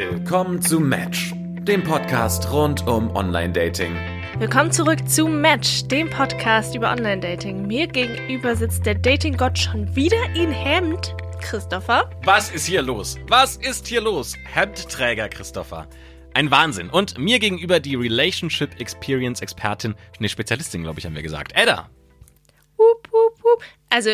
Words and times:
Willkommen 0.00 0.62
zu 0.62 0.80
Match, 0.80 1.34
dem 1.34 1.84
Podcast 1.84 2.50
rund 2.50 2.86
um 2.86 3.14
Online-Dating. 3.14 3.94
Willkommen 4.38 4.72
zurück 4.72 5.06
zu 5.06 5.28
Match, 5.28 5.86
dem 5.88 6.08
Podcast 6.08 6.74
über 6.74 6.90
Online-Dating. 6.90 7.66
Mir 7.66 7.86
gegenüber 7.86 8.56
sitzt 8.56 8.86
der 8.86 8.94
Dating-Gott 8.94 9.58
schon 9.58 9.94
wieder 9.94 10.16
in 10.34 10.50
Hemd. 10.50 11.14
Christopher. 11.42 12.08
Was 12.24 12.50
ist 12.50 12.64
hier 12.64 12.80
los? 12.80 13.18
Was 13.28 13.56
ist 13.56 13.88
hier 13.88 14.00
los? 14.00 14.38
Hemdträger 14.42 15.28
Christopher. 15.28 15.86
Ein 16.32 16.50
Wahnsinn. 16.50 16.88
Und 16.88 17.18
mir 17.18 17.38
gegenüber 17.38 17.78
die 17.78 17.94
Relationship 17.94 18.80
Experience 18.80 19.42
Expertin, 19.42 19.94
ne 20.18 20.30
Spezialistin, 20.30 20.82
glaube 20.82 20.98
ich, 20.98 21.04
haben 21.04 21.14
wir 21.14 21.22
gesagt. 21.22 21.52
Edda. 21.54 21.90
Wup, 22.78 23.06
wup, 23.12 23.44
wup. 23.44 23.62
Also 23.90 24.12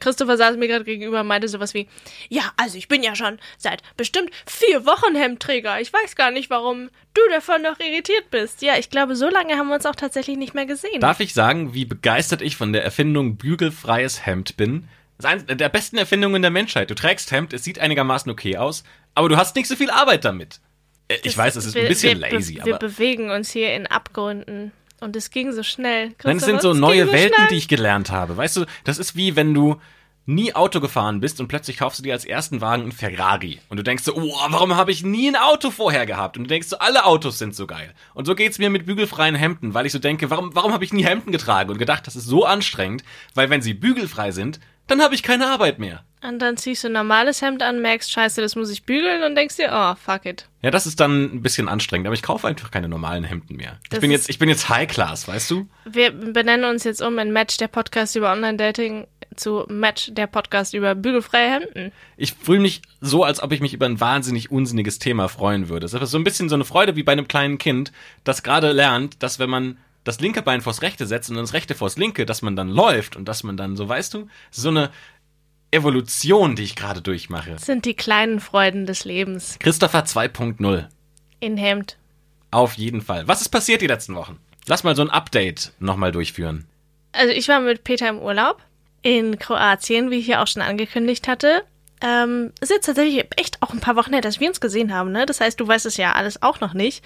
Christopher 0.00 0.36
saß 0.36 0.56
mir 0.56 0.68
gerade 0.68 0.84
gegenüber 0.84 1.20
und 1.20 1.26
meinte 1.26 1.48
sowas 1.48 1.74
wie, 1.74 1.88
ja, 2.28 2.42
also 2.56 2.76
ich 2.76 2.88
bin 2.88 3.02
ja 3.02 3.14
schon 3.14 3.38
seit 3.58 3.82
bestimmt 3.96 4.30
vier 4.46 4.84
Wochen 4.86 5.14
Hemdträger. 5.14 5.80
Ich 5.80 5.92
weiß 5.92 6.16
gar 6.16 6.30
nicht, 6.30 6.50
warum 6.50 6.90
du 7.14 7.20
davon 7.30 7.62
noch 7.62 7.78
irritiert 7.80 8.30
bist. 8.30 8.62
Ja, 8.62 8.76
ich 8.78 8.90
glaube, 8.90 9.16
so 9.16 9.28
lange 9.28 9.56
haben 9.56 9.68
wir 9.68 9.74
uns 9.74 9.86
auch 9.86 9.96
tatsächlich 9.96 10.36
nicht 10.36 10.54
mehr 10.54 10.66
gesehen. 10.66 11.00
Darf 11.00 11.20
ich 11.20 11.34
sagen, 11.34 11.74
wie 11.74 11.84
begeistert 11.84 12.42
ich 12.42 12.56
von 12.56 12.72
der 12.72 12.84
Erfindung 12.84 13.36
bügelfreies 13.36 14.26
Hemd 14.26 14.56
bin? 14.56 14.88
Das 15.18 15.34
ist 15.34 15.48
eine 15.48 15.56
der 15.56 15.68
besten 15.68 15.98
Erfindungen 15.98 16.42
der 16.42 16.50
Menschheit. 16.50 16.90
Du 16.90 16.94
trägst 16.94 17.30
Hemd, 17.30 17.52
es 17.52 17.64
sieht 17.64 17.78
einigermaßen 17.78 18.30
okay 18.30 18.56
aus, 18.56 18.82
aber 19.14 19.28
du 19.28 19.36
hast 19.36 19.56
nicht 19.56 19.68
so 19.68 19.76
viel 19.76 19.90
Arbeit 19.90 20.24
damit. 20.24 20.60
Äh, 21.08 21.16
ich 21.16 21.22
das, 21.22 21.38
weiß, 21.38 21.56
es 21.56 21.66
ist 21.66 21.76
ein 21.76 21.88
bisschen 21.88 22.20
wir, 22.20 22.30
lazy, 22.30 22.54
wir, 22.54 22.62
aber. 22.62 22.70
Wir 22.72 22.78
bewegen 22.78 23.30
uns 23.30 23.50
hier 23.50 23.74
in 23.74 23.86
Abgründen. 23.86 24.72
Und 25.02 25.16
es 25.16 25.30
ging 25.30 25.52
so 25.52 25.64
schnell. 25.64 26.14
Nein, 26.22 26.36
es 26.36 26.44
sind 26.44 26.62
so 26.62 26.74
neue 26.74 27.06
so 27.06 27.12
Welten, 27.12 27.34
schnell. 27.34 27.48
die 27.48 27.56
ich 27.56 27.66
gelernt 27.66 28.12
habe. 28.12 28.36
Weißt 28.36 28.56
du, 28.56 28.66
das 28.84 28.98
ist 28.98 29.16
wie 29.16 29.34
wenn 29.34 29.52
du 29.52 29.80
nie 30.26 30.54
Auto 30.54 30.78
gefahren 30.78 31.18
bist 31.18 31.40
und 31.40 31.48
plötzlich 31.48 31.78
kaufst 31.78 31.98
du 31.98 32.04
dir 32.04 32.12
als 32.12 32.24
ersten 32.24 32.60
Wagen 32.60 32.82
einen 32.82 32.92
Ferrari. 32.92 33.58
Und 33.68 33.78
du 33.78 33.82
denkst 33.82 34.04
so, 34.04 34.14
oh, 34.14 34.32
warum 34.48 34.76
habe 34.76 34.92
ich 34.92 35.02
nie 35.02 35.28
ein 35.28 35.34
Auto 35.34 35.72
vorher 35.72 36.06
gehabt? 36.06 36.36
Und 36.36 36.44
du 36.44 36.48
denkst 36.48 36.68
so, 36.68 36.78
alle 36.78 37.04
Autos 37.04 37.38
sind 37.38 37.56
so 37.56 37.66
geil. 37.66 37.92
Und 38.14 38.26
so 38.26 38.36
geht's 38.36 38.60
mir 38.60 38.70
mit 38.70 38.86
bügelfreien 38.86 39.34
Hemden, 39.34 39.74
weil 39.74 39.86
ich 39.86 39.92
so 39.92 39.98
denke, 39.98 40.30
warum, 40.30 40.54
warum 40.54 40.72
habe 40.72 40.84
ich 40.84 40.92
nie 40.92 41.04
Hemden 41.04 41.32
getragen? 41.32 41.70
Und 41.70 41.78
gedacht, 41.78 42.06
das 42.06 42.14
ist 42.14 42.26
so 42.26 42.44
anstrengend, 42.44 43.02
weil 43.34 43.50
wenn 43.50 43.60
sie 43.60 43.74
bügelfrei 43.74 44.30
sind, 44.30 44.60
dann 44.86 45.02
habe 45.02 45.16
ich 45.16 45.24
keine 45.24 45.48
Arbeit 45.48 45.80
mehr. 45.80 46.04
Und 46.26 46.38
dann 46.38 46.56
ziehst 46.56 46.84
du 46.84 46.88
ein 46.88 46.92
normales 46.92 47.42
Hemd 47.42 47.62
an, 47.62 47.82
merkst, 47.82 48.10
scheiße, 48.10 48.40
das 48.40 48.54
muss 48.54 48.70
ich 48.70 48.84
bügeln 48.84 49.24
und 49.24 49.34
denkst 49.34 49.56
dir, 49.56 49.70
oh, 49.72 49.94
fuck 49.96 50.24
it. 50.24 50.46
Ja, 50.62 50.70
das 50.70 50.86
ist 50.86 51.00
dann 51.00 51.24
ein 51.24 51.42
bisschen 51.42 51.68
anstrengend, 51.68 52.06
aber 52.06 52.14
ich 52.14 52.22
kaufe 52.22 52.46
einfach 52.46 52.70
keine 52.70 52.88
normalen 52.88 53.24
Hemden 53.24 53.56
mehr. 53.56 53.78
ich 53.92 53.98
bin 53.98 54.12
jetzt, 54.12 54.30
ich 54.30 54.38
bin 54.38 54.48
jetzt 54.48 54.68
High 54.68 54.88
Class, 54.88 55.26
weißt 55.26 55.50
du? 55.50 55.68
Wir 55.84 56.12
benennen 56.12 56.64
uns 56.70 56.84
jetzt 56.84 57.02
um 57.02 57.18
in 57.18 57.32
Match, 57.32 57.56
der 57.56 57.66
Podcast 57.66 58.14
über 58.14 58.32
Online-Dating, 58.32 59.06
zu 59.34 59.64
Match, 59.68 60.10
der 60.12 60.26
Podcast 60.26 60.74
über 60.74 60.94
bügelfreie 60.94 61.50
Hemden. 61.50 61.92
Ich 62.16 62.34
fühle 62.34 62.60
mich 62.60 62.82
so, 63.00 63.24
als 63.24 63.42
ob 63.42 63.50
ich 63.52 63.60
mich 63.60 63.74
über 63.74 63.86
ein 63.86 64.00
wahnsinnig 64.00 64.50
unsinniges 64.50 64.98
Thema 64.98 65.28
freuen 65.28 65.68
würde. 65.68 65.86
Es 65.86 65.94
ist 65.94 66.10
so 66.10 66.18
ein 66.18 66.24
bisschen 66.24 66.48
so 66.48 66.54
eine 66.54 66.64
Freude 66.64 66.96
wie 66.96 67.02
bei 67.02 67.12
einem 67.12 67.28
kleinen 67.28 67.58
Kind, 67.58 67.92
das 68.24 68.42
gerade 68.42 68.72
lernt, 68.72 69.22
dass 69.22 69.38
wenn 69.38 69.50
man 69.50 69.78
das 70.04 70.20
linke 70.20 70.42
Bein 70.42 70.60
vors 70.60 70.82
rechte 70.82 71.06
setzt 71.06 71.30
und 71.30 71.36
das 71.36 71.52
rechte 71.52 71.74
vors 71.74 71.96
linke, 71.96 72.26
dass 72.26 72.42
man 72.42 72.56
dann 72.56 72.68
läuft 72.68 73.16
und 73.16 73.26
dass 73.26 73.44
man 73.44 73.56
dann 73.56 73.76
so, 73.76 73.88
weißt 73.88 74.14
du, 74.14 74.28
so 74.50 74.68
eine 74.68 74.90
Evolution, 75.72 76.54
die 76.54 76.64
ich 76.64 76.76
gerade 76.76 77.00
durchmache. 77.00 77.52
Das 77.52 77.66
sind 77.66 77.84
die 77.86 77.94
kleinen 77.94 78.40
Freuden 78.40 78.86
des 78.86 79.04
Lebens. 79.04 79.56
Christopher 79.58 80.04
2.0. 80.04 80.86
In 81.40 81.56
Hemd. 81.56 81.96
Auf 82.50 82.74
jeden 82.74 83.00
Fall. 83.00 83.26
Was 83.26 83.40
ist 83.40 83.48
passiert 83.48 83.80
die 83.80 83.86
letzten 83.86 84.14
Wochen? 84.14 84.38
Lass 84.66 84.84
mal 84.84 84.94
so 84.94 85.02
ein 85.02 85.10
Update 85.10 85.72
nochmal 85.80 86.12
durchführen. 86.12 86.66
Also 87.12 87.32
ich 87.32 87.48
war 87.48 87.60
mit 87.60 87.84
Peter 87.84 88.08
im 88.08 88.18
Urlaub 88.18 88.62
in 89.00 89.38
Kroatien, 89.38 90.10
wie 90.10 90.18
ich 90.18 90.26
ja 90.26 90.42
auch 90.42 90.46
schon 90.46 90.62
angekündigt 90.62 91.26
hatte. 91.26 91.62
Ähm, 92.02 92.52
ist 92.60 92.70
jetzt 92.70 92.86
tatsächlich 92.86 93.24
echt 93.36 93.62
auch 93.62 93.72
ein 93.72 93.80
paar 93.80 93.96
Wochen 93.96 94.12
her, 94.12 94.20
dass 94.20 94.40
wir 94.40 94.48
uns 94.48 94.60
gesehen 94.60 94.92
haben, 94.92 95.12
ne? 95.12 95.24
Das 95.24 95.40
heißt, 95.40 95.58
du 95.58 95.66
weißt 95.66 95.86
es 95.86 95.96
ja 95.96 96.12
alles 96.12 96.42
auch 96.42 96.60
noch 96.60 96.74
nicht. 96.74 97.04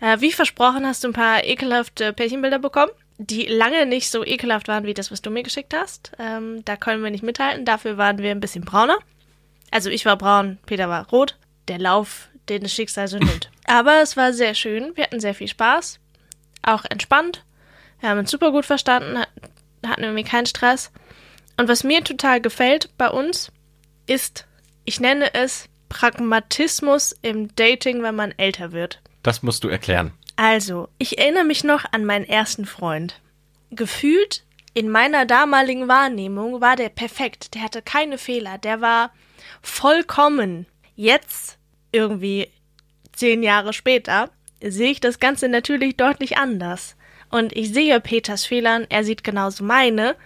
Äh, 0.00 0.20
wie 0.20 0.32
versprochen 0.32 0.86
hast 0.86 1.04
du 1.04 1.08
ein 1.08 1.14
paar 1.14 1.44
ekelhafte 1.44 2.12
Pärchenbilder 2.12 2.58
bekommen 2.58 2.90
die 3.22 3.46
lange 3.46 3.84
nicht 3.84 4.10
so 4.10 4.24
ekelhaft 4.24 4.66
waren 4.68 4.86
wie 4.86 4.94
das, 4.94 5.10
was 5.10 5.20
du 5.20 5.30
mir 5.30 5.42
geschickt 5.42 5.74
hast. 5.74 6.12
Ähm, 6.18 6.64
da 6.64 6.76
können 6.76 7.04
wir 7.04 7.10
nicht 7.10 7.22
mithalten. 7.22 7.66
Dafür 7.66 7.98
waren 7.98 8.18
wir 8.18 8.30
ein 8.30 8.40
bisschen 8.40 8.64
brauner. 8.64 8.96
Also 9.70 9.90
ich 9.90 10.06
war 10.06 10.16
braun, 10.16 10.58
Peter 10.64 10.88
war 10.88 11.06
rot. 11.10 11.36
Der 11.68 11.78
Lauf, 11.78 12.30
den 12.48 12.62
das 12.62 12.72
Schicksal 12.72 13.08
so 13.08 13.18
nimmt. 13.18 13.50
Aber 13.66 14.00
es 14.00 14.16
war 14.16 14.32
sehr 14.32 14.54
schön. 14.54 14.92
Wir 14.94 15.04
hatten 15.04 15.20
sehr 15.20 15.34
viel 15.34 15.48
Spaß. 15.48 16.00
Auch 16.62 16.86
entspannt. 16.86 17.44
Wir 18.00 18.08
haben 18.08 18.18
uns 18.18 18.30
super 18.30 18.52
gut 18.52 18.64
verstanden, 18.64 19.18
hatten 19.86 20.02
irgendwie 20.02 20.24
keinen 20.24 20.46
Stress. 20.46 20.90
Und 21.58 21.68
was 21.68 21.84
mir 21.84 22.02
total 22.02 22.40
gefällt 22.40 22.88
bei 22.96 23.10
uns, 23.10 23.52
ist, 24.06 24.46
ich 24.86 24.98
nenne 24.98 25.34
es 25.34 25.68
Pragmatismus 25.90 27.14
im 27.20 27.54
Dating, 27.54 28.02
wenn 28.02 28.14
man 28.14 28.32
älter 28.38 28.72
wird. 28.72 29.02
Das 29.22 29.42
musst 29.42 29.62
du 29.62 29.68
erklären. 29.68 30.12
Also, 30.42 30.88
ich 30.96 31.18
erinnere 31.18 31.44
mich 31.44 31.64
noch 31.64 31.84
an 31.92 32.06
meinen 32.06 32.24
ersten 32.24 32.64
Freund. 32.64 33.20
Gefühlt 33.72 34.42
in 34.72 34.88
meiner 34.88 35.26
damaligen 35.26 35.86
Wahrnehmung 35.86 36.62
war 36.62 36.76
der 36.76 36.88
perfekt. 36.88 37.54
Der 37.54 37.60
hatte 37.60 37.82
keine 37.82 38.16
Fehler. 38.16 38.56
Der 38.56 38.80
war 38.80 39.12
vollkommen. 39.60 40.64
Jetzt, 40.96 41.58
irgendwie 41.92 42.48
zehn 43.12 43.42
Jahre 43.42 43.74
später, 43.74 44.30
sehe 44.62 44.92
ich 44.92 45.00
das 45.00 45.20
Ganze 45.20 45.46
natürlich 45.50 45.98
deutlich 45.98 46.38
anders. 46.38 46.96
Und 47.28 47.54
ich 47.54 47.74
sehe 47.74 48.00
Peters 48.00 48.46
Fehlern, 48.46 48.86
er 48.88 49.04
sieht 49.04 49.22
genauso 49.22 49.62
meine. 49.62 50.16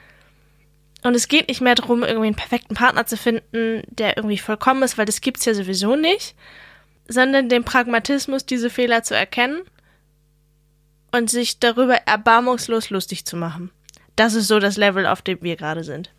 Und 1.02 1.16
es 1.16 1.26
geht 1.26 1.48
nicht 1.48 1.60
mehr 1.60 1.74
darum, 1.74 2.04
irgendwie 2.04 2.28
einen 2.28 2.36
perfekten 2.36 2.76
Partner 2.76 3.04
zu 3.04 3.16
finden, 3.16 3.82
der 3.88 4.16
irgendwie 4.16 4.38
vollkommen 4.38 4.84
ist, 4.84 4.96
weil 4.96 5.06
das 5.06 5.22
gibt's 5.22 5.44
ja 5.44 5.54
sowieso 5.54 5.96
nicht, 5.96 6.36
sondern 7.08 7.48
den 7.48 7.64
Pragmatismus, 7.64 8.46
diese 8.46 8.70
Fehler 8.70 9.02
zu 9.02 9.16
erkennen 9.16 9.62
und 11.14 11.30
sich 11.30 11.60
darüber 11.60 11.94
erbarmungslos 12.06 12.90
lustig 12.90 13.24
zu 13.24 13.36
machen. 13.36 13.70
Das 14.16 14.34
ist 14.34 14.48
so 14.48 14.58
das 14.58 14.76
Level, 14.76 15.06
auf 15.06 15.22
dem 15.22 15.38
wir 15.42 15.54
gerade 15.54 15.84
sind. 15.84 16.10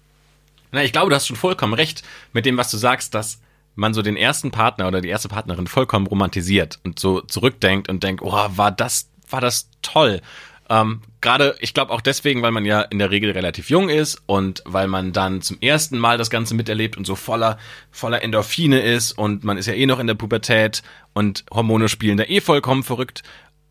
Na, 0.72 0.84
ich 0.84 0.94
glaube, 0.94 1.10
du 1.10 1.16
hast 1.16 1.28
schon 1.28 1.36
vollkommen 1.36 1.74
recht 1.74 2.04
mit 2.32 2.46
dem, 2.46 2.58
was 2.58 2.72
du 2.72 2.78
sagst, 2.78 3.14
dass 3.14 3.42
man 3.76 3.94
so 3.94 4.02
den 4.02 4.16
ersten 4.16 4.52
Partner 4.52 4.88
oder 4.88 5.02
die 5.02 5.10
erste 5.10 5.28
Partnerin 5.28 5.68
vollkommen 5.68 6.08
romantisiert 6.08 6.80
und 6.86 6.98
so 6.98 7.20
zurückdenkt 7.20 7.90
und 7.90 8.04
denkt, 8.04 8.22
oh, 8.24 8.32
war 8.32 8.72
das, 8.72 9.10
war 9.30 9.42
das 9.42 9.70
toll. 9.82 10.22
Ähm, 10.70 11.02
Gerade, 11.22 11.56
ich 11.60 11.74
glaube 11.74 11.92
auch 11.92 12.02
deswegen, 12.02 12.42
weil 12.42 12.52
man 12.52 12.66
ja 12.66 12.82
in 12.82 13.00
der 13.00 13.12
Regel 13.12 13.32
relativ 13.32 13.70
jung 13.70 13.90
ist 13.90 14.22
und 14.26 14.64
weil 14.66 14.88
man 14.88 15.12
dann 15.12 15.42
zum 15.42 15.58
ersten 15.60 15.98
Mal 15.98 16.18
das 16.18 16.30
Ganze 16.30 16.56
miterlebt 16.56 16.98
und 16.98 17.06
so 17.06 17.16
voller, 17.16 17.58
voller 17.92 18.22
Endorphine 18.22 18.80
ist 18.80 19.12
und 19.12 19.44
man 19.44 19.58
ist 19.58 19.66
ja 19.66 19.74
eh 19.74 19.86
noch 19.86 20.00
in 20.00 20.08
der 20.08 20.16
Pubertät 20.16 20.84
und 21.14 21.46
Hormone 21.52 21.90
spielen 21.90 22.18
da 22.18 22.24
eh 22.24 22.42
vollkommen 22.42 22.84
verrückt. 22.84 23.24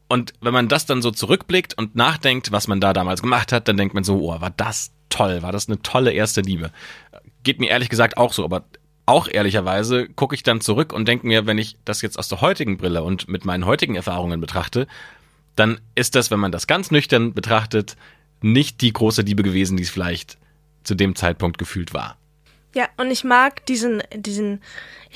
Und 0.08 0.32
wenn 0.40 0.52
man 0.52 0.68
das 0.68 0.86
dann 0.86 1.02
so 1.02 1.10
zurückblickt 1.10 1.74
und 1.74 1.96
nachdenkt, 1.96 2.52
was 2.52 2.68
man 2.68 2.80
da 2.80 2.92
damals 2.92 3.22
gemacht 3.22 3.52
hat, 3.52 3.68
dann 3.68 3.76
denkt 3.76 3.94
man 3.94 4.04
so, 4.04 4.20
oh, 4.20 4.40
war 4.40 4.50
das 4.50 4.92
toll, 5.08 5.42
war 5.42 5.52
das 5.52 5.68
eine 5.68 5.80
tolle 5.82 6.12
erste 6.12 6.42
Liebe. 6.42 6.70
Geht 7.42 7.60
mir 7.60 7.70
ehrlich 7.70 7.88
gesagt 7.88 8.16
auch 8.16 8.32
so, 8.32 8.44
aber 8.44 8.64
auch 9.06 9.28
ehrlicherweise 9.28 10.08
gucke 10.08 10.34
ich 10.34 10.42
dann 10.42 10.60
zurück 10.60 10.92
und 10.92 11.06
denke 11.06 11.26
mir, 11.26 11.46
wenn 11.46 11.58
ich 11.58 11.76
das 11.84 12.02
jetzt 12.02 12.18
aus 12.18 12.28
der 12.28 12.40
heutigen 12.40 12.76
Brille 12.76 13.02
und 13.02 13.28
mit 13.28 13.44
meinen 13.44 13.66
heutigen 13.66 13.96
Erfahrungen 13.96 14.40
betrachte, 14.40 14.86
dann 15.56 15.80
ist 15.94 16.14
das, 16.14 16.30
wenn 16.30 16.40
man 16.40 16.52
das 16.52 16.66
ganz 16.66 16.90
nüchtern 16.90 17.34
betrachtet, 17.34 17.96
nicht 18.40 18.80
die 18.80 18.92
große 18.92 19.22
Liebe 19.22 19.42
gewesen, 19.42 19.76
die 19.76 19.84
es 19.84 19.90
vielleicht 19.90 20.38
zu 20.84 20.94
dem 20.94 21.14
Zeitpunkt 21.14 21.58
gefühlt 21.58 21.94
war. 21.94 22.16
Ja, 22.74 22.88
und 22.96 23.10
ich 23.10 23.24
mag 23.24 23.64
diesen, 23.66 24.02
diesen 24.14 24.60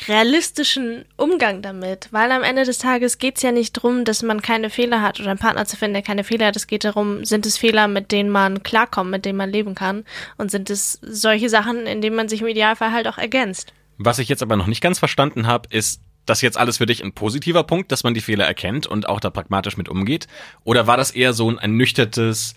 realistischen 0.07 1.05
Umgang 1.17 1.61
damit, 1.61 2.09
weil 2.13 2.31
am 2.31 2.45
Ende 2.45 2.65
des 2.65 2.79
Tages 2.79 3.19
geht's 3.19 3.43
ja 3.43 3.51
nicht 3.51 3.73
drum, 3.73 4.05
dass 4.05 4.23
man 4.23 4.43
keine 4.43 4.71
Fehler 4.71 5.03
hat 5.03 5.19
oder 5.19 5.31
einen 5.31 5.41
Partner 5.41 5.67
zu 5.67 5.77
finden, 5.77 5.95
der 5.95 6.03
keine 6.03 6.23
Fehler 6.23 6.47
hat. 6.47 6.57
Es 6.57 6.69
geht 6.69 6.85
darum, 6.85 7.25
sind 7.25 7.47
es 7.47 7.59
Fehler, 7.59 7.89
mit 7.89 8.13
denen 8.13 8.31
man 8.31 8.63
klarkommt, 8.63 9.11
mit 9.11 9.25
denen 9.25 9.39
man 9.39 9.51
leben 9.51 9.75
kann 9.75 10.05
und 10.37 10.53
sind 10.53 10.71
es 10.71 11.01
solche 11.03 11.49
Sachen, 11.49 11.87
in 11.87 12.01
denen 12.01 12.15
man 12.15 12.29
sich 12.29 12.43
im 12.43 12.47
Idealfall 12.47 12.93
halt 12.93 13.09
auch 13.09 13.19
ergänzt. 13.19 13.73
Was 13.97 14.21
ich 14.21 14.29
jetzt 14.29 14.43
aber 14.43 14.57
noch 14.57 14.69
nicht 14.69 14.81
ganz 14.81 15.01
verstanden 15.01 15.49
habe, 15.49 15.69
ist, 15.71 16.01
das 16.29 16.43
jetzt 16.43 16.59
alles 16.59 16.77
für 16.77 16.87
dich 16.87 17.03
ein 17.03 17.13
positiver 17.13 17.65
Punkt, 17.65 17.91
dass 17.91 18.05
man 18.05 18.15
die 18.15 18.21
Fehler 18.21 18.45
erkennt 18.45 18.87
und 18.87 19.09
auch 19.09 19.19
da 19.19 19.31
pragmatisch 19.31 19.77
mit 19.77 19.89
umgeht? 19.89 20.29
Oder 20.63 20.87
war 20.87 20.97
das 20.97 21.11
eher 21.11 21.33
so 21.33 21.51
ein 21.51 21.59
ernüchtertes, 21.59 22.55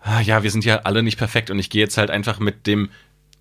ah, 0.00 0.20
ja, 0.20 0.42
wir 0.42 0.50
sind 0.50 0.64
ja 0.64 0.78
alle 0.78 1.02
nicht 1.02 1.18
perfekt 1.18 1.50
und 1.50 1.58
ich 1.58 1.70
gehe 1.70 1.82
jetzt 1.82 1.98
halt 1.98 2.10
einfach 2.10 2.38
mit 2.38 2.66
dem 2.66 2.88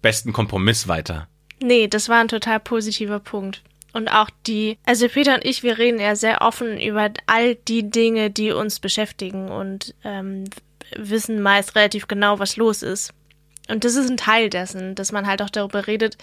besten 0.01 0.33
Kompromiss 0.33 0.87
weiter. 0.87 1.27
Nee, 1.61 1.87
das 1.87 2.09
war 2.09 2.19
ein 2.19 2.27
total 2.27 2.59
positiver 2.59 3.19
Punkt. 3.19 3.63
Und 3.93 4.07
auch 4.07 4.29
die, 4.47 4.77
also 4.85 5.07
Peter 5.09 5.35
und 5.35 5.45
ich, 5.45 5.63
wir 5.63 5.77
reden 5.77 5.99
ja 5.99 6.15
sehr 6.15 6.41
offen 6.41 6.79
über 6.79 7.09
all 7.25 7.55
die 7.55 7.89
Dinge, 7.89 8.31
die 8.31 8.51
uns 8.51 8.79
beschäftigen 8.79 9.49
und 9.49 9.95
ähm, 10.03 10.45
wissen 10.95 11.41
meist 11.41 11.75
relativ 11.75 12.07
genau, 12.07 12.39
was 12.39 12.55
los 12.55 12.83
ist. 12.83 13.13
Und 13.69 13.83
das 13.83 13.95
ist 13.95 14.09
ein 14.09 14.17
Teil 14.17 14.49
dessen, 14.49 14.95
dass 14.95 15.11
man 15.11 15.27
halt 15.27 15.41
auch 15.41 15.49
darüber 15.49 15.87
redet, 15.87 16.17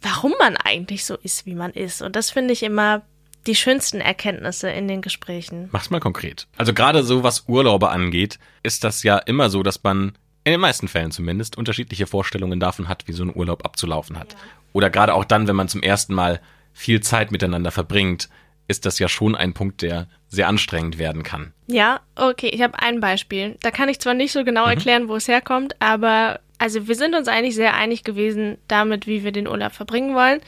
warum 0.00 0.34
man 0.38 0.56
eigentlich 0.56 1.04
so 1.04 1.16
ist, 1.16 1.46
wie 1.46 1.54
man 1.54 1.72
ist. 1.72 2.02
Und 2.02 2.16
das 2.16 2.30
finde 2.30 2.52
ich 2.52 2.62
immer 2.62 3.02
die 3.46 3.54
schönsten 3.54 4.00
Erkenntnisse 4.00 4.70
in 4.70 4.88
den 4.88 5.02
Gesprächen. 5.02 5.68
Mach's 5.72 5.90
mal 5.90 6.00
konkret. 6.00 6.46
Also 6.56 6.74
gerade 6.74 7.02
so, 7.02 7.22
was 7.22 7.44
Urlaube 7.48 7.90
angeht, 7.90 8.38
ist 8.62 8.84
das 8.84 9.02
ja 9.02 9.18
immer 9.18 9.50
so, 9.50 9.62
dass 9.62 9.82
man 9.82 10.16
in 10.46 10.52
den 10.52 10.60
meisten 10.60 10.86
Fällen 10.86 11.10
zumindest, 11.10 11.58
unterschiedliche 11.58 12.06
Vorstellungen 12.06 12.60
davon 12.60 12.88
hat, 12.88 13.08
wie 13.08 13.12
so 13.12 13.24
ein 13.24 13.34
Urlaub 13.34 13.64
abzulaufen 13.64 14.16
hat. 14.16 14.32
Ja. 14.34 14.38
Oder 14.74 14.90
gerade 14.90 15.12
auch 15.12 15.24
dann, 15.24 15.48
wenn 15.48 15.56
man 15.56 15.66
zum 15.68 15.82
ersten 15.82 16.14
Mal 16.14 16.40
viel 16.72 17.00
Zeit 17.00 17.32
miteinander 17.32 17.72
verbringt, 17.72 18.28
ist 18.68 18.86
das 18.86 19.00
ja 19.00 19.08
schon 19.08 19.34
ein 19.34 19.54
Punkt, 19.54 19.82
der 19.82 20.06
sehr 20.28 20.46
anstrengend 20.46 20.98
werden 20.98 21.24
kann. 21.24 21.52
Ja, 21.66 22.00
okay, 22.14 22.48
ich 22.48 22.62
habe 22.62 22.78
ein 22.80 23.00
Beispiel. 23.00 23.56
Da 23.62 23.72
kann 23.72 23.88
ich 23.88 23.98
zwar 23.98 24.14
nicht 24.14 24.30
so 24.30 24.44
genau 24.44 24.62
Mhm. 24.66 24.70
erklären, 24.70 25.08
wo 25.08 25.16
es 25.16 25.26
herkommt, 25.26 25.74
aber 25.80 26.38
also 26.58 26.86
wir 26.86 26.94
sind 26.94 27.16
uns 27.16 27.26
eigentlich 27.26 27.56
sehr 27.56 27.74
einig 27.74 28.04
gewesen 28.04 28.56
damit, 28.68 29.08
wie 29.08 29.24
wir 29.24 29.32
den 29.32 29.48
Urlaub 29.48 29.72
verbringen 29.72 30.14
wollen. 30.14 30.40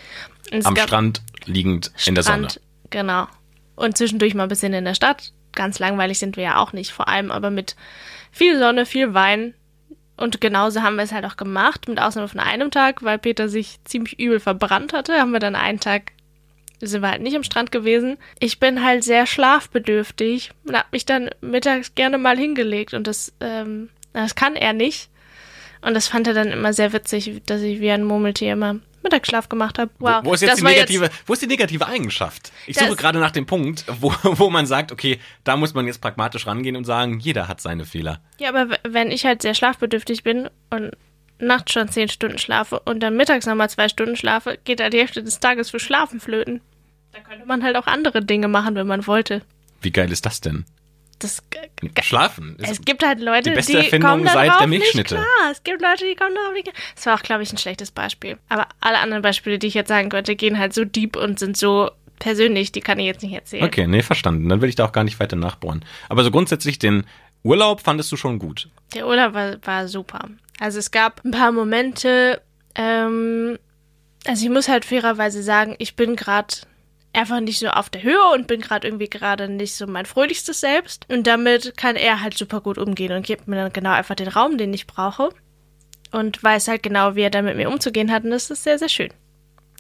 Am 0.65 0.77
Strand 0.77 1.23
liegend 1.45 1.91
in 2.07 2.15
der 2.15 2.23
Sonne. 2.23 2.51
Strand, 2.51 2.61
Genau. 2.91 3.27
Und 3.75 3.97
zwischendurch 3.99 4.35
mal 4.35 4.45
ein 4.45 4.49
bisschen 4.49 4.73
in 4.75 4.85
der 4.85 4.95
Stadt. 4.95 5.33
Ganz 5.53 5.81
langweilig 5.81 6.21
sind 6.21 6.37
wir 6.37 6.45
ja 6.45 6.57
auch 6.59 6.73
nicht, 6.73 6.93
vor 6.93 7.09
allem 7.09 7.31
aber 7.33 7.51
mit 7.51 7.75
viel 8.31 8.59
Sonne, 8.61 8.87
viel 8.87 9.13
Wein. 9.13 9.55
Und 10.19 10.41
genauso 10.41 10.83
haben 10.83 10.97
wir 10.97 11.05
es 11.05 11.13
halt 11.13 11.25
auch 11.25 11.37
gemacht, 11.37 11.89
mit 11.89 12.01
Ausnahme 12.01 12.27
von 12.27 12.41
einem 12.41 12.73
Tag, 12.73 13.05
weil 13.05 13.19
Peter 13.19 13.49
sich 13.49 13.79
ziemlich 13.85 14.19
übel 14.19 14.41
verbrannt 14.41 14.93
hatte, 14.93 15.15
haben 15.15 15.31
wir 15.31 15.39
dann 15.39 15.55
einen 15.55 15.79
Tag, 15.79 16.11
sind 16.81 17.03
wir 17.03 17.11
halt 17.11 17.23
nicht 17.23 17.37
am 17.37 17.45
Strand 17.45 17.71
gewesen. 17.71 18.19
Ich 18.41 18.59
bin 18.59 18.85
halt 18.85 19.05
sehr 19.05 19.27
schlafbedürftig 19.27 20.51
und 20.67 20.77
hab 20.77 20.91
mich 20.93 21.07
dann 21.07 21.31
mittags 21.41 21.95
gerne 21.95 22.19
mal 22.19 22.37
hingelegt 22.37 22.95
und 22.95 23.07
das, 23.07 23.33
ähm, 23.41 23.91
das 24.13 24.35
kann 24.35 24.57
er 24.57 24.73
nicht. 24.73 25.09
Und 25.83 25.95
das 25.95 26.09
fand 26.09 26.27
er 26.27 26.35
dann 26.35 26.49
immer 26.49 26.73
sehr 26.73 26.93
witzig, 26.93 27.41
dass 27.47 27.63
ich 27.63 27.81
wie 27.81 27.93
ein 27.93 28.03
Murmeltier 28.03 28.55
immer 28.55 28.81
Mittagsschlaf 29.09 29.49
gemacht 29.49 29.79
habe. 29.79 29.91
Wow, 29.99 30.21
Wo 30.25 30.35
ist 30.35 30.43
jetzt 30.43 30.53
das 30.53 30.59
die 30.59 30.65
negative, 30.65 31.11
wo 31.27 31.33
ist 31.33 31.43
die 31.43 31.47
negative 31.47 31.87
Eigenschaft? 31.87 32.53
Ich 32.67 32.79
suche 32.79 32.97
gerade 32.97 33.19
nach 33.19 33.31
dem 33.31 33.47
Punkt, 33.47 33.85
wo, 34.01 34.13
wo 34.23 34.51
man 34.51 34.67
sagt, 34.67 34.93
okay, 34.93 35.19
da 35.45 35.57
muss 35.57 35.75
man 35.75 35.87
jetzt 35.87 36.01
pragmatisch 36.01 36.47
rangehen 36.47 36.77
und 36.77 36.85
sagen, 36.85 37.19
jeder 37.21 37.49
hat 37.49 37.61
seine 37.61 37.85
Fehler. 37.85 38.21
Ja, 38.39 38.51
aber 38.51 38.77
wenn 38.87 39.11
ich 39.11 39.25
halt 39.25 39.43
sehr 39.43 39.55
schlafbedürftig 39.55 40.23
bin 40.23 40.49
und 40.71 40.93
nachts 41.39 41.73
schon 41.73 41.89
zehn 41.89 42.09
Stunden 42.09 42.39
schlafe 42.39 42.81
und 42.81 43.01
dann 43.01 43.17
mittags 43.17 43.47
nochmal 43.47 43.71
zwei 43.71 43.89
Stunden 43.89 44.17
schlafe, 44.17 44.59
geht 44.65 44.81
da 44.81 44.91
die 44.91 44.99
Hälfte 44.99 45.23
des 45.23 45.41
Tages 45.41 45.71
für 45.71 45.81
Schlafen 45.81 46.21
flöten. 46.21 46.61
Da 47.13 47.21
könnte 47.21 47.47
man 47.47 47.63
halt 47.63 47.77
auch 47.77 47.87
andere 47.87 48.23
Dinge 48.25 48.49
machen, 48.49 48.75
wenn 48.75 48.87
man 48.87 49.07
wollte. 49.07 49.43
Wie 49.81 49.93
geil 49.93 50.13
ist 50.13 50.27
das 50.27 50.41
denn? 50.41 50.67
Das, 51.19 51.43
Schlafen. 52.03 52.57
es 52.61 52.81
gibt 52.83 53.05
halt 53.05 53.21
Leute, 53.21 53.45
die 53.45 53.51
die, 53.51 53.57
beste 53.57 53.79
Erfindung 53.79 54.11
kommen 54.11 54.27
seit 54.27 54.61
der 54.61 54.67
nicht 54.67 54.81
Milchschnitte. 54.81 55.17
klar. 55.17 55.51
Es 55.51 55.65
gibt 55.65 55.83
Leute, 55.83 56.05
die 56.05 56.15
kommen 56.15 56.35
darauf 56.35 56.53
nicht 56.53 56.65
klar. 56.65 56.77
Das 56.95 57.07
war 57.07 57.15
auch, 57.17 57.23
glaube 57.23 57.43
ich, 57.43 57.53
ein 57.53 57.59
schlechtes 57.59 57.91
Beispiel. 57.91 58.39
Aber 58.49 58.69
alle 58.81 58.99
anderen 58.99 59.23
Beispiele, 59.23 59.59
die 59.59 59.67
ich 59.67 59.75
jetzt 59.75 59.89
sagen 59.89 60.11
könnte, 60.11 60.37
gehen 60.37 60.59
halt 60.59 60.75
so 60.75 60.85
deep 60.85 61.17
und 61.17 61.39
sind 61.39 61.57
so 61.57 61.91
persönlich, 62.19 62.73
die 62.73 62.81
kann 62.81 62.99
ich 62.99 63.07
jetzt 63.07 63.23
nicht 63.23 63.33
erzählen. 63.33 63.65
okay, 63.65 63.87
nee, 63.87 64.03
verstanden. 64.03 64.49
Dann 64.49 64.61
will 64.61 64.69
ich 64.69 64.77
da 64.77 64.85
auch 64.85 64.93
gar 64.93 65.05
nicht 65.05 65.19
weiter 65.21 65.37
nachbohren. 65.37 65.85
Aber 66.09 66.25
so 66.25 66.31
grundsätzlich 66.31 66.79
den 66.79 67.05
Urlaub 67.43 67.81
fandest 67.81 68.11
du 68.13 68.17
schon 68.17 68.39
gut. 68.39 68.69
Der 68.95 69.07
Urlaub 69.07 69.35
war, 69.35 69.57
war 69.65 69.89
super. 69.89 70.29
Also 70.61 70.79
es 70.79 70.91
gab 70.91 71.25
ein 71.25 71.31
paar 71.31 71.53
Momente, 71.53 72.43
ähm, 72.75 73.59
also 74.27 74.45
ich 74.45 74.51
muss 74.51 74.69
halt 74.69 74.85
fairerweise 74.85 75.43
sagen, 75.43 75.77
ich 75.79 75.95
bin 75.95 76.17
gerade 76.17 76.55
einfach 77.13 77.41
nicht 77.41 77.59
so 77.59 77.69
auf 77.69 77.91
der 77.91 78.03
Höhe 78.03 78.23
und 78.35 78.47
bin 78.47 78.61
gerade 78.61 78.87
irgendwie 78.87 79.09
gerade 79.09 79.49
nicht 79.49 79.75
so 79.75 79.87
mein 79.87 80.07
fröhlichstes 80.07 80.61
Selbst. 80.61 81.07
Und 81.09 81.27
damit 81.27 81.77
kann 81.77 81.97
er 81.97 82.21
halt 82.21 82.37
super 82.37 82.61
gut 82.61 82.79
umgehen 82.79 83.13
und 83.13 83.27
gibt 83.27 83.49
mir 83.49 83.57
dann 83.57 83.73
genau 83.73 83.93
einfach 83.93 84.15
den 84.15 84.29
Raum, 84.29 84.59
den 84.59 84.73
ich 84.73 84.87
brauche. 84.87 85.31
Und 86.11 86.43
weiß 86.43 86.69
halt 86.69 86.83
genau, 86.83 87.17
wie 87.17 87.23
er 87.23 87.31
dann 87.31 87.45
mit 87.45 87.57
mir 87.57 87.69
umzugehen 87.69 88.11
hat. 88.11 88.25
Und 88.25 88.31
das 88.31 88.51
ist 88.51 88.65
sehr, 88.65 88.79
sehr 88.79 88.89
schön. 88.89 89.11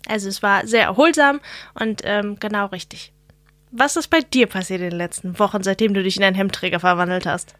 Also 0.06 0.28
es 0.28 0.42
war 0.42 0.66
sehr 0.66 0.84
erholsam 0.84 1.40
und 1.75 2.02
ähm, 2.04 2.38
genau 2.38 2.66
richtig. 2.66 3.12
Was 3.70 3.96
ist 3.96 4.08
bei 4.08 4.20
dir 4.20 4.46
passiert 4.46 4.81
in 4.81 4.90
den 4.90 4.98
letzten 4.98 5.38
Wochen, 5.38 5.62
seitdem 5.62 5.92
du 5.92 6.02
dich 6.02 6.16
in 6.16 6.24
einen 6.24 6.36
Hemdträger 6.36 6.81
verwandelt 6.81 7.26
hast? 7.26 7.54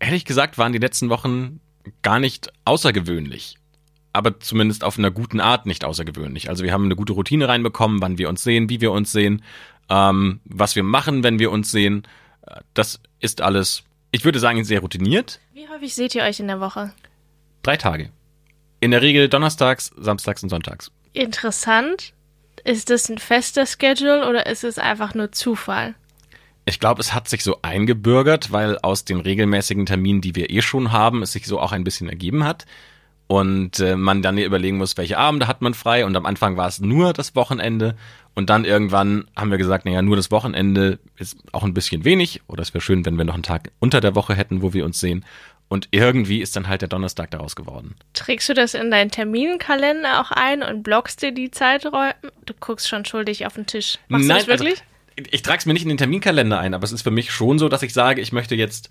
Ehrlich 0.00 0.24
gesagt 0.24 0.58
waren 0.58 0.72
die 0.72 0.78
letzten 0.78 1.08
Wochen 1.10 1.60
gar 2.02 2.18
nicht 2.18 2.52
außergewöhnlich. 2.64 3.56
Aber 4.14 4.38
zumindest 4.40 4.84
auf 4.84 4.96
einer 4.96 5.10
guten 5.10 5.40
Art 5.40 5.66
nicht 5.66 5.84
außergewöhnlich. 5.84 6.48
Also 6.48 6.64
wir 6.64 6.72
haben 6.72 6.84
eine 6.84 6.96
gute 6.96 7.12
Routine 7.12 7.48
reinbekommen, 7.48 8.00
wann 8.00 8.16
wir 8.16 8.28
uns 8.30 8.42
sehen, 8.42 8.70
wie 8.70 8.80
wir 8.80 8.92
uns 8.92 9.10
sehen, 9.12 9.42
ähm, 9.90 10.40
was 10.44 10.76
wir 10.76 10.84
machen, 10.84 11.22
wenn 11.24 11.38
wir 11.38 11.50
uns 11.50 11.70
sehen. 11.70 12.06
Äh, 12.46 12.60
Das 12.74 13.00
ist 13.20 13.40
alles, 13.42 13.82
ich 14.12 14.24
würde 14.24 14.38
sagen, 14.38 14.64
sehr 14.64 14.80
routiniert. 14.80 15.40
Wie 15.52 15.68
häufig 15.68 15.94
seht 15.94 16.14
ihr 16.14 16.22
euch 16.22 16.38
in 16.40 16.46
der 16.46 16.60
Woche? 16.60 16.92
Drei 17.62 17.76
Tage. 17.76 18.10
In 18.80 18.92
der 18.92 19.02
Regel 19.02 19.28
donnerstags, 19.28 19.90
samstags 19.96 20.42
und 20.42 20.48
sonntags. 20.48 20.92
Interessant. 21.12 22.12
Ist 22.64 22.90
das 22.90 23.08
ein 23.08 23.18
fester 23.18 23.66
Schedule 23.66 24.28
oder 24.28 24.46
ist 24.46 24.62
es 24.64 24.78
einfach 24.78 25.14
nur 25.14 25.32
Zufall? 25.32 25.94
Ich 26.66 26.80
glaube, 26.80 27.00
es 27.00 27.12
hat 27.12 27.28
sich 27.28 27.42
so 27.42 27.58
eingebürgert, 27.62 28.52
weil 28.52 28.78
aus 28.78 29.04
den 29.04 29.20
regelmäßigen 29.20 29.86
Terminen, 29.86 30.20
die 30.20 30.34
wir 30.34 30.50
eh 30.50 30.62
schon 30.62 30.92
haben, 30.92 31.22
es 31.22 31.32
sich 31.32 31.46
so 31.46 31.58
auch 31.60 31.72
ein 31.72 31.84
bisschen 31.84 32.08
ergeben 32.08 32.44
hat. 32.44 32.64
Und 33.26 33.80
äh, 33.80 33.96
man 33.96 34.20
dann 34.20 34.36
überlegen 34.36 34.76
muss, 34.76 34.96
welche 34.96 35.16
Abende 35.16 35.48
hat 35.48 35.62
man 35.62 35.74
frei. 35.74 36.04
Und 36.04 36.14
am 36.16 36.26
Anfang 36.26 36.56
war 36.56 36.68
es 36.68 36.80
nur 36.80 37.12
das 37.12 37.34
Wochenende. 37.34 37.96
Und 38.34 38.50
dann 38.50 38.64
irgendwann 38.64 39.26
haben 39.34 39.50
wir 39.50 39.58
gesagt, 39.58 39.86
naja, 39.86 40.02
nur 40.02 40.16
das 40.16 40.30
Wochenende 40.30 40.98
ist 41.16 41.38
auch 41.52 41.62
ein 41.62 41.74
bisschen 41.74 42.04
wenig. 42.04 42.42
Oder 42.48 42.62
es 42.62 42.74
wäre 42.74 42.82
schön, 42.82 43.06
wenn 43.06 43.16
wir 43.16 43.24
noch 43.24 43.34
einen 43.34 43.42
Tag 43.42 43.70
unter 43.78 44.00
der 44.00 44.14
Woche 44.14 44.34
hätten, 44.34 44.60
wo 44.60 44.74
wir 44.74 44.84
uns 44.84 45.00
sehen. 45.00 45.24
Und 45.68 45.88
irgendwie 45.90 46.40
ist 46.40 46.54
dann 46.56 46.68
halt 46.68 46.82
der 46.82 46.88
Donnerstag 46.88 47.30
daraus 47.30 47.56
geworden. 47.56 47.94
Trägst 48.12 48.48
du 48.48 48.54
das 48.54 48.74
in 48.74 48.90
deinen 48.90 49.10
Terminkalender 49.10 50.20
auch 50.20 50.30
ein 50.30 50.62
und 50.62 50.82
blockst 50.82 51.22
dir 51.22 51.32
die 51.32 51.50
Zeiträume? 51.50 52.14
Du 52.44 52.52
guckst 52.60 52.88
schon 52.88 53.04
schuldig 53.04 53.46
auf 53.46 53.54
den 53.54 53.66
Tisch. 53.66 53.98
Machst 54.08 54.28
du 54.28 54.34
das 54.34 54.46
wirklich? 54.46 54.72
Also, 54.72 54.82
ich 55.16 55.32
ich 55.32 55.42
trage 55.42 55.58
es 55.58 55.66
mir 55.66 55.72
nicht 55.72 55.82
in 55.82 55.88
den 55.88 55.98
Terminkalender 55.98 56.58
ein, 56.58 56.74
aber 56.74 56.84
es 56.84 56.92
ist 56.92 57.02
für 57.02 57.10
mich 57.10 57.30
schon 57.30 57.58
so, 57.58 57.68
dass 57.68 57.82
ich 57.82 57.94
sage, 57.94 58.20
ich 58.20 58.32
möchte 58.32 58.54
jetzt, 58.54 58.90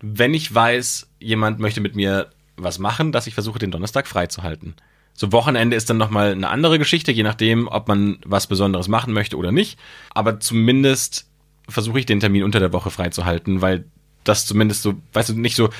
wenn 0.00 0.34
ich 0.34 0.54
weiß, 0.54 1.08
jemand 1.18 1.58
möchte 1.58 1.80
mit 1.80 1.96
mir 1.96 2.30
was 2.56 2.78
machen, 2.78 3.12
dass 3.12 3.26
ich 3.26 3.34
versuche, 3.34 3.58
den 3.58 3.70
Donnerstag 3.70 4.06
freizuhalten. 4.06 4.74
So 5.14 5.32
Wochenende 5.32 5.76
ist 5.76 5.88
dann 5.88 5.96
nochmal 5.96 6.32
eine 6.32 6.48
andere 6.48 6.78
Geschichte, 6.78 7.12
je 7.12 7.22
nachdem, 7.22 7.68
ob 7.68 7.86
man 7.86 8.18
was 8.24 8.48
Besonderes 8.48 8.88
machen 8.88 9.12
möchte 9.12 9.36
oder 9.36 9.52
nicht. 9.52 9.78
Aber 10.10 10.40
zumindest 10.40 11.28
versuche 11.68 12.00
ich 12.00 12.06
den 12.06 12.20
Termin 12.20 12.42
unter 12.42 12.58
der 12.58 12.72
Woche 12.72 12.90
freizuhalten, 12.90 13.62
weil 13.62 13.84
das 14.24 14.46
zumindest 14.46 14.82
so, 14.82 14.94
weißt 15.12 15.30
du, 15.30 15.34
nicht 15.34 15.56
so, 15.56 15.70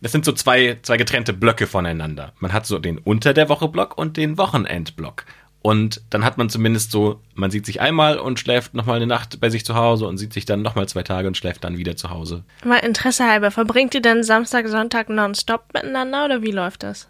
das 0.00 0.12
sind 0.12 0.24
so 0.24 0.32
zwei, 0.32 0.78
zwei 0.82 0.96
getrennte 0.96 1.32
Blöcke 1.32 1.66
voneinander. 1.66 2.32
Man 2.40 2.52
hat 2.52 2.66
so 2.66 2.78
den 2.78 2.98
Unter 2.98 3.32
der 3.32 3.48
Woche 3.48 3.68
Block 3.68 3.96
und 3.96 4.16
den 4.16 4.36
Wochenendblock. 4.36 5.24
Und 5.66 6.02
dann 6.10 6.26
hat 6.26 6.36
man 6.36 6.50
zumindest 6.50 6.90
so, 6.90 7.22
man 7.32 7.50
sieht 7.50 7.64
sich 7.64 7.80
einmal 7.80 8.18
und 8.18 8.38
schläft 8.38 8.74
nochmal 8.74 8.96
eine 8.96 9.06
Nacht 9.06 9.40
bei 9.40 9.48
sich 9.48 9.64
zu 9.64 9.74
Hause 9.74 10.06
und 10.06 10.18
sieht 10.18 10.34
sich 10.34 10.44
dann 10.44 10.60
nochmal 10.60 10.86
zwei 10.90 11.02
Tage 11.02 11.26
und 11.26 11.38
schläft 11.38 11.64
dann 11.64 11.78
wieder 11.78 11.96
zu 11.96 12.10
Hause. 12.10 12.44
Mal 12.66 12.80
Interesse 12.80 13.24
halber, 13.24 13.50
verbringt 13.50 13.94
ihr 13.94 14.02
dann 14.02 14.22
Samstag, 14.22 14.68
Sonntag 14.68 15.08
nonstop 15.08 15.72
miteinander 15.72 16.26
oder 16.26 16.42
wie 16.42 16.50
läuft 16.50 16.82
das? 16.82 17.08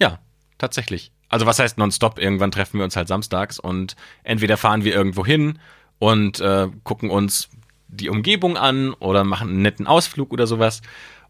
Ja, 0.00 0.20
tatsächlich. 0.56 1.12
Also 1.28 1.44
was 1.44 1.58
heißt 1.58 1.76
nonstop? 1.76 2.18
Irgendwann 2.18 2.50
treffen 2.50 2.78
wir 2.78 2.84
uns 2.84 2.96
halt 2.96 3.08
samstags 3.08 3.58
und 3.58 3.94
entweder 4.24 4.56
fahren 4.56 4.84
wir 4.84 4.94
irgendwo 4.94 5.26
hin 5.26 5.58
und 5.98 6.40
äh, 6.40 6.68
gucken 6.84 7.10
uns 7.10 7.50
die 7.88 8.08
Umgebung 8.08 8.56
an 8.56 8.94
oder 8.94 9.22
machen 9.22 9.50
einen 9.50 9.60
netten 9.60 9.86
Ausflug 9.86 10.32
oder 10.32 10.46
sowas. 10.46 10.80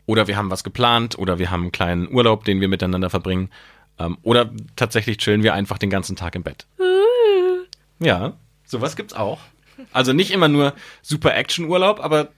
Oder 0.07 0.29
wir 0.29 0.37
haben 0.37 0.53
was 0.53 0.63
geplant 0.63 1.19
oder 1.19 1.41
wir 1.41 1.51
haben 1.51 1.63
einen 1.63 1.73
kleinen 1.73 2.13
Urlaub, 2.15 2.45
den 2.45 2.61
wir 2.61 2.69
miteinander 2.69 3.11
verbringen. 3.11 3.51
Ähm, 3.99 4.19
oder 4.23 4.51
tatsächlich 4.77 5.19
chillen 5.19 5.43
wir 5.43 5.55
einfach 5.55 5.79
den 5.79 5.91
ganzen 5.91 6.17
Tag 6.17 6.35
im 6.35 6.43
Bett. 6.43 6.67
Ja, 7.99 8.35
sowas 8.65 8.97
gibt's 8.97 9.15
auch. 9.15 9.39
Also 9.93 10.13
nicht 10.13 10.31
immer 10.31 10.49
nur 10.49 10.75
super 11.03 11.35
Action-Urlaub, 11.35 12.01
aber 12.01 12.31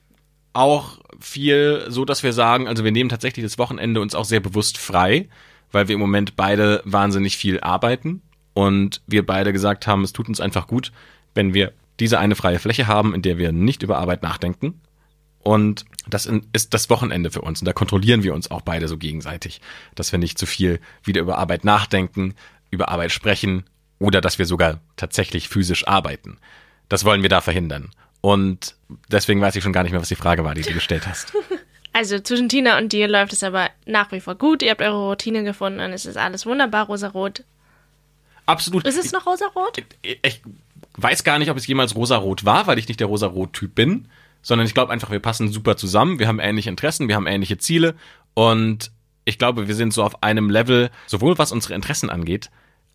auch 0.53 0.99
viel 1.19 1.87
so, 1.89 2.05
dass 2.05 2.23
wir 2.23 2.33
sagen, 2.33 2.69
also 2.69 2.85
wir 2.85 2.93
nehmen 2.93 3.11
tatsächlich 3.11 3.45
das 3.45 3.59
Wochenende 3.59 4.01
uns 4.01 4.15
auch 4.15 4.25
sehr 4.25 4.41
bewusst 4.41 4.79
frei, 4.79 5.29
weil 5.73 5.89
wir 5.89 5.95
im 5.95 6.01
Moment 6.01 6.37
beide 6.37 6.81
wahnsinnig 6.85 7.37
viel 7.37 7.61
arbeiten 7.61 8.23
und 8.55 9.03
wir 9.07 9.27
beide 9.27 9.53
gesagt 9.53 9.87
haben, 9.87 10.05
es 10.05 10.13
tut 10.13 10.29
uns 10.29 10.41
einfach 10.41 10.67
gut, 10.67 10.93
wenn 11.35 11.55
wir 11.55 11.73
diese 12.01 12.19
eine 12.19 12.37
freie 12.37 12.59
Fläche 12.59 12.87
haben, 12.87 13.15
in 13.15 13.23
der 13.23 13.39
wir 13.39 13.53
nicht 13.53 13.83
über 13.83 13.99
Arbeit 13.99 14.23
nachdenken. 14.23 14.81
Und 15.45 15.85
das 16.09 16.29
ist 16.53 16.75
das 16.75 16.91
Wochenende 16.91 17.31
für 17.31 17.43
uns. 17.43 17.61
Und 17.61 17.67
da 17.67 17.73
kontrollieren 17.73 18.23
wir 18.23 18.35
uns 18.35 18.51
auch 18.51 18.63
beide 18.63 18.89
so 18.89 18.97
gegenseitig, 18.97 19.61
dass 19.95 20.11
wir 20.11 20.19
nicht 20.19 20.39
zu 20.39 20.47
viel 20.47 20.81
wieder 21.05 21.21
über 21.21 21.39
Arbeit 21.39 21.65
nachdenken, 21.65 22.35
über 22.71 22.89
Arbeit 22.89 23.13
sprechen 23.13 23.65
oder 23.99 24.21
dass 24.21 24.39
wir 24.39 24.47
sogar 24.47 24.81
tatsächlich 24.97 25.49
physisch 25.49 25.87
arbeiten. 25.87 26.39
Das 26.89 27.05
wollen 27.05 27.23
wir 27.23 27.29
da 27.29 27.41
verhindern. 27.41 27.91
Und 28.23 28.75
deswegen 29.11 29.41
weiß 29.41 29.55
ich 29.55 29.63
schon 29.63 29.75
gar 29.75 29.83
nicht 29.83 29.93
mehr, 29.93 30.01
was 30.01 30.09
die 30.09 30.15
Frage 30.15 30.45
war, 30.45 30.55
die 30.55 30.63
du 30.63 30.73
gestellt 30.73 31.07
hast. 31.07 31.33
Also 31.97 32.19
zwischen 32.19 32.49
Tina 32.49 32.77
und 32.77 32.93
dir 32.93 33.07
läuft 33.07 33.33
es 33.33 33.45
aber 33.45 33.71
nach 33.87 34.11
wie 34.11 34.19
vor 34.19 34.35
gut. 34.35 34.65
Ihr 34.65 34.73
habt 34.73 34.83
eure 34.83 35.11
Routine 35.11 35.45
gefunden 35.45 35.79
und 35.79 35.93
es 35.93 36.07
ist 36.07 36.17
alles 36.17 36.45
wunderbar 36.45 36.87
rosarot. 36.87 37.45
Absolut. 38.47 38.85
Ist 38.85 38.99
es 38.99 39.13
noch 39.13 39.27
rosarot? 39.27 39.81
ich, 40.03 40.19
ich 40.21 40.43
weiß 40.97 41.23
gar 41.23 41.39
nicht, 41.39 41.53
ob 41.53 41.57
es 41.57 41.69
jemals 41.69 41.95
rosarot 41.95 42.45
war, 42.45 42.67
weil 42.67 42.81
ich 42.81 42.89
nicht 42.89 42.99
der 42.99 43.07
rosarot-Typ 43.07 43.77
bin, 43.77 44.09
sondern 44.45 44.67
ich 44.69 44.75
glaube 44.75 44.93
einfach, 44.93 45.11
wir 45.11 45.19
passen 45.19 45.51
super 45.51 45.77
zusammen, 45.77 46.21
wir 46.21 46.29
haben 46.29 46.39
ähnliche 46.39 46.71
Interessen, 46.71 47.09
wir 47.09 47.17
haben 47.17 47.27
ähnliche 47.27 47.59
Ziele 47.59 47.97
und 48.35 48.93
ich 49.25 49.39
glaube, 49.39 49.67
wir 49.67 49.75
sind 49.75 49.93
so 49.93 50.05
auf 50.05 50.23
einem 50.23 50.51
Level, 50.51 50.91
sowohl 51.07 51.37
was 51.39 51.51
unsere 51.51 51.75
Interessen 51.75 52.11
angeht, 52.11 52.51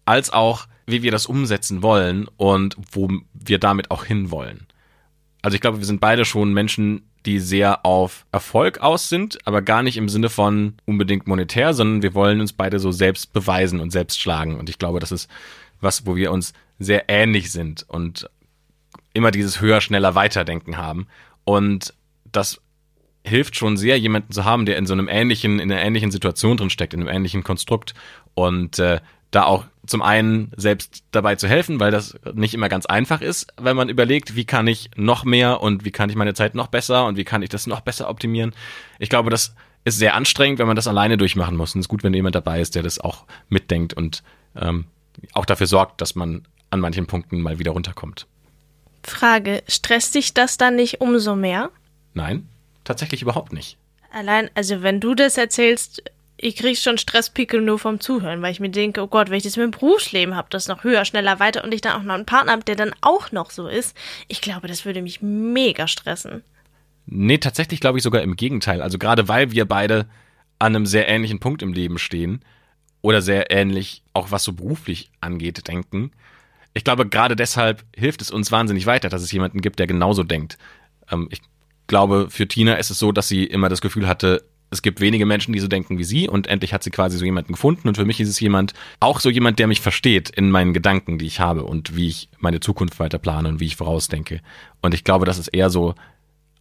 als 0.05 0.31
auch, 0.31 0.67
wie 0.85 1.03
wir 1.03 1.11
das 1.11 1.25
umsetzen 1.25 1.81
wollen 1.83 2.27
und 2.37 2.77
wo 2.91 3.09
wir 3.33 3.59
damit 3.59 3.91
auch 3.91 4.05
hinwollen. 4.05 4.67
Also 5.41 5.55
ich 5.55 5.61
glaube, 5.61 5.79
wir 5.79 5.85
sind 5.85 6.01
beide 6.01 6.23
schon 6.23 6.53
Menschen, 6.53 7.09
die 7.25 7.39
sehr 7.39 7.85
auf 7.85 8.25
Erfolg 8.31 8.79
aus 8.79 9.09
sind, 9.09 9.45
aber 9.45 9.61
gar 9.61 9.83
nicht 9.83 9.97
im 9.97 10.09
Sinne 10.09 10.29
von 10.29 10.75
unbedingt 10.85 11.27
monetär, 11.27 11.73
sondern 11.73 12.01
wir 12.01 12.13
wollen 12.13 12.41
uns 12.41 12.53
beide 12.53 12.79
so 12.79 12.91
selbst 12.91 13.33
beweisen 13.33 13.79
und 13.79 13.91
selbst 13.91 14.19
schlagen. 14.19 14.57
Und 14.57 14.69
ich 14.69 14.77
glaube, 14.77 14.99
das 14.99 15.11
ist 15.11 15.29
was, 15.81 16.05
wo 16.05 16.15
wir 16.15 16.31
uns 16.31 16.53
sehr 16.77 17.09
ähnlich 17.09 17.51
sind 17.51 17.85
und 17.87 18.29
immer 19.13 19.31
dieses 19.31 19.61
höher, 19.61 19.81
schneller, 19.81 20.15
weiterdenken 20.15 20.77
haben. 20.77 21.07
Und 21.49 21.95
das 22.31 22.61
hilft 23.23 23.55
schon 23.55 23.75
sehr, 23.75 23.97
jemanden 23.97 24.31
zu 24.31 24.45
haben, 24.45 24.67
der 24.67 24.77
in 24.77 24.85
so 24.85 24.93
einem 24.93 25.07
ähnlichen, 25.07 25.57
in 25.57 25.71
einer 25.71 25.81
ähnlichen 25.81 26.11
Situation 26.11 26.57
drin 26.57 26.69
steckt, 26.69 26.93
in 26.93 26.99
einem 26.99 27.09
ähnlichen 27.09 27.43
Konstrukt 27.43 27.95
und 28.35 28.77
äh, 28.77 28.99
da 29.31 29.45
auch 29.45 29.65
zum 29.87 30.03
einen 30.03 30.51
selbst 30.57 31.05
dabei 31.09 31.37
zu 31.37 31.47
helfen, 31.47 31.79
weil 31.79 31.89
das 31.89 32.15
nicht 32.35 32.53
immer 32.53 32.69
ganz 32.69 32.85
einfach 32.85 33.21
ist, 33.21 33.47
wenn 33.59 33.75
man 33.75 33.89
überlegt, 33.89 34.35
wie 34.35 34.45
kann 34.45 34.67
ich 34.67 34.91
noch 34.95 35.25
mehr 35.25 35.61
und 35.61 35.85
wie 35.85 35.89
kann 35.89 36.11
ich 36.11 36.15
meine 36.15 36.35
Zeit 36.35 36.53
noch 36.53 36.67
besser 36.67 37.07
und 37.07 37.17
wie 37.17 37.23
kann 37.23 37.41
ich 37.41 37.49
das 37.49 37.65
noch 37.65 37.81
besser 37.81 38.11
optimieren. 38.11 38.53
Ich 38.99 39.09
glaube, 39.09 39.31
das 39.31 39.55
ist 39.85 39.97
sehr 39.97 40.13
anstrengend, 40.13 40.59
wenn 40.59 40.67
man 40.67 40.75
das 40.75 40.87
alleine 40.87 41.17
durchmachen 41.17 41.57
muss. 41.57 41.73
Und 41.73 41.79
es 41.79 41.85
ist 41.85 41.89
gut, 41.89 42.03
wenn 42.03 42.13
jemand 42.13 42.35
dabei 42.35 42.61
ist, 42.61 42.75
der 42.75 42.83
das 42.83 42.99
auch 42.99 43.25
mitdenkt 43.49 43.95
und 43.95 44.21
ähm, 44.55 44.85
auch 45.33 45.45
dafür 45.45 45.65
sorgt, 45.65 45.99
dass 45.99 46.13
man 46.13 46.43
an 46.69 46.79
manchen 46.79 47.07
Punkten 47.07 47.41
mal 47.41 47.57
wieder 47.57 47.71
runterkommt. 47.71 48.27
Frage, 49.03 49.63
stresst 49.67 50.15
dich 50.15 50.33
das 50.33 50.57
dann 50.57 50.75
nicht 50.75 51.01
umso 51.01 51.35
mehr? 51.35 51.71
Nein, 52.13 52.47
tatsächlich 52.83 53.21
überhaupt 53.21 53.53
nicht. 53.53 53.77
Allein, 54.11 54.49
also 54.55 54.81
wenn 54.81 54.99
du 54.99 55.13
das 55.15 55.37
erzählst, 55.37 56.03
ich 56.41 56.55
krieg 56.55 56.77
schon 56.77 56.97
Stresspickel 56.97 57.61
nur 57.61 57.79
vom 57.79 57.99
Zuhören, 57.99 58.41
weil 58.41 58.51
ich 58.51 58.59
mir 58.59 58.69
denke, 58.69 59.01
oh 59.01 59.07
Gott, 59.07 59.29
wenn 59.29 59.37
ich 59.37 59.43
das 59.43 59.57
mit 59.57 59.65
dem 59.65 59.71
Berufsleben 59.71 60.35
habe, 60.35 60.47
das 60.49 60.67
noch 60.67 60.83
höher, 60.83 61.05
schneller, 61.05 61.39
weiter 61.39 61.63
und 61.63 61.73
ich 61.73 61.81
dann 61.81 61.99
auch 61.99 62.03
noch 62.03 62.15
einen 62.15 62.25
Partner 62.25 62.53
habe, 62.53 62.63
der 62.63 62.75
dann 62.75 62.95
auch 63.01 63.31
noch 63.31 63.51
so 63.51 63.67
ist, 63.67 63.95
ich 64.27 64.41
glaube, 64.41 64.67
das 64.67 64.85
würde 64.85 65.01
mich 65.01 65.21
mega 65.21 65.87
stressen. 65.87 66.43
Nee, 67.05 67.39
tatsächlich 67.39 67.81
glaube 67.81 67.97
ich 67.97 68.03
sogar 68.03 68.21
im 68.21 68.35
Gegenteil. 68.35 68.81
Also 68.81 68.97
gerade 68.97 69.27
weil 69.27 69.51
wir 69.51 69.65
beide 69.65 70.05
an 70.59 70.75
einem 70.75 70.85
sehr 70.85 71.07
ähnlichen 71.07 71.39
Punkt 71.39 71.61
im 71.61 71.73
Leben 71.73 71.97
stehen 71.97 72.41
oder 73.01 73.21
sehr 73.21 73.51
ähnlich, 73.51 74.03
auch 74.13 74.31
was 74.31 74.43
so 74.43 74.53
beruflich 74.53 75.09
angeht, 75.19 75.67
denken. 75.67 76.11
Ich 76.73 76.83
glaube, 76.83 77.07
gerade 77.07 77.35
deshalb 77.35 77.83
hilft 77.95 78.21
es 78.21 78.31
uns 78.31 78.51
wahnsinnig 78.51 78.85
weiter, 78.85 79.09
dass 79.09 79.21
es 79.21 79.31
jemanden 79.31 79.61
gibt, 79.61 79.79
der 79.79 79.88
genauso 79.88 80.23
denkt. 80.23 80.57
Ähm, 81.11 81.27
ich 81.31 81.41
glaube, 81.88 82.27
für 82.29 82.47
Tina 82.47 82.75
ist 82.75 82.89
es 82.89 82.99
so, 82.99 83.11
dass 83.11 83.27
sie 83.27 83.43
immer 83.43 83.69
das 83.69 83.81
Gefühl 83.81 84.07
hatte, 84.07 84.43
es 84.71 84.81
gibt 84.81 85.01
wenige 85.01 85.25
Menschen, 85.25 85.51
die 85.51 85.59
so 85.59 85.67
denken 85.67 85.97
wie 85.97 86.03
sie 86.03 86.29
und 86.29 86.47
endlich 86.47 86.73
hat 86.73 86.83
sie 86.83 86.91
quasi 86.91 87.17
so 87.17 87.25
jemanden 87.25 87.53
gefunden 87.53 87.88
und 87.88 87.95
für 87.95 88.05
mich 88.05 88.19
ist 88.19 88.29
es 88.29 88.39
jemand, 88.39 88.73
auch 88.99 89.19
so 89.19 89.29
jemand, 89.29 89.57
der 89.57 89.67
mich 89.67 89.81
versteht 89.81 90.29
in 90.29 90.51
meinen 90.51 90.73
Gedanken, 90.73 91.17
die 91.17 91.25
ich 91.25 91.39
habe 91.39 91.63
und 91.63 91.95
wie 91.95 92.07
ich 92.07 92.29
meine 92.38 92.59
Zukunft 92.59 92.99
weiter 92.99 93.17
plane 93.17 93.49
und 93.49 93.59
wie 93.59 93.65
ich 93.65 93.75
vorausdenke. 93.75 94.41
Und 94.81 94.93
ich 94.93 95.03
glaube, 95.03 95.25
das 95.25 95.39
ist 95.39 95.47
eher 95.47 95.69
so 95.69 95.95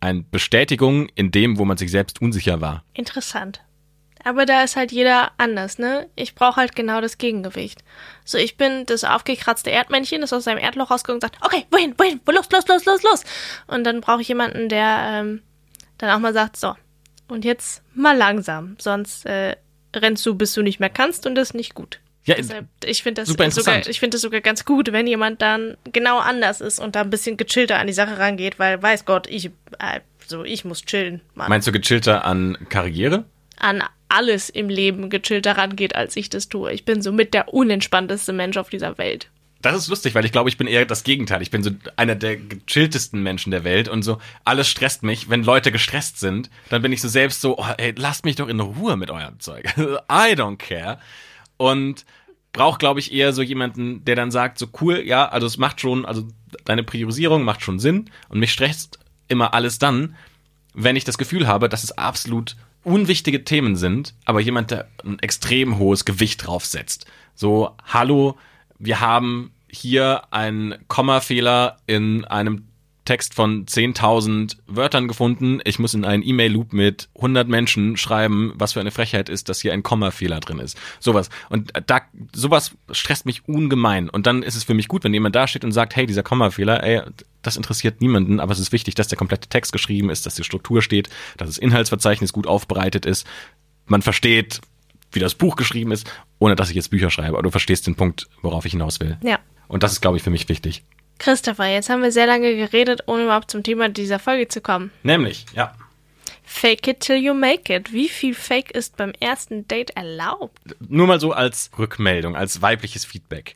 eine 0.01 0.23
Bestätigung 0.23 1.09
in 1.15 1.31
dem, 1.31 1.59
wo 1.59 1.65
man 1.65 1.77
sich 1.77 1.91
selbst 1.91 2.23
unsicher 2.23 2.61
war. 2.61 2.85
Interessant. 2.95 3.61
Aber 4.29 4.45
da 4.45 4.63
ist 4.63 4.77
halt 4.77 4.93
jeder 4.93 5.33
anders, 5.39 5.79
ne? 5.79 6.07
Ich 6.15 6.35
brauche 6.35 6.57
halt 6.57 6.77
genau 6.77 7.01
das 7.01 7.17
Gegengewicht. 7.17 7.83
So, 8.27 8.37
ich 8.37 8.59
bin 8.59 8.85
das 8.85 9.03
aufgekratzte 9.03 9.71
Erdmännchen, 9.71 10.21
das 10.21 10.35
aus 10.35 10.45
seinem 10.45 10.59
Erdloch 10.59 10.91
rausgekommen 10.91 11.17
und 11.17 11.23
sagt, 11.23 11.43
okay, 11.43 11.65
wohin, 11.71 11.95
wohin, 11.97 12.21
wo, 12.27 12.33
los, 12.33 12.47
los, 12.53 12.69
los, 12.69 12.85
los, 12.85 13.03
los. 13.03 13.25
Und 13.69 13.85
dann 13.85 14.03
brauche 14.03 14.21
ich 14.21 14.29
jemanden, 14.29 14.69
der 14.69 14.99
ähm, 15.03 15.43
dann 15.97 16.11
auch 16.11 16.19
mal 16.19 16.35
sagt, 16.35 16.59
so, 16.59 16.75
und 17.29 17.47
jetzt 17.47 17.83
mal 17.95 18.19
langsam, 18.19 18.77
sonst 18.79 19.25
äh, 19.25 19.57
rennst 19.97 20.27
du, 20.27 20.35
bis 20.35 20.53
du 20.53 20.61
nicht 20.61 20.79
mehr 20.79 20.91
kannst 20.91 21.27
und 21.27 21.35
das 21.35 21.49
ist 21.49 21.55
nicht 21.55 21.75
gut. 21.75 21.99
Ja, 22.25 22.35
Deshalb, 22.35 22.67
ich 22.85 23.03
finde 23.03 23.23
das, 23.23 23.29
super 23.31 23.51
sogar, 23.51 23.77
interessant. 23.77 23.89
ich 23.89 23.99
finde 23.99 24.17
das 24.17 24.21
sogar 24.21 24.43
ganz 24.43 24.67
gut, 24.67 24.93
wenn 24.93 25.07
jemand 25.07 25.41
dann 25.41 25.79
genau 25.91 26.19
anders 26.19 26.61
ist 26.61 26.81
und 26.81 26.97
da 26.97 27.01
ein 27.01 27.09
bisschen 27.09 27.39
gechillter 27.39 27.79
an 27.79 27.87
die 27.87 27.95
Sache 27.95 28.19
rangeht, 28.19 28.59
weil 28.59 28.83
weiß 28.83 29.07
Gott, 29.07 29.27
ich, 29.27 29.47
äh, 29.79 30.01
so, 30.27 30.45
ich 30.45 30.67
muss 30.67 30.83
chillen, 30.83 31.23
Mann. 31.35 31.49
Meinst 31.49 31.67
du 31.67 31.73
gechillter 31.73 32.27
an 32.27 32.59
Karriere? 32.69 33.25
an 33.61 33.83
alles 34.09 34.49
im 34.49 34.69
Leben 34.69 35.11
gechillter 35.11 35.57
rangeht, 35.57 35.95
als 35.95 36.17
ich 36.17 36.31
das 36.31 36.49
tue. 36.49 36.73
Ich 36.73 36.85
bin 36.85 37.03
somit 37.03 37.35
der 37.35 37.53
unentspannteste 37.53 38.33
Mensch 38.33 38.57
auf 38.57 38.71
dieser 38.71 38.99
Welt. 38.99 39.31
Das 39.61 39.75
ist 39.75 39.89
lustig, 39.89 40.15
weil 40.15 40.25
ich 40.25 40.31
glaube, 40.31 40.49
ich 40.49 40.57
bin 40.57 40.69
eher 40.69 40.87
das 40.87 41.03
Gegenteil. 41.03 41.43
Ich 41.43 41.51
bin 41.51 41.65
so 41.65 41.71
einer 41.97 42.15
der 42.15 42.37
gechilltesten 42.37 43.23
Menschen 43.23 43.51
der 43.51 43.65
Welt 43.65 43.89
und 43.89 44.03
so 44.03 44.19
alles 44.45 44.69
stresst 44.69 45.03
mich. 45.03 45.31
Wenn 45.31 45.43
Leute 45.43 45.73
gestresst 45.73 46.21
sind, 46.21 46.49
dann 46.69 46.81
bin 46.81 46.93
ich 46.93 47.01
so 47.01 47.09
selbst 47.09 47.41
so, 47.41 47.59
oh, 47.59 47.67
ey, 47.77 47.93
lasst 47.97 48.25
mich 48.25 48.37
doch 48.37 48.49
in 48.49 48.61
Ruhe 48.61 48.97
mit 48.97 49.11
eurem 49.11 49.41
Zeug. 49.41 49.65
I 49.77 50.35
don't 50.35 50.59
care. 50.59 51.01
Und 51.57 52.05
braucht, 52.53 52.79
glaube 52.79 53.01
ich, 53.01 53.13
eher 53.13 53.33
so 53.33 53.43
jemanden, 53.43 54.05
der 54.05 54.15
dann 54.15 54.31
sagt, 54.31 54.59
so 54.59 54.69
cool, 54.81 55.03
ja, 55.05 55.29
also 55.29 55.47
es 55.47 55.59
macht 55.59 55.81
schon, 55.81 56.05
also 56.05 56.29
deine 56.65 56.85
Priorisierung 56.85 57.43
macht 57.43 57.63
schon 57.63 57.81
Sinn 57.81 58.11
und 58.29 58.39
mich 58.39 58.53
stresst 58.53 59.01
immer 59.27 59.55
alles 59.55 59.79
dann, 59.79 60.17
wenn 60.73 60.97
ich 60.97 61.05
das 61.05 61.19
Gefühl 61.19 61.47
habe, 61.49 61.69
dass 61.69 61.83
es 61.83 61.99
absolut 61.99 62.57
unwichtige 62.85 63.45
Themen 63.45 63.77
sind, 63.77 64.15
aber 64.25 64.41
jemand, 64.41 64.71
der 64.71 64.89
ein 65.05 65.19
extrem 65.21 65.79
hohes 65.79 66.05
Gewicht 66.05 66.47
draufsetzt. 66.47 67.07
So, 67.35 67.71
hallo, 67.85 68.37
wir 68.79 69.01
haben 69.01 69.53
hier 69.71 70.33
einen 70.33 70.77
Kommafehler 70.89 71.77
in 71.87 72.25
einem 72.25 72.68
Text 73.09 73.33
von 73.33 73.65
10.000 73.65 74.59
Wörtern 74.67 75.09
gefunden. 75.09 75.61
Ich 75.65 75.79
muss 75.79 75.95
in 75.95 76.05
einen 76.05 76.23
E-Mail-Loop 76.23 76.75
mit 76.75 77.09
100 77.15 77.49
Menschen 77.49 77.97
schreiben, 77.97 78.53
was 78.57 78.75
für 78.75 78.81
eine 78.81 78.91
Frechheit 78.91 79.31
ist, 79.31 79.49
dass 79.49 79.63
hier 79.63 79.73
ein 79.73 79.83
Kommafehler 79.83 80.41
drin 80.41 80.59
ist. 80.59 80.77
Sowas. 81.01 81.31
Und 81.49 81.73
da, 81.87 82.03
sowas 82.35 82.73
stresst 82.91 83.25
mich 83.25 83.49
ungemein. 83.49 84.11
Und 84.11 84.27
dann 84.27 84.43
ist 84.43 84.57
es 84.57 84.65
für 84.65 84.75
mich 84.75 84.89
gut, 84.89 85.05
wenn 85.05 85.15
jemand 85.15 85.35
da 85.35 85.49
steht 85.49 85.65
und 85.65 85.73
sagt, 85.73 85.97
hey, 85.97 86.05
dieser 86.05 86.23
Kommafehler, 86.23 86.85
ey, 86.85 87.01
das 87.41 87.57
interessiert 87.57 88.03
niemanden, 88.03 88.41
aber 88.41 88.53
es 88.53 88.59
ist 88.59 88.73
wichtig, 88.73 88.95
dass 88.95 89.09
der 89.09 89.17
komplette 89.17 89.49
Text 89.49 89.73
geschrieben 89.73 90.11
ist, 90.11 90.27
dass 90.27 90.35
die 90.35 90.45
Struktur 90.45 90.83
steht, 90.83 91.09
dass 91.39 91.49
das 91.49 91.57
Inhaltsverzeichnis 91.57 92.35
gut 92.35 92.47
aufbereitet 92.47 93.07
ist. 93.07 93.27
Man 93.87 94.03
versteht, 94.03 94.61
wie 95.13 95.21
das 95.21 95.35
Buch 95.35 95.57
geschrieben 95.57 95.93
ist, 95.93 96.07
ohne 96.39 96.57
dass 96.57 96.69
ich 96.69 96.77
jetzt 96.77 96.91
Bücher 96.91 97.09
schreibe. 97.09 97.39
Aber 97.39 97.43
du 97.43 97.51
verstehst 97.51 97.87
den 97.87 97.95
Punkt, 97.95 98.29
worauf 98.43 98.67
ich 98.67 98.73
hinaus 98.73 99.01
will. 99.01 99.17
Ja. 99.23 99.39
Und 99.67 99.83
das 99.83 99.93
ist, 99.93 100.03
glaube 100.03 100.19
ich, 100.19 100.23
für 100.23 100.31
mich 100.31 100.47
wichtig. 100.51 100.85
Christopher, 101.19 101.67
jetzt 101.67 101.91
haben 101.91 102.03
wir 102.03 102.13
sehr 102.13 102.27
lange 102.27 102.55
geredet, 102.57 103.03
ohne 103.07 103.25
überhaupt 103.25 103.51
zum 103.51 103.63
Thema 103.63 103.89
dieser 103.89 104.19
Folge 104.19 104.49
zu 104.49 104.61
kommen. 104.61 104.91
Nämlich, 105.03 105.47
ja. 105.55 105.75
Fake 106.45 106.89
it 106.89 107.01
till 107.01 107.17
you 107.17 107.35
make 107.35 107.75
it. 107.75 107.93
Wie 107.93 108.09
viel 108.09 108.35
Fake 108.35 108.71
ist 108.71 108.97
beim 108.97 109.13
ersten 109.21 109.69
Date 109.69 109.91
erlaubt? 109.91 110.59
Nur 110.81 111.07
mal 111.07 111.21
so 111.21 111.33
als 111.33 111.71
Rückmeldung, 111.79 112.37
als 112.37 112.63
weibliches 112.63 113.05
Feedback. 113.05 113.55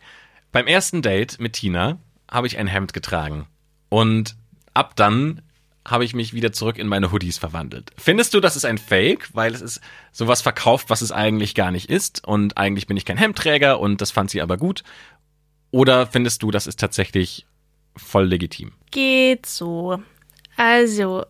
Beim 0.50 0.66
ersten 0.66 1.00
Date 1.00 1.40
mit 1.40 1.54
Tina 1.54 1.98
habe 2.30 2.46
ich 2.46 2.58
ein 2.58 2.66
Hemd 2.66 2.92
getragen. 2.92 3.46
Und 3.88 4.36
ab 4.74 4.94
dann 4.96 5.40
habe 5.86 6.04
ich 6.04 6.14
mich 6.14 6.32
wieder 6.32 6.52
zurück 6.52 6.78
in 6.78 6.86
meine 6.86 7.12
Hoodies 7.12 7.38
verwandelt. 7.38 7.92
Findest 7.96 8.34
du, 8.34 8.40
das 8.40 8.56
ist 8.56 8.64
ein 8.64 8.78
Fake, 8.78 9.30
weil 9.32 9.54
es 9.54 9.60
ist 9.60 9.80
sowas 10.12 10.42
verkauft, 10.42 10.90
was 10.90 11.02
es 11.02 11.10
eigentlich 11.10 11.54
gar 11.54 11.70
nicht 11.70 11.90
ist 11.90 12.26
und 12.26 12.56
eigentlich 12.56 12.86
bin 12.86 12.96
ich 12.96 13.04
kein 13.04 13.16
Hemdträger 13.16 13.80
und 13.80 14.00
das 14.00 14.10
fand 14.10 14.30
sie 14.30 14.42
aber 14.42 14.58
gut? 14.58 14.84
Oder 15.70 16.06
findest 16.06 16.42
du, 16.42 16.50
das 16.50 16.66
ist 16.66 16.78
tatsächlich 16.78 17.46
voll 17.96 18.26
legitim? 18.26 18.72
Geht 18.90 19.46
so. 19.46 20.02
Also, 20.56 21.24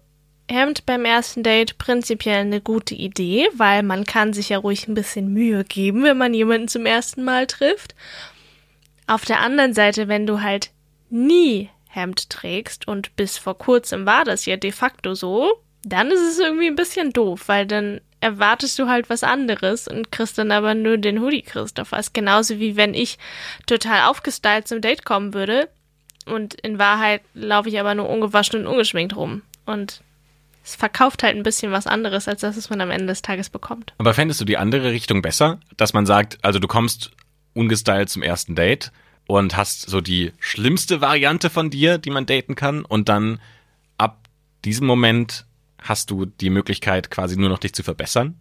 Hemd 0.52 0.85
beim 0.87 1.04
ersten 1.04 1.42
Date 1.42 1.78
prinzipiell 1.78 2.40
eine 2.40 2.61
gute 2.61 2.95
Idee, 2.95 3.49
weil 3.54 3.83
man 3.83 4.04
kann 4.04 4.33
sich 4.33 4.50
ja 4.50 4.59
ruhig 4.59 4.87
ein 4.87 4.95
bisschen 4.95 5.33
Mühe 5.33 5.64
geben, 5.64 6.02
wenn 6.02 6.19
man 6.19 6.35
jemanden 6.35 6.69
zum 6.69 6.87
ersten 6.87 7.25
Mal 7.25 7.47
trifft. 7.47 7.95
Auf 9.07 9.25
der 9.25 9.40
anderen 9.40 9.75
Seite, 9.75 10.09
wenn 10.09 10.26
du 10.26 10.42
halt 10.42 10.71
nie 11.11 11.71
Hemd 11.88 12.31
trägst 12.31 12.87
und 12.88 13.14
bis 13.16 13.38
vor 13.38 13.57
kurzem 13.57 14.07
war 14.07 14.25
das 14.25 14.47
ja 14.47 14.57
de 14.57 14.73
facto 14.73 15.14
so, 15.14 15.52
dann 15.85 16.11
ist 16.11 16.21
es 16.21 16.38
irgendwie 16.38 16.69
ein 16.69 16.76
bisschen 16.76 17.12
doof, 17.12 17.45
weil 17.47 17.66
dann 17.66 18.00
erwartest 18.21 18.78
du 18.78 18.88
halt 18.88 19.11
was 19.11 19.25
anderes 19.25 19.88
und 19.88 20.12
kriegst 20.12 20.38
dann 20.38 20.52
aber 20.52 20.75
nur 20.75 20.97
den 20.97 21.21
Hoodie 21.21 21.42
Christopher. 21.42 21.99
Ist 21.99 22.14
genauso 22.14 22.61
wie 22.61 22.76
wenn 22.76 22.95
ich 22.95 23.19
total 23.66 24.09
aufgestylt 24.09 24.69
zum 24.69 24.81
Date 24.81 25.04
kommen 25.04 25.35
würde 25.35 25.69
und 26.26 26.55
in 26.55 26.79
Wahrheit 26.79 27.23
laufe 27.35 27.69
ich 27.69 27.79
aber 27.79 27.95
nur 27.95 28.09
ungewaschen 28.09 28.61
und 28.61 28.67
ungeschminkt 28.67 29.17
rum. 29.17 29.43
Und 29.67 30.02
es 30.64 30.76
verkauft 30.76 31.23
halt 31.23 31.37
ein 31.37 31.43
bisschen 31.43 31.73
was 31.73 31.87
anderes, 31.87 32.29
als 32.29 32.41
das, 32.41 32.57
was 32.57 32.71
man 32.71 32.81
am 32.81 32.91
Ende 32.91 33.07
des 33.07 33.23
Tages 33.23 33.50
bekommt. 33.50 33.93
Aber 33.99 34.14
fändest 34.14 34.41
du 34.41 34.45
die 34.45 34.57
andere 34.57 34.91
Richtung 34.91 35.23
besser? 35.23 35.59
Dass 35.76 35.93
man 35.93 36.07
sagt, 36.07 36.38
also 36.43 36.59
du 36.59 36.69
kommst 36.69 37.11
ungestylt 37.55 38.09
zum 38.09 38.23
ersten 38.23 38.55
Date 38.55 38.93
und 39.26 39.57
hast 39.57 39.83
so 39.83 40.00
die 40.00 40.33
schlimmste 40.38 41.00
Variante 41.00 41.50
von 41.50 41.71
dir, 41.71 41.99
die 41.99 42.11
man 42.11 42.26
daten 42.26 42.55
kann 42.55 42.85
und 42.85 43.09
dann 43.09 43.41
ab 43.99 44.29
diesem 44.64 44.87
Moment 44.87 45.47
hast 45.83 46.11
du 46.11 46.26
die 46.26 46.50
Möglichkeit 46.50 47.11
quasi 47.11 47.37
nur 47.37 47.49
noch 47.49 47.59
dich 47.59 47.75
zu 47.75 47.83
verbessern? 47.83 48.41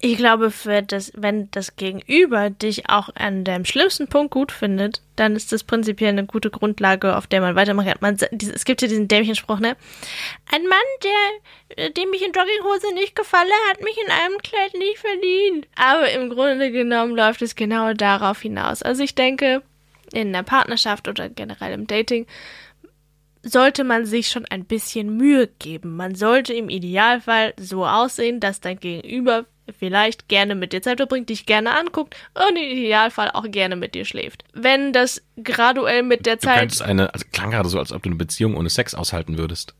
Ich 0.00 0.18
glaube, 0.18 0.52
das, 0.86 1.12
wenn 1.14 1.50
das 1.50 1.76
Gegenüber 1.76 2.50
dich 2.50 2.90
auch 2.90 3.08
an 3.14 3.42
deinem 3.44 3.64
schlimmsten 3.64 4.06
Punkt 4.06 4.32
gut 4.32 4.52
findet, 4.52 5.00
dann 5.16 5.34
ist 5.34 5.50
das 5.50 5.64
prinzipiell 5.64 6.10
eine 6.10 6.26
gute 6.26 6.50
Grundlage, 6.50 7.16
auf 7.16 7.26
der 7.26 7.40
man 7.40 7.54
weitermachen 7.54 7.88
kann. 7.88 7.98
Man, 8.00 8.16
es 8.54 8.66
gibt 8.66 8.82
ja 8.82 8.88
diesen 8.88 9.08
dämlichen 9.08 9.34
Spruch, 9.34 9.60
ne? 9.60 9.76
Ein 10.52 10.66
Mann, 10.66 10.78
der, 11.78 11.90
dem 11.90 12.12
ich 12.12 12.22
in 12.22 12.32
Jogginghose 12.32 12.92
nicht 12.94 13.16
gefalle, 13.16 13.50
hat 13.70 13.80
mich 13.80 13.96
in 14.04 14.12
einem 14.12 14.38
Kleid 14.42 14.74
nicht 14.74 14.98
verdient. 14.98 15.68
Aber 15.76 16.10
im 16.10 16.28
Grunde 16.28 16.70
genommen 16.70 17.16
läuft 17.16 17.40
es 17.40 17.56
genau 17.56 17.94
darauf 17.94 18.42
hinaus. 18.42 18.82
Also 18.82 19.02
ich 19.02 19.14
denke, 19.14 19.62
in 20.12 20.34
der 20.34 20.42
Partnerschaft 20.42 21.08
oder 21.08 21.30
generell 21.30 21.72
im 21.72 21.86
Dating 21.86 22.26
sollte 23.42 23.84
man 23.84 24.06
sich 24.06 24.28
schon 24.28 24.44
ein 24.46 24.64
bisschen 24.64 25.16
Mühe 25.16 25.48
geben. 25.58 25.96
Man 25.96 26.14
sollte 26.14 26.52
im 26.52 26.68
Idealfall 26.68 27.54
so 27.58 27.86
aussehen, 27.86 28.40
dass 28.40 28.60
dein 28.60 28.78
Gegenüber 28.78 29.46
vielleicht 29.78 30.28
gerne 30.28 30.54
mit 30.54 30.72
dir 30.72 30.82
Zeit 30.82 30.98
verbringt, 30.98 31.28
dich 31.28 31.46
gerne 31.46 31.76
anguckt 31.76 32.14
und 32.34 32.56
im 32.56 32.62
Idealfall 32.62 33.30
auch 33.32 33.44
gerne 33.50 33.76
mit 33.76 33.94
dir 33.94 34.04
schläft. 34.04 34.44
Wenn 34.52 34.92
das 34.92 35.22
graduell 35.42 36.02
mit 36.02 36.26
der 36.26 36.36
Du 36.36 36.42
Zeit. 36.46 36.58
könntest 36.60 36.82
eine, 36.82 37.12
also 37.14 37.24
klang 37.32 37.50
gerade 37.50 37.68
so, 37.68 37.78
als 37.78 37.92
ob 37.92 38.02
du 38.02 38.08
eine 38.10 38.16
Beziehung 38.16 38.56
ohne 38.56 38.70
Sex 38.70 38.94
aushalten 38.94 39.38
würdest. 39.38 39.74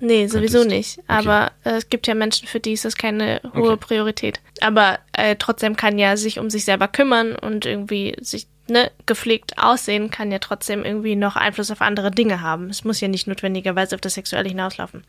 Nee, 0.00 0.26
sowieso 0.26 0.58
könntest. 0.60 0.98
nicht. 0.98 1.08
Aber 1.08 1.52
äh, 1.64 1.70
es 1.76 1.88
gibt 1.88 2.06
ja 2.06 2.14
Menschen, 2.14 2.48
für 2.48 2.60
die 2.60 2.72
ist 2.72 2.84
das 2.84 2.96
keine 2.96 3.40
hohe 3.54 3.72
Okay. 3.72 3.76
Priorität. 3.86 4.40
Aber 4.60 4.98
äh, 5.12 5.36
trotzdem 5.36 5.76
kann 5.76 5.98
ja 5.98 6.16
sich 6.16 6.38
um 6.38 6.50
sich 6.50 6.64
selber 6.64 6.88
kümmern 6.88 7.36
und 7.36 7.64
irgendwie 7.64 8.16
sich 8.20 8.48
ne, 8.68 8.90
gepflegt 9.06 9.56
aussehen, 9.56 10.10
kann 10.10 10.32
ja 10.32 10.40
trotzdem 10.40 10.84
irgendwie 10.84 11.16
noch 11.16 11.36
Einfluss 11.36 11.70
auf 11.70 11.80
andere 11.80 12.10
Dinge 12.10 12.40
haben. 12.40 12.70
Es 12.70 12.84
muss 12.84 13.00
ja 13.00 13.08
nicht 13.08 13.26
notwendigerweise 13.28 13.94
auf 13.94 14.00
das 14.00 14.14
Sexuelle 14.14 14.48
hinauslaufen. 14.48 15.04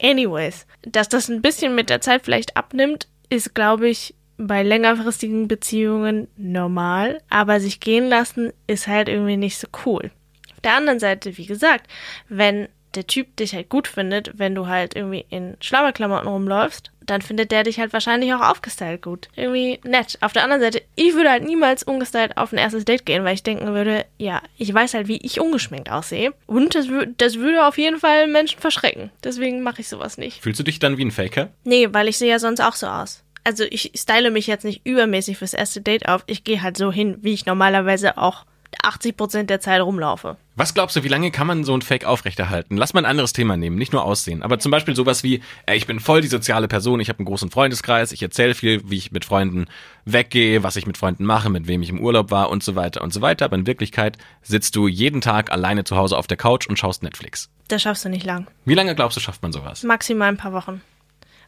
Anyways, 0.00 0.66
dass 0.82 1.08
das 1.08 1.28
ein 1.28 1.42
bisschen 1.42 1.74
mit 1.74 1.90
der 1.90 2.00
Zeit 2.00 2.24
vielleicht 2.24 2.56
abnimmt, 2.56 3.08
ist, 3.30 3.54
glaube 3.54 3.88
ich, 3.88 4.14
bei 4.36 4.62
längerfristigen 4.62 5.48
Beziehungen 5.48 6.28
normal, 6.36 7.20
aber 7.28 7.60
sich 7.60 7.80
gehen 7.80 8.08
lassen 8.08 8.52
ist 8.66 8.86
halt 8.86 9.08
irgendwie 9.08 9.36
nicht 9.36 9.58
so 9.58 9.68
cool. 9.84 10.10
Auf 10.52 10.60
der 10.60 10.76
anderen 10.76 10.98
Seite, 10.98 11.36
wie 11.36 11.46
gesagt, 11.46 11.90
wenn 12.28 12.68
der 12.94 13.06
Typ 13.06 13.36
dich 13.36 13.54
halt 13.54 13.68
gut 13.68 13.88
findet, 13.88 14.38
wenn 14.38 14.54
du 14.54 14.66
halt 14.66 14.96
irgendwie 14.96 15.24
in 15.30 15.56
Schlabberklamotten 15.60 16.28
rumläufst, 16.28 16.90
dann 17.06 17.22
findet 17.22 17.50
der 17.50 17.64
dich 17.64 17.78
halt 17.80 17.92
wahrscheinlich 17.92 18.32
auch 18.34 18.40
aufgestylt 18.40 19.02
gut. 19.02 19.28
Irgendwie 19.34 19.80
nett. 19.84 20.18
Auf 20.20 20.32
der 20.32 20.44
anderen 20.44 20.62
Seite, 20.62 20.82
ich 20.94 21.14
würde 21.14 21.30
halt 21.30 21.44
niemals 21.44 21.82
ungestylt 21.82 22.36
auf 22.36 22.52
ein 22.52 22.58
erstes 22.58 22.84
Date 22.84 23.04
gehen, 23.04 23.24
weil 23.24 23.34
ich 23.34 23.42
denken 23.42 23.74
würde, 23.74 24.04
ja, 24.18 24.42
ich 24.58 24.72
weiß 24.72 24.94
halt, 24.94 25.08
wie 25.08 25.18
ich 25.18 25.40
ungeschminkt 25.40 25.90
aussehe. 25.90 26.32
Und 26.46 26.74
das, 26.74 26.86
das 27.16 27.36
würde 27.36 27.66
auf 27.66 27.78
jeden 27.78 27.98
Fall 27.98 28.26
Menschen 28.28 28.60
verschrecken. 28.60 29.10
Deswegen 29.24 29.62
mache 29.62 29.80
ich 29.80 29.88
sowas 29.88 30.18
nicht. 30.18 30.42
Fühlst 30.42 30.60
du 30.60 30.64
dich 30.64 30.78
dann 30.78 30.98
wie 30.98 31.04
ein 31.04 31.10
Faker? 31.10 31.50
Nee, 31.64 31.88
weil 31.92 32.08
ich 32.08 32.18
sehe 32.18 32.30
ja 32.30 32.38
sonst 32.38 32.60
auch 32.60 32.74
so 32.74 32.86
aus. 32.86 33.24
Also 33.42 33.64
ich 33.64 33.92
style 33.96 34.30
mich 34.30 34.46
jetzt 34.46 34.64
nicht 34.64 34.82
übermäßig 34.84 35.38
fürs 35.38 35.54
erste 35.54 35.80
Date 35.80 36.08
auf. 36.08 36.22
Ich 36.26 36.44
gehe 36.44 36.62
halt 36.62 36.76
so 36.76 36.92
hin, 36.92 37.18
wie 37.22 37.32
ich 37.32 37.46
normalerweise 37.46 38.18
auch 38.18 38.44
80% 38.82 39.44
der 39.44 39.60
Zeit 39.60 39.80
rumlaufe. 39.80 40.36
Was 40.56 40.74
glaubst 40.74 40.96
du, 40.96 41.02
wie 41.02 41.08
lange 41.08 41.30
kann 41.30 41.46
man 41.46 41.64
so 41.64 41.74
ein 41.74 41.82
Fake 41.82 42.04
aufrechterhalten? 42.04 42.76
Lass 42.76 42.92
mal 42.92 43.00
ein 43.00 43.10
anderes 43.10 43.32
Thema 43.32 43.56
nehmen, 43.56 43.76
nicht 43.76 43.92
nur 43.92 44.04
Aussehen. 44.04 44.42
Aber 44.42 44.58
zum 44.58 44.70
Beispiel 44.70 44.94
sowas 44.94 45.22
wie, 45.22 45.42
ey, 45.66 45.76
ich 45.76 45.86
bin 45.86 46.00
voll 46.00 46.20
die 46.20 46.28
soziale 46.28 46.68
Person, 46.68 47.00
ich 47.00 47.08
habe 47.08 47.18
einen 47.18 47.26
großen 47.26 47.50
Freundeskreis, 47.50 48.12
ich 48.12 48.22
erzähle 48.22 48.54
viel, 48.54 48.82
wie 48.88 48.98
ich 48.98 49.12
mit 49.12 49.24
Freunden 49.24 49.66
weggehe, 50.04 50.62
was 50.62 50.76
ich 50.76 50.86
mit 50.86 50.98
Freunden 50.98 51.24
mache, 51.24 51.50
mit 51.50 51.66
wem 51.66 51.82
ich 51.82 51.88
im 51.88 52.00
Urlaub 52.00 52.30
war 52.30 52.50
und 52.50 52.62
so 52.62 52.76
weiter 52.76 53.02
und 53.02 53.12
so 53.12 53.20
weiter. 53.20 53.46
Aber 53.46 53.56
in 53.56 53.66
Wirklichkeit 53.66 54.18
sitzt 54.42 54.76
du 54.76 54.88
jeden 54.88 55.20
Tag 55.20 55.50
alleine 55.50 55.84
zu 55.84 55.96
Hause 55.96 56.16
auf 56.16 56.26
der 56.26 56.36
Couch 56.36 56.66
und 56.66 56.78
schaust 56.78 57.02
Netflix. 57.02 57.50
Das 57.68 57.82
schaffst 57.82 58.04
du 58.04 58.08
nicht 58.08 58.24
lang. 58.24 58.46
Wie 58.64 58.74
lange 58.74 58.94
glaubst 58.94 59.16
du, 59.16 59.20
schafft 59.20 59.42
man 59.42 59.52
sowas? 59.52 59.82
Maximal 59.82 60.28
ein 60.28 60.36
paar 60.36 60.52
Wochen. 60.52 60.82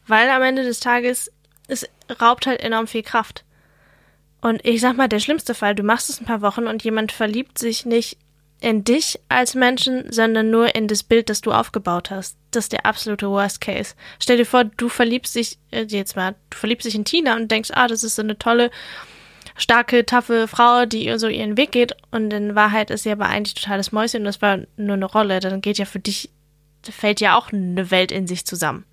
Weil 0.07 0.29
am 0.31 0.43
Ende 0.43 0.63
des 0.63 0.81
Tages, 0.81 1.31
es 1.69 1.89
raubt 2.21 2.47
halt 2.47 2.61
enorm 2.61 2.87
viel 2.87 3.03
Kraft. 3.03 3.45
Und 4.43 4.61
ich 4.67 4.81
sag 4.81 4.97
mal, 4.97 5.09
der 5.09 5.21
schlimmste 5.21 5.55
Fall, 5.55 5.75
du 5.75 5.85
machst 5.85 6.11
es 6.11 6.21
ein 6.21 6.27
paar 6.27 6.43
Wochen 6.43 6.67
und 6.67 6.83
jemand 6.83 7.13
verliebt 7.13 7.59
sich 7.59 7.87
nicht 7.87 8.19
in 8.61 8.85
dich 8.85 9.19
als 9.29 9.55
Menschen, 9.55 10.13
sondern 10.13 10.51
nur 10.51 10.75
in 10.75 10.89
das 10.89 11.05
Bild, 11.05 11.31
das 11.31 11.41
du 11.41 11.53
aufgebaut 11.53 12.11
hast. 12.11 12.37
Das 12.51 12.67
ist 12.67 12.73
der 12.73 12.85
absolute 12.85 13.29
Worst 13.29 13.61
Case. 13.61 13.95
Stell 14.21 14.37
dir 14.37 14.45
vor, 14.45 14.65
du 14.65 14.89
verliebst 14.89 15.35
dich, 15.35 15.59
äh, 15.71 15.85
jetzt 15.89 16.17
mal, 16.17 16.35
du 16.51 16.59
verliebst 16.59 16.87
dich 16.87 16.95
in 16.95 17.05
Tina 17.05 17.37
und 17.37 17.51
denkst, 17.51 17.71
ah, 17.73 17.87
das 17.87 18.05
ist 18.05 18.17
so 18.17 18.23
eine 18.23 18.37
tolle, 18.37 18.71
starke, 19.57 20.05
taffe 20.07 20.49
Frau, 20.49 20.87
die 20.87 21.19
so 21.19 21.29
ihren 21.29 21.57
Weg 21.57 21.73
geht. 21.73 21.97
Und 22.11 22.33
in 22.33 22.55
Wahrheit 22.55 22.91
ist 22.91 23.05
sie 23.05 23.13
aber 23.13 23.27
eigentlich 23.27 23.55
totales 23.55 23.93
Mäuschen 23.93 24.21
und 24.21 24.27
das 24.27 24.43
war 24.43 24.59
nur 24.77 24.97
eine 24.97 25.07
Rolle. 25.07 25.41
Dann 25.41 25.61
geht 25.61 25.79
ja 25.79 25.85
für 25.85 26.01
dich, 26.01 26.31
fällt 26.83 27.21
ja 27.21 27.37
auch 27.37 27.53
eine 27.53 27.91
Welt 27.91 28.11
in 28.11 28.27
sich 28.27 28.45
zusammen. 28.45 28.85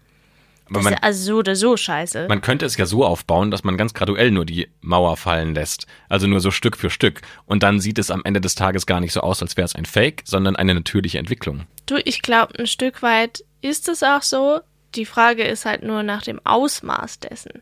Das 0.71 0.83
man, 0.83 0.93
ist 0.93 0.99
ja 0.99 1.03
also 1.03 1.23
so 1.23 1.37
oder 1.37 1.55
so 1.55 1.77
scheiße. 1.77 2.27
man 2.27 2.41
könnte 2.41 2.65
es 2.65 2.77
ja 2.77 2.85
so 2.85 3.05
aufbauen, 3.05 3.51
dass 3.51 3.63
man 3.63 3.77
ganz 3.77 3.93
graduell 3.93 4.31
nur 4.31 4.45
die 4.45 4.67
Mauer 4.81 5.17
fallen 5.17 5.55
lässt. 5.55 5.87
Also 6.09 6.27
nur 6.27 6.39
so 6.39 6.51
Stück 6.51 6.77
für 6.77 6.89
Stück. 6.89 7.21
Und 7.45 7.63
dann 7.63 7.79
sieht 7.79 7.99
es 7.99 8.11
am 8.11 8.21
Ende 8.23 8.41
des 8.41 8.55
Tages 8.55 8.85
gar 8.85 8.99
nicht 8.99 9.13
so 9.13 9.21
aus, 9.21 9.41
als 9.41 9.57
wäre 9.57 9.65
es 9.65 9.75
ein 9.75 9.85
Fake, 9.85 10.23
sondern 10.25 10.55
eine 10.55 10.73
natürliche 10.73 11.17
Entwicklung. 11.17 11.65
Du, 11.85 11.97
ich 12.03 12.21
glaube, 12.21 12.57
ein 12.59 12.67
Stück 12.67 13.01
weit 13.01 13.43
ist 13.61 13.89
es 13.89 14.03
auch 14.03 14.21
so. 14.21 14.59
Die 14.95 15.05
Frage 15.05 15.43
ist 15.43 15.65
halt 15.65 15.83
nur 15.83 16.03
nach 16.03 16.23
dem 16.23 16.39
Ausmaß 16.43 17.19
dessen. 17.19 17.61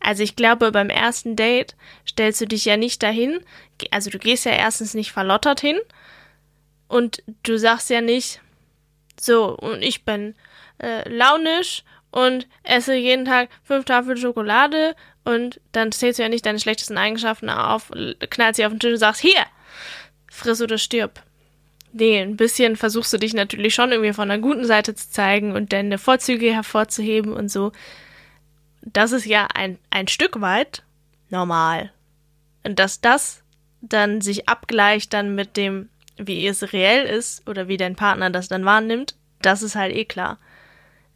Also 0.00 0.22
ich 0.22 0.34
glaube, 0.34 0.72
beim 0.72 0.90
ersten 0.90 1.36
Date 1.36 1.76
stellst 2.06 2.40
du 2.40 2.46
dich 2.46 2.64
ja 2.64 2.76
nicht 2.76 3.02
dahin. 3.02 3.40
Also 3.90 4.10
du 4.10 4.18
gehst 4.18 4.44
ja 4.44 4.52
erstens 4.52 4.94
nicht 4.94 5.12
verlottert 5.12 5.60
hin 5.60 5.78
und 6.88 7.22
du 7.44 7.58
sagst 7.58 7.88
ja 7.88 8.00
nicht, 8.00 8.40
so, 9.18 9.56
und 9.56 9.82
ich 9.82 10.04
bin 10.04 10.34
äh, 10.78 11.08
launisch 11.08 11.84
und 12.12 12.46
esse 12.62 12.94
jeden 12.94 13.24
Tag 13.24 13.48
fünf 13.64 13.84
Tafeln 13.84 14.16
Schokolade 14.16 14.94
und 15.24 15.60
dann 15.72 15.90
zählst 15.90 16.18
du 16.18 16.22
ja 16.22 16.28
nicht 16.28 16.46
deine 16.46 16.60
schlechtesten 16.60 16.98
Eigenschaften 16.98 17.50
auf, 17.50 17.90
knallst 18.30 18.56
sie 18.56 18.66
auf 18.66 18.72
den 18.72 18.78
Tisch 18.78 18.92
und 18.92 18.98
sagst, 18.98 19.20
hier, 19.20 19.44
friss 20.30 20.62
oder 20.62 20.78
stirb. 20.78 21.22
Nee, 21.92 22.20
ein 22.20 22.36
bisschen 22.36 22.76
versuchst 22.76 23.12
du 23.12 23.18
dich 23.18 23.34
natürlich 23.34 23.74
schon 23.74 23.92
irgendwie 23.92 24.12
von 24.12 24.28
der 24.28 24.38
guten 24.38 24.64
Seite 24.64 24.94
zu 24.94 25.10
zeigen 25.10 25.52
und 25.52 25.72
deine 25.72 25.98
Vorzüge 25.98 26.52
hervorzuheben 26.52 27.32
und 27.32 27.50
so. 27.50 27.72
Das 28.82 29.12
ist 29.12 29.26
ja 29.26 29.48
ein, 29.54 29.78
ein 29.90 30.08
Stück 30.08 30.40
weit 30.40 30.82
normal. 31.28 31.92
Und 32.64 32.78
dass 32.78 33.00
das 33.00 33.42
dann 33.80 34.20
sich 34.20 34.48
abgleicht 34.48 35.12
dann 35.12 35.34
mit 35.34 35.56
dem, 35.56 35.88
wie 36.16 36.46
es 36.46 36.72
reell 36.72 37.06
ist 37.06 37.46
oder 37.48 37.68
wie 37.68 37.76
dein 37.76 37.96
Partner 37.96 38.30
das 38.30 38.48
dann 38.48 38.64
wahrnimmt, 38.64 39.16
das 39.40 39.62
ist 39.62 39.74
halt 39.74 39.94
eh 39.94 40.04
klar. 40.04 40.38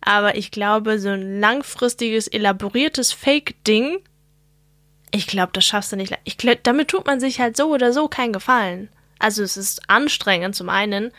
Aber 0.00 0.36
ich 0.36 0.50
glaube, 0.50 0.98
so 0.98 1.08
ein 1.08 1.40
langfristiges, 1.40 2.28
elaboriertes 2.28 3.12
Fake-Ding, 3.12 3.98
ich 5.10 5.26
glaube, 5.26 5.50
das 5.52 5.64
schaffst 5.64 5.92
du 5.92 5.96
nicht. 5.96 6.16
Ich 6.24 6.36
glaub, 6.36 6.62
damit 6.62 6.88
tut 6.88 7.06
man 7.06 7.20
sich 7.20 7.40
halt 7.40 7.56
so 7.56 7.72
oder 7.72 7.92
so 7.92 8.08
keinen 8.08 8.32
Gefallen. 8.32 8.88
Also 9.18 9.42
es 9.42 9.56
ist 9.56 9.88
anstrengend 9.88 10.54
zum 10.54 10.68
einen 10.68 11.10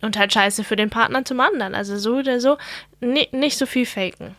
und 0.00 0.16
halt 0.16 0.32
scheiße 0.32 0.64
für 0.64 0.76
den 0.76 0.90
Partner 0.90 1.24
zum 1.24 1.40
anderen. 1.40 1.74
Also 1.74 1.98
so 1.98 2.16
oder 2.16 2.40
so, 2.40 2.56
ni- 3.00 3.28
nicht 3.32 3.58
so 3.58 3.66
viel 3.66 3.86
faken. 3.86 4.34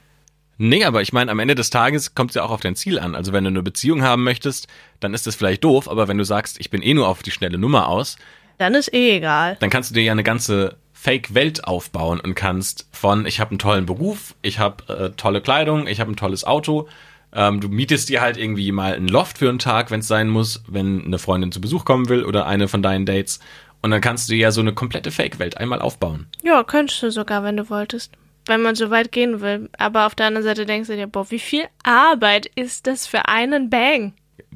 Nee, 0.57 0.85
aber 0.85 1.01
ich 1.01 1.11
meine, 1.11 1.31
am 1.31 1.39
Ende 1.39 1.55
des 1.55 1.69
Tages 1.69 2.15
kommt 2.15 2.31
es 2.31 2.35
ja 2.35 2.43
auch 2.43 2.51
auf 2.51 2.61
dein 2.61 2.75
Ziel 2.75 2.99
an. 2.99 3.15
Also 3.15 3.33
wenn 3.33 3.43
du 3.43 3.49
eine 3.49 3.63
Beziehung 3.63 4.03
haben 4.03 4.23
möchtest, 4.23 4.67
dann 4.99 5.13
ist 5.13 5.27
das 5.27 5.35
vielleicht 5.35 5.63
doof, 5.63 5.89
aber 5.89 6.07
wenn 6.07 6.17
du 6.17 6.23
sagst, 6.23 6.59
ich 6.59 6.69
bin 6.69 6.81
eh 6.81 6.93
nur 6.93 7.07
auf 7.07 7.23
die 7.23 7.31
schnelle 7.31 7.57
Nummer 7.57 7.87
aus, 7.89 8.17
Dann 8.59 8.75
ist 8.75 8.93
eh 8.93 9.17
egal. 9.17 9.57
dann 9.59 9.69
kannst 9.71 9.89
du 9.89 9.95
dir 9.95 10.03
ja 10.03 10.11
eine 10.11 10.23
ganze 10.23 10.77
Fake-Welt 11.03 11.65
aufbauen 11.65 12.21
und 12.21 12.33
kannst 12.33 12.87
von, 12.93 13.25
ich 13.25 13.41
habe 13.41 13.51
einen 13.51 13.59
tollen 13.59 13.85
Beruf, 13.85 14.35
ich 14.41 14.59
habe 14.59 14.87
äh, 14.87 15.09
tolle 15.09 15.41
Kleidung, 15.41 15.85
ich 15.85 15.99
habe 15.99 16.13
ein 16.13 16.15
tolles 16.15 16.45
Auto, 16.45 16.87
ähm, 17.33 17.59
du 17.59 17.67
mietest 17.67 18.07
dir 18.07 18.21
halt 18.21 18.37
irgendwie 18.37 18.71
mal 18.71 18.95
ein 18.95 19.09
Loft 19.09 19.39
für 19.39 19.49
einen 19.49 19.59
Tag, 19.59 19.91
wenn 19.91 19.99
es 19.99 20.07
sein 20.07 20.29
muss, 20.29 20.63
wenn 20.65 21.03
eine 21.03 21.19
Freundin 21.19 21.51
zu 21.51 21.59
Besuch 21.59 21.83
kommen 21.83 22.07
will 22.07 22.23
oder 22.23 22.45
eine 22.45 22.69
von 22.69 22.81
deinen 22.81 23.05
Dates. 23.05 23.41
Und 23.81 23.91
dann 23.91 23.99
kannst 23.99 24.29
du 24.29 24.33
dir 24.33 24.39
ja 24.39 24.51
so 24.51 24.61
eine 24.61 24.73
komplette 24.73 25.11
Fake-Welt 25.11 25.57
einmal 25.57 25.81
aufbauen. 25.81 26.27
Ja, 26.41 26.63
könntest 26.63 27.03
du 27.03 27.11
sogar, 27.11 27.43
wenn 27.43 27.57
du 27.57 27.69
wolltest. 27.69 28.13
Wenn 28.45 28.61
man 28.61 28.75
so 28.75 28.89
weit 28.89 29.11
gehen 29.11 29.41
will. 29.41 29.69
Aber 29.77 30.05
auf 30.05 30.15
der 30.15 30.27
anderen 30.27 30.45
Seite 30.45 30.65
denkst 30.65 30.87
du 30.87 30.95
dir, 30.95 31.07
boah, 31.07 31.29
wie 31.31 31.39
viel 31.39 31.65
Arbeit 31.83 32.45
ist 32.55 32.87
das 32.87 33.07
für 33.07 33.27
einen 33.27 33.69
Bang? 33.69 34.13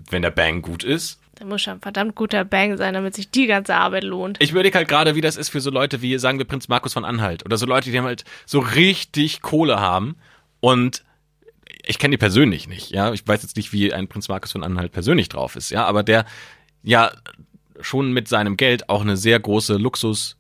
Wenn 0.10 0.22
der 0.22 0.32
Bang 0.32 0.62
gut 0.62 0.86
ist, 0.86 1.20
Da 1.40 1.46
muss 1.46 1.62
schon 1.62 1.74
ein 1.74 1.82
verdammt 1.82 2.16
guter 2.16 2.44
Bang 2.46 2.78
sein, 2.78 2.96
damit 2.96 3.14
sich 3.14 3.30
die 3.30 3.46
ganze 3.46 3.76
Arbeit 3.76 4.04
lohnt. 4.04 4.38
Ich 4.42 4.52
überlege 4.52 4.78
halt 4.78 4.88
gerade, 4.88 5.16
wie 5.16 5.22
das 5.22 5.38
ist 5.38 5.50
für 5.50 5.62
so 5.62 5.70
Leute 5.70 6.02
wie, 6.02 6.18
sagen 6.18 6.40
wir, 6.40 6.46
Prinz 6.46 6.68
Markus 6.68 6.94
von 6.94 7.06
Anhalt. 7.06 7.46
Oder 7.46 7.58
so 7.58 7.66
Leute, 7.68 7.92
die 7.92 8.02
halt 8.02 8.24
so 8.46 8.60
richtig 8.60 9.42
Kohle 9.42 9.80
haben. 9.80 10.16
Und 10.62 11.04
ich 11.86 12.00
kenne 12.00 12.14
die 12.14 12.18
persönlich 12.18 12.68
nicht, 12.68 12.90
ja. 12.90 13.14
Ich 13.14 13.28
weiß 13.28 13.44
jetzt 13.44 13.56
nicht, 13.56 13.72
wie 13.72 13.94
ein 13.94 14.08
Prinz 14.08 14.30
Markus 14.30 14.52
von 14.52 14.64
Anhalt 14.64 14.92
persönlich 14.92 15.30
drauf 15.30 15.56
ist, 15.56 15.70
ja. 15.70 15.86
Aber 15.86 16.02
der 16.02 16.26
ja 16.82 17.12
schon 17.82 18.14
mit 18.14 18.28
seinem 18.28 18.58
Geld 18.58 18.90
auch 18.90 19.02
eine 19.02 19.18
sehr 19.18 19.40
große 19.40 19.76
Luxus- 19.76 20.38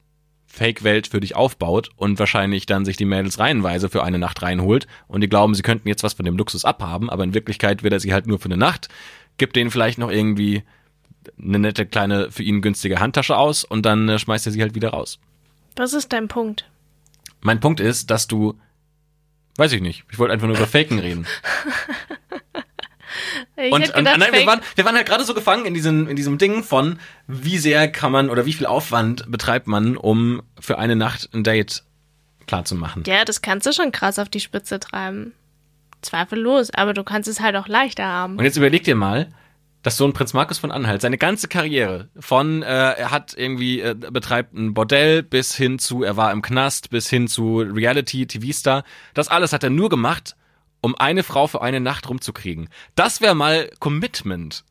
Fake-Welt 0.58 1.08
für 1.08 1.20
dich 1.20 1.36
aufbaut 1.36 1.90
und 1.98 2.18
wahrscheinlich 2.18 2.66
dann 2.66 2.84
sich 2.84 2.98
die 2.98 3.06
Mädels 3.06 3.38
reihenweise 3.38 3.90
für 3.90 4.04
eine 4.04 4.18
Nacht 4.18 4.42
reinholt 4.42 4.88
und 5.08 5.22
die 5.22 5.30
glauben, 5.30 5.54
sie 5.54 5.62
könnten 5.62 5.88
jetzt 5.88 6.04
was 6.04 6.14
von 6.14 6.26
dem 6.26 6.36
Luxus 6.36 6.66
abhaben, 6.66 7.10
aber 7.12 7.24
in 7.24 7.36
Wirklichkeit 7.36 7.84
will 7.84 7.94
er 7.94 8.00
sie 8.00 8.12
halt 8.12 8.26
nur 8.26 8.40
für 8.40 8.46
eine 8.46 8.58
Nacht, 8.58 8.90
gibt 9.38 9.56
denen 9.56 9.70
vielleicht 9.70 10.00
noch 10.00 10.10
irgendwie 10.10 10.64
eine 11.42 11.60
nette 11.60 11.86
kleine, 11.86 12.32
für 12.32 12.44
ihn 12.44 12.62
günstige 12.62 13.00
Handtasche 13.00 13.38
aus 13.38 13.64
und 13.64 13.86
dann 13.86 14.08
äh, 14.10 14.20
schmeißt 14.20 14.46
er 14.46 14.52
sie 14.52 14.62
halt 14.62 14.76
wieder 14.76 14.90
raus. 14.90 15.20
Was 15.76 15.94
ist 15.94 16.12
dein 16.14 16.28
Punkt? 16.28 16.70
Mein 17.42 17.60
Punkt 17.60 17.80
ist, 17.80 18.10
dass 18.10 18.28
du, 18.28 18.60
weiß 19.58 19.72
ich 19.74 19.82
nicht, 19.82 20.06
ich 20.12 20.20
wollte 20.20 20.34
einfach 20.34 20.48
nur 20.48 20.58
über 20.58 20.68
Faken 20.68 21.00
reden. 21.00 21.28
Ich 23.60 23.72
und 23.72 23.82
hätte 23.82 23.94
und 23.94 24.00
gedacht, 24.00 24.20
nein, 24.20 24.34
wir 24.34 24.46
waren, 24.46 24.62
wir 24.76 24.86
waren 24.86 24.96
halt 24.96 25.08
gerade 25.08 25.24
so 25.24 25.34
gefangen 25.34 25.66
in 25.66 25.74
diesem, 25.74 26.08
in 26.08 26.16
diesem 26.16 26.38
Ding 26.38 26.64
von, 26.64 27.00
wie 27.26 27.58
sehr 27.58 27.92
kann 27.92 28.12
man 28.12 28.30
oder 28.30 28.46
wie 28.46 28.54
viel 28.54 28.68
Aufwand 28.68 29.30
betreibt 29.32 29.66
man, 29.66 29.98
um 29.98 30.44
für 30.60 30.78
eine 30.78 30.96
Nacht 30.96 31.30
ein 31.34 31.44
Date 31.44 31.84
klar 32.46 32.66
zu 32.66 32.76
machen. 32.76 33.04
Ja, 33.08 33.26
das 33.26 33.42
kannst 33.42 33.66
du 33.66 33.74
schon 33.74 33.92
krass 33.92 34.20
auf 34.20 34.30
die 34.30 34.40
Spitze 34.40 34.80
treiben. 34.80 35.34
Zweifellos, 36.02 36.70
aber 36.72 36.94
du 36.94 37.04
kannst 37.04 37.28
es 37.28 37.40
halt 37.40 37.56
auch 37.56 37.68
leichter 37.68 38.06
haben. 38.06 38.38
Und 38.38 38.44
jetzt 38.44 38.58
überleg 38.58 38.84
dir 38.84 38.96
mal, 38.96 39.30
dass 39.88 39.96
so 39.96 40.04
ein 40.04 40.12
Prinz 40.12 40.34
Markus 40.34 40.58
von 40.58 40.70
Anhalt 40.70 41.02
seine 41.02 41.18
ganze 41.18 41.48
Karriere 41.48 42.10
von, 42.20 42.62
äh, 42.62 42.66
er 42.66 43.10
hat 43.10 43.34
irgendwie, 43.38 43.80
äh, 43.80 43.96
betreibt 43.96 44.54
ein 44.54 44.74
Bordell 44.74 45.24
bis 45.24 45.56
hin 45.56 45.80
zu, 45.80 46.04
er 46.04 46.18
war 46.18 46.34
im 46.34 46.42
Knast, 46.42 46.90
bis 46.90 47.10
hin 47.10 47.30
zu 47.30 47.60
Reality-TV-Star, 47.60 48.84
das 49.14 49.30
alles 49.30 49.54
hat 49.54 49.64
er 49.64 49.70
nur 49.70 49.88
gemacht, 49.88 50.36
um 50.82 50.94
eine 50.96 51.24
Frau 51.24 51.48
für 51.48 51.62
eine 51.62 51.80
Nacht 51.80 52.10
rumzukriegen. 52.10 52.68
Das 52.96 53.22
wäre 53.22 53.34
mal 53.34 53.70
Commitment. 53.80 54.66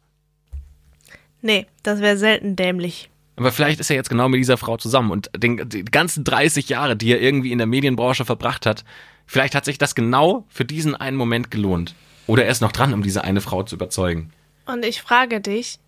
Nee, 1.41 1.67
das 1.83 2.03
wäre 2.03 2.19
selten 2.19 2.55
dämlich. 2.55 3.09
Aber 3.37 3.53
vielleicht 3.53 3.81
ist 3.81 3.89
er 3.89 3.97
jetzt 3.97 4.11
genau 4.11 4.29
mit 4.29 4.39
dieser 4.39 4.59
Frau 4.59 4.77
zusammen 4.77 5.11
und 5.11 5.31
den, 5.35 5.67
die 5.67 5.87
ganzen 5.87 6.25
30 6.25 6.69
Jahre, 6.69 6.95
die 6.95 7.11
er 7.11 7.23
irgendwie 7.23 7.53
in 7.53 7.59
der 7.59 7.67
Medienbranche 7.67 8.27
verbracht 8.27 8.67
hat, 8.67 8.85
vielleicht 9.25 9.55
hat 9.55 9.65
sich 9.65 9.79
das 9.79 9.95
genau 9.95 10.45
für 10.51 10.67
diesen 10.67 10.95
einen 10.95 11.17
Moment 11.17 11.51
gelohnt. 11.51 11.95
Oder 12.27 12.45
er 12.45 12.51
ist 12.51 12.61
noch 12.61 12.73
dran, 12.73 12.93
um 12.93 13.03
diese 13.03 13.25
eine 13.25 13.41
Frau 13.41 13.63
zu 13.63 13.77
überzeugen. 13.77 14.31
Und 14.67 14.85
ich 14.85 15.01
frage 15.01 15.41
dich, 15.41 15.79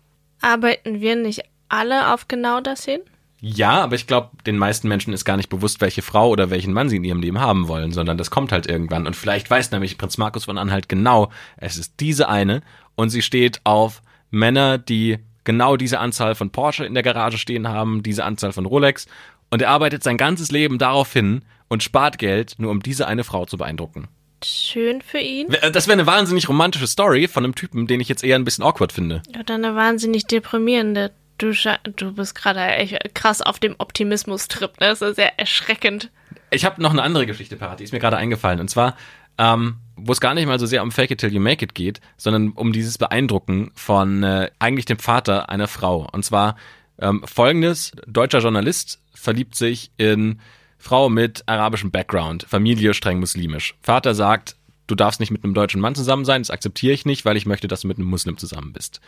arbeiten 0.41 1.01
wir 1.01 1.15
nicht 1.15 1.43
alle 1.67 2.13
auf 2.13 2.27
genau 2.27 2.61
das 2.61 2.85
hin? 2.85 3.01
Ja, 3.41 3.83
aber 3.83 3.95
ich 3.95 4.07
glaube, 4.07 4.31
den 4.45 4.57
meisten 4.57 4.89
Menschen 4.89 5.13
ist 5.13 5.23
gar 5.23 5.37
nicht 5.37 5.49
bewusst, 5.49 5.79
welche 5.79 6.01
Frau 6.01 6.29
oder 6.29 6.49
welchen 6.49 6.73
Mann 6.73 6.89
sie 6.89 6.97
in 6.97 7.05
ihrem 7.05 7.21
Leben 7.21 7.39
haben 7.39 7.69
wollen, 7.69 7.93
sondern 7.93 8.17
das 8.17 8.31
kommt 8.31 8.51
halt 8.51 8.67
irgendwann. 8.67 9.07
Und 9.07 9.15
vielleicht 9.15 9.49
weiß 9.49 9.71
nämlich 9.71 9.97
Prinz 9.97 10.17
Markus 10.17 10.45
von 10.45 10.57
Anhalt 10.57 10.89
genau, 10.89 11.31
es 11.55 11.77
ist 11.77 11.93
diese 12.01 12.27
eine 12.27 12.61
und 12.95 13.09
sie 13.09 13.21
steht 13.21 13.61
auf 13.63 14.01
Männer, 14.29 14.77
die 14.77 15.19
genau 15.45 15.77
diese 15.77 15.99
Anzahl 15.99 16.35
von 16.35 16.49
Porsche 16.49 16.85
in 16.85 16.93
der 16.93 17.03
Garage 17.03 17.37
stehen 17.37 17.69
haben, 17.69 18.03
diese 18.03 18.25
Anzahl 18.25 18.51
von 18.51 18.65
Rolex. 18.65 19.07
Und 19.49 19.61
er 19.61 19.69
arbeitet 19.69 20.03
sein 20.03 20.17
ganzes 20.17 20.51
Leben 20.51 20.77
darauf 20.77 21.11
hin 21.13 21.43
und 21.69 21.81
spart 21.81 22.17
Geld, 22.17 22.55
nur 22.57 22.71
um 22.71 22.83
diese 22.83 23.07
eine 23.07 23.23
Frau 23.23 23.45
zu 23.45 23.57
beeindrucken. 23.57 24.09
Schön 24.43 25.01
für 25.01 25.19
ihn. 25.19 25.47
Das 25.73 25.87
wäre 25.87 25.93
eine 25.93 26.07
wahnsinnig 26.07 26.47
romantische 26.47 26.87
Story 26.87 27.27
von 27.27 27.43
einem 27.43 27.55
Typen, 27.55 27.87
den 27.87 27.99
ich 27.99 28.09
jetzt 28.09 28.23
eher 28.23 28.35
ein 28.35 28.45
bisschen 28.45 28.63
awkward 28.63 28.91
finde. 28.91 29.21
Oder 29.37 29.55
eine 29.55 29.75
wahnsinnig 29.75 30.25
deprimierende. 30.25 31.11
Du, 31.37 31.51
du 31.95 32.13
bist 32.13 32.35
gerade 32.35 32.59
echt 32.61 33.15
krass 33.15 33.41
auf 33.41 33.59
dem 33.59 33.75
Optimismus-Trip, 33.77 34.79
ne? 34.79 34.87
Das 34.87 35.01
ist 35.01 35.15
sehr 35.15 35.39
erschreckend. 35.39 36.11
Ich 36.51 36.65
habe 36.65 36.81
noch 36.81 36.91
eine 36.91 37.01
andere 37.01 37.25
Geschichte 37.25 37.55
parat, 37.55 37.79
die 37.79 37.83
ist 37.83 37.93
mir 37.93 37.99
gerade 37.99 38.17
eingefallen. 38.17 38.59
Und 38.59 38.69
zwar, 38.69 38.97
ähm, 39.37 39.77
wo 39.95 40.11
es 40.11 40.19
gar 40.19 40.33
nicht 40.33 40.47
mal 40.47 40.59
so 40.59 40.65
sehr 40.65 40.83
um 40.83 40.91
Fake 40.91 41.11
it 41.11 41.19
till 41.19 41.33
you 41.33 41.39
make 41.39 41.63
it 41.63 41.75
geht, 41.75 42.01
sondern 42.17 42.51
um 42.51 42.73
dieses 42.73 42.97
Beeindrucken 42.97 43.71
von 43.73 44.23
äh, 44.23 44.51
eigentlich 44.59 44.85
dem 44.85 44.99
Vater 44.99 45.49
einer 45.49 45.67
Frau. 45.67 46.09
Und 46.11 46.23
zwar 46.25 46.57
ähm, 46.99 47.23
folgendes, 47.25 47.93
deutscher 48.05 48.39
Journalist 48.39 49.01
verliebt 49.13 49.55
sich 49.55 49.91
in 49.97 50.39
Frau 50.79 51.09
mit 51.09 51.43
arabischem 51.45 51.91
Background, 51.91 52.45
Familie 52.47 52.93
streng 52.93 53.19
muslimisch. 53.19 53.75
Vater 53.81 54.15
sagt, 54.15 54.55
du 54.87 54.95
darfst 54.95 55.19
nicht 55.19 55.29
mit 55.29 55.43
einem 55.43 55.53
deutschen 55.53 55.81
Mann 55.81 55.93
zusammen 55.93 56.25
sein, 56.25 56.41
das 56.41 56.49
akzeptiere 56.49 56.93
ich 56.93 57.05
nicht, 57.05 57.25
weil 57.25 57.37
ich 57.37 57.45
möchte, 57.45 57.67
dass 57.67 57.81
du 57.81 57.87
mit 57.87 57.97
einem 57.97 58.07
Muslim 58.07 58.37
zusammen 58.37 58.73
bist. 58.73 59.01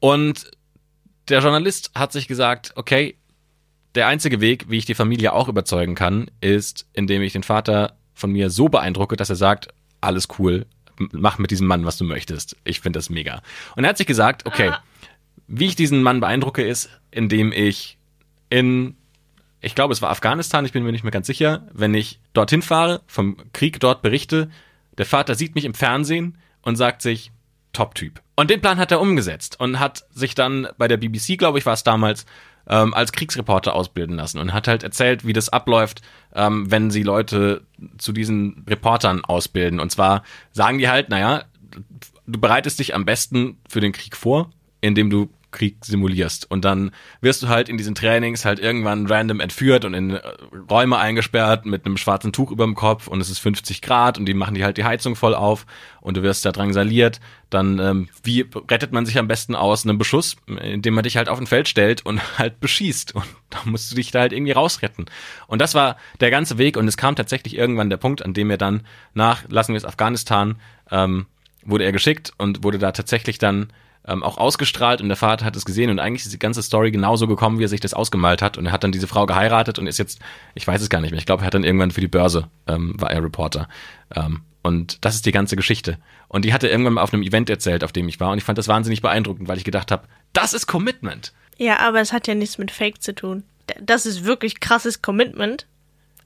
Und 0.00 0.50
der 1.28 1.40
Journalist 1.40 1.92
hat 1.94 2.12
sich 2.12 2.28
gesagt, 2.28 2.72
okay, 2.74 3.16
der 3.94 4.08
einzige 4.08 4.40
Weg, 4.40 4.68
wie 4.68 4.78
ich 4.78 4.86
die 4.86 4.94
Familie 4.94 5.32
auch 5.32 5.48
überzeugen 5.48 5.94
kann, 5.94 6.30
ist, 6.40 6.86
indem 6.92 7.22
ich 7.22 7.32
den 7.32 7.44
Vater 7.44 7.96
von 8.12 8.32
mir 8.32 8.50
so 8.50 8.68
beeindrucke, 8.68 9.16
dass 9.16 9.30
er 9.30 9.36
sagt, 9.36 9.68
alles 10.00 10.28
cool, 10.38 10.66
mach 11.12 11.38
mit 11.38 11.52
diesem 11.52 11.68
Mann, 11.68 11.86
was 11.86 11.96
du 11.96 12.04
möchtest. 12.04 12.56
Ich 12.64 12.80
finde 12.80 12.98
das 12.98 13.08
mega. 13.08 13.40
Und 13.76 13.84
er 13.84 13.90
hat 13.90 13.98
sich 13.98 14.06
gesagt, 14.06 14.46
okay, 14.46 14.72
wie 15.46 15.66
ich 15.66 15.76
diesen 15.76 16.02
Mann 16.02 16.20
beeindrucke, 16.20 16.62
ist, 16.62 16.90
indem 17.10 17.52
ich 17.52 17.98
in 18.50 18.96
ich 19.64 19.74
glaube, 19.74 19.92
es 19.92 20.02
war 20.02 20.10
Afghanistan, 20.10 20.64
ich 20.64 20.72
bin 20.72 20.84
mir 20.84 20.92
nicht 20.92 21.04
mehr 21.04 21.10
ganz 21.10 21.26
sicher, 21.26 21.66
wenn 21.72 21.94
ich 21.94 22.20
dorthin 22.32 22.62
fahre, 22.62 23.02
vom 23.06 23.36
Krieg 23.52 23.80
dort 23.80 24.02
berichte, 24.02 24.50
der 24.98 25.06
Vater 25.06 25.34
sieht 25.34 25.54
mich 25.54 25.64
im 25.64 25.74
Fernsehen 25.74 26.38
und 26.62 26.76
sagt 26.76 27.02
sich, 27.02 27.32
Top-Typ. 27.72 28.22
Und 28.36 28.50
den 28.50 28.60
Plan 28.60 28.78
hat 28.78 28.92
er 28.92 29.00
umgesetzt 29.00 29.58
und 29.58 29.80
hat 29.80 30.04
sich 30.12 30.34
dann 30.34 30.68
bei 30.78 30.88
der 30.88 30.96
BBC, 30.96 31.36
glaube 31.36 31.58
ich, 31.58 31.66
war 31.66 31.74
es 31.74 31.82
damals, 31.82 32.24
ähm, 32.66 32.94
als 32.94 33.12
Kriegsreporter 33.12 33.74
ausbilden 33.74 34.16
lassen 34.16 34.38
und 34.38 34.52
hat 34.52 34.68
halt 34.68 34.82
erzählt, 34.82 35.26
wie 35.26 35.32
das 35.32 35.48
abläuft, 35.50 36.00
ähm, 36.34 36.70
wenn 36.70 36.90
sie 36.90 37.02
Leute 37.02 37.62
zu 37.98 38.12
diesen 38.12 38.64
Reportern 38.68 39.24
ausbilden. 39.24 39.80
Und 39.80 39.90
zwar 39.90 40.22
sagen 40.52 40.78
die 40.78 40.88
halt, 40.88 41.10
naja, 41.10 41.44
du 42.26 42.40
bereitest 42.40 42.78
dich 42.78 42.94
am 42.94 43.04
besten 43.04 43.58
für 43.68 43.80
den 43.80 43.92
Krieg 43.92 44.16
vor, 44.16 44.50
indem 44.80 45.10
du 45.10 45.28
Krieg 45.54 45.84
simulierst. 45.84 46.50
Und 46.50 46.64
dann 46.64 46.90
wirst 47.20 47.42
du 47.42 47.48
halt 47.48 47.68
in 47.68 47.78
diesen 47.78 47.94
Trainings 47.94 48.44
halt 48.44 48.58
irgendwann 48.58 49.06
random 49.06 49.40
entführt 49.40 49.84
und 49.84 49.94
in 49.94 50.10
äh, 50.10 50.20
Räume 50.70 50.98
eingesperrt 50.98 51.64
mit 51.64 51.86
einem 51.86 51.96
schwarzen 51.96 52.32
Tuch 52.32 52.50
über 52.50 52.64
dem 52.64 52.74
Kopf 52.74 53.06
und 53.06 53.20
es 53.20 53.30
ist 53.30 53.38
50 53.38 53.80
Grad 53.80 54.18
und 54.18 54.26
die 54.26 54.34
machen 54.34 54.54
die 54.54 54.64
halt 54.64 54.76
die 54.76 54.84
Heizung 54.84 55.16
voll 55.16 55.34
auf 55.34 55.64
und 56.00 56.16
du 56.16 56.22
wirst 56.22 56.44
da 56.44 56.52
drangsaliert. 56.52 57.20
Dann, 57.48 57.78
ähm, 57.78 58.08
wie 58.22 58.44
rettet 58.68 58.92
man 58.92 59.06
sich 59.06 59.18
am 59.18 59.28
besten 59.28 59.54
aus 59.54 59.84
einem 59.84 59.96
Beschuss, 59.96 60.36
indem 60.46 60.94
man 60.94 61.04
dich 61.04 61.16
halt 61.16 61.28
auf 61.28 61.38
ein 61.38 61.46
Feld 61.46 61.68
stellt 61.68 62.04
und 62.04 62.20
halt 62.38 62.60
beschießt. 62.60 63.14
Und 63.14 63.24
da 63.50 63.58
musst 63.64 63.90
du 63.90 63.96
dich 63.96 64.10
da 64.10 64.20
halt 64.20 64.32
irgendwie 64.32 64.52
rausretten. 64.52 65.06
Und 65.46 65.60
das 65.60 65.74
war 65.74 65.96
der 66.20 66.30
ganze 66.30 66.58
Weg 66.58 66.76
und 66.76 66.88
es 66.88 66.96
kam 66.96 67.16
tatsächlich 67.16 67.56
irgendwann 67.56 67.90
der 67.90 67.96
Punkt, 67.96 68.24
an 68.24 68.34
dem 68.34 68.50
er 68.50 68.58
dann 68.58 68.82
nach, 69.14 69.44
lassen 69.48 69.72
wir 69.72 69.78
es 69.78 69.84
Afghanistan, 69.84 70.56
ähm, 70.90 71.26
wurde 71.64 71.84
er 71.84 71.92
geschickt 71.92 72.32
und 72.36 72.62
wurde 72.64 72.78
da 72.78 72.92
tatsächlich 72.92 73.38
dann 73.38 73.68
ähm, 74.06 74.22
auch 74.22 74.38
ausgestrahlt 74.38 75.00
und 75.00 75.08
der 75.08 75.16
Vater 75.16 75.44
hat 75.44 75.56
es 75.56 75.64
gesehen 75.64 75.90
und 75.90 75.98
eigentlich 75.98 76.24
ist 76.24 76.32
die 76.32 76.38
ganze 76.38 76.62
Story 76.62 76.90
genauso 76.90 77.26
gekommen, 77.26 77.58
wie 77.58 77.64
er 77.64 77.68
sich 77.68 77.80
das 77.80 77.94
ausgemalt 77.94 78.42
hat 78.42 78.58
und 78.58 78.66
er 78.66 78.72
hat 78.72 78.84
dann 78.84 78.92
diese 78.92 79.06
Frau 79.06 79.26
geheiratet 79.26 79.78
und 79.78 79.86
ist 79.86 79.98
jetzt, 79.98 80.20
ich 80.54 80.66
weiß 80.66 80.80
es 80.80 80.90
gar 80.90 81.00
nicht 81.00 81.10
mehr, 81.10 81.18
ich 81.18 81.26
glaube, 81.26 81.42
er 81.42 81.46
hat 81.46 81.54
dann 81.54 81.64
irgendwann 81.64 81.90
für 81.90 82.00
die 82.00 82.08
Börse, 82.08 82.48
ähm, 82.66 83.00
war 83.00 83.10
er 83.10 83.22
Reporter. 83.22 83.68
Ähm, 84.14 84.42
und 84.62 85.04
das 85.04 85.14
ist 85.14 85.26
die 85.26 85.32
ganze 85.32 85.56
Geschichte. 85.56 85.98
Und 86.28 86.46
die 86.46 86.54
hat 86.54 86.62
er 86.62 86.70
irgendwann 86.70 86.94
mal 86.94 87.02
auf 87.02 87.12
einem 87.12 87.22
Event 87.22 87.50
erzählt, 87.50 87.84
auf 87.84 87.92
dem 87.92 88.08
ich 88.08 88.18
war 88.18 88.32
und 88.32 88.38
ich 88.38 88.44
fand 88.44 88.58
das 88.58 88.68
wahnsinnig 88.68 89.02
beeindruckend, 89.02 89.48
weil 89.48 89.58
ich 89.58 89.64
gedacht 89.64 89.90
habe, 89.90 90.06
das 90.32 90.54
ist 90.54 90.66
Commitment. 90.66 91.32
Ja, 91.58 91.80
aber 91.80 92.00
es 92.00 92.12
hat 92.12 92.26
ja 92.26 92.34
nichts 92.34 92.58
mit 92.58 92.70
Fake 92.70 93.02
zu 93.02 93.14
tun. 93.14 93.44
Das 93.80 94.06
ist 94.06 94.24
wirklich 94.24 94.60
krasses 94.60 95.02
Commitment. 95.02 95.66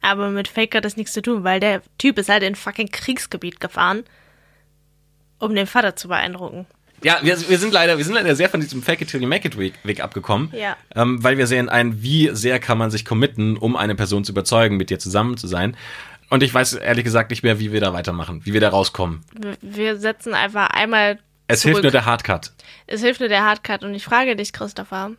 Aber 0.01 0.31
mit 0.31 0.49
Fake 0.49 0.75
hat 0.75 0.85
das 0.85 0.97
nichts 0.97 1.13
zu 1.13 1.23
tun, 1.23 1.45
weil 1.45 1.61
der 1.61 1.83
Typ 1.99 2.19
ist 2.19 2.29
halt 2.29 2.43
in 2.43 2.55
fucking 2.55 2.89
Kriegsgebiet 2.89 3.59
gefahren, 3.59 4.05
um 5.39 5.55
den 5.55 5.67
Vater 5.67 5.97
zu 5.97 6.09
beeindrucken. 6.09 6.67
Ja, 7.03 7.19
wir, 7.23 7.49
wir 7.49 7.59
sind 7.59 7.73
leider, 7.73 7.97
wir 7.97 8.05
sind 8.05 8.15
leider 8.15 8.35
sehr 8.35 8.49
von 8.49 8.61
diesem 8.61 8.83
Fake 8.83 9.01
it 9.01 9.09
till 9.09 9.23
you 9.23 9.29
make 9.29 9.47
it 9.47 9.57
Weg, 9.57 10.01
abgekommen. 10.01 10.53
Ja. 10.53 10.77
Ähm, 10.95 11.23
weil 11.23 11.39
wir 11.39 11.47
sehen 11.47 11.69
ein, 11.69 12.03
wie 12.03 12.31
sehr 12.33 12.59
kann 12.59 12.79
man 12.79 12.91
sich 12.91 13.05
committen, 13.05 13.57
um 13.57 13.77
eine 13.77 13.95
Person 13.95 14.25
zu 14.25 14.33
überzeugen, 14.33 14.77
mit 14.77 14.91
dir 14.91 14.99
zusammen 14.99 15.37
zu 15.37 15.47
sein. 15.47 15.77
Und 16.31 16.43
ich 16.43 16.53
weiß 16.53 16.75
ehrlich 16.75 17.05
gesagt 17.05 17.31
nicht 17.31 17.43
mehr, 17.43 17.59
wie 17.59 17.73
wir 17.73 17.81
da 17.81 17.93
weitermachen, 17.93 18.43
wie 18.45 18.53
wir 18.53 18.61
da 18.61 18.69
rauskommen. 18.69 19.25
Wir, 19.33 19.57
wir 19.61 19.97
setzen 19.97 20.35
einfach 20.35 20.69
einmal. 20.71 21.19
Es 21.47 21.61
zurück. 21.61 21.77
hilft 21.77 21.83
nur 21.85 21.93
der 21.93 22.05
Hardcut. 22.05 22.53
Es 22.87 23.01
hilft 23.01 23.21
nur 23.21 23.29
der 23.29 23.45
Hardcut. 23.45 23.83
Und 23.83 23.95
ich 23.95 24.05
frage 24.05 24.37
dich, 24.37 24.53
Christopher, 24.53 25.13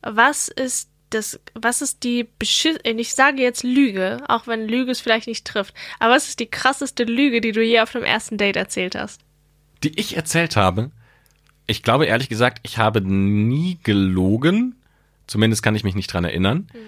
was 0.00 0.48
ist 0.48 0.88
das, 1.10 1.38
was 1.54 1.82
ist 1.82 2.04
die 2.04 2.26
Beschiss, 2.38 2.78
ich 2.84 3.14
sage 3.14 3.42
jetzt 3.42 3.64
Lüge, 3.64 4.22
auch 4.28 4.46
wenn 4.46 4.66
Lüge 4.66 4.92
es 4.92 5.00
vielleicht 5.00 5.26
nicht 5.26 5.46
trifft, 5.46 5.74
aber 5.98 6.14
was 6.14 6.28
ist 6.28 6.40
die 6.40 6.46
krasseste 6.46 7.04
Lüge, 7.04 7.42
die 7.42 7.52
du 7.52 7.62
je 7.62 7.80
auf 7.80 7.92
dem 7.92 8.02
ersten 8.02 8.38
Date 8.38 8.56
erzählt 8.56 8.94
hast? 8.94 9.20
Die 9.84 9.98
ich 9.98 10.16
erzählt 10.16 10.56
habe, 10.56 10.90
ich 11.66 11.82
glaube 11.82 12.06
ehrlich 12.06 12.28
gesagt, 12.28 12.60
ich 12.62 12.78
habe 12.78 13.00
nie 13.00 13.78
gelogen. 13.82 14.76
Zumindest 15.26 15.62
kann 15.62 15.76
ich 15.76 15.84
mich 15.84 15.94
nicht 15.94 16.12
dran 16.12 16.24
erinnern. 16.24 16.68
Mhm. 16.72 16.78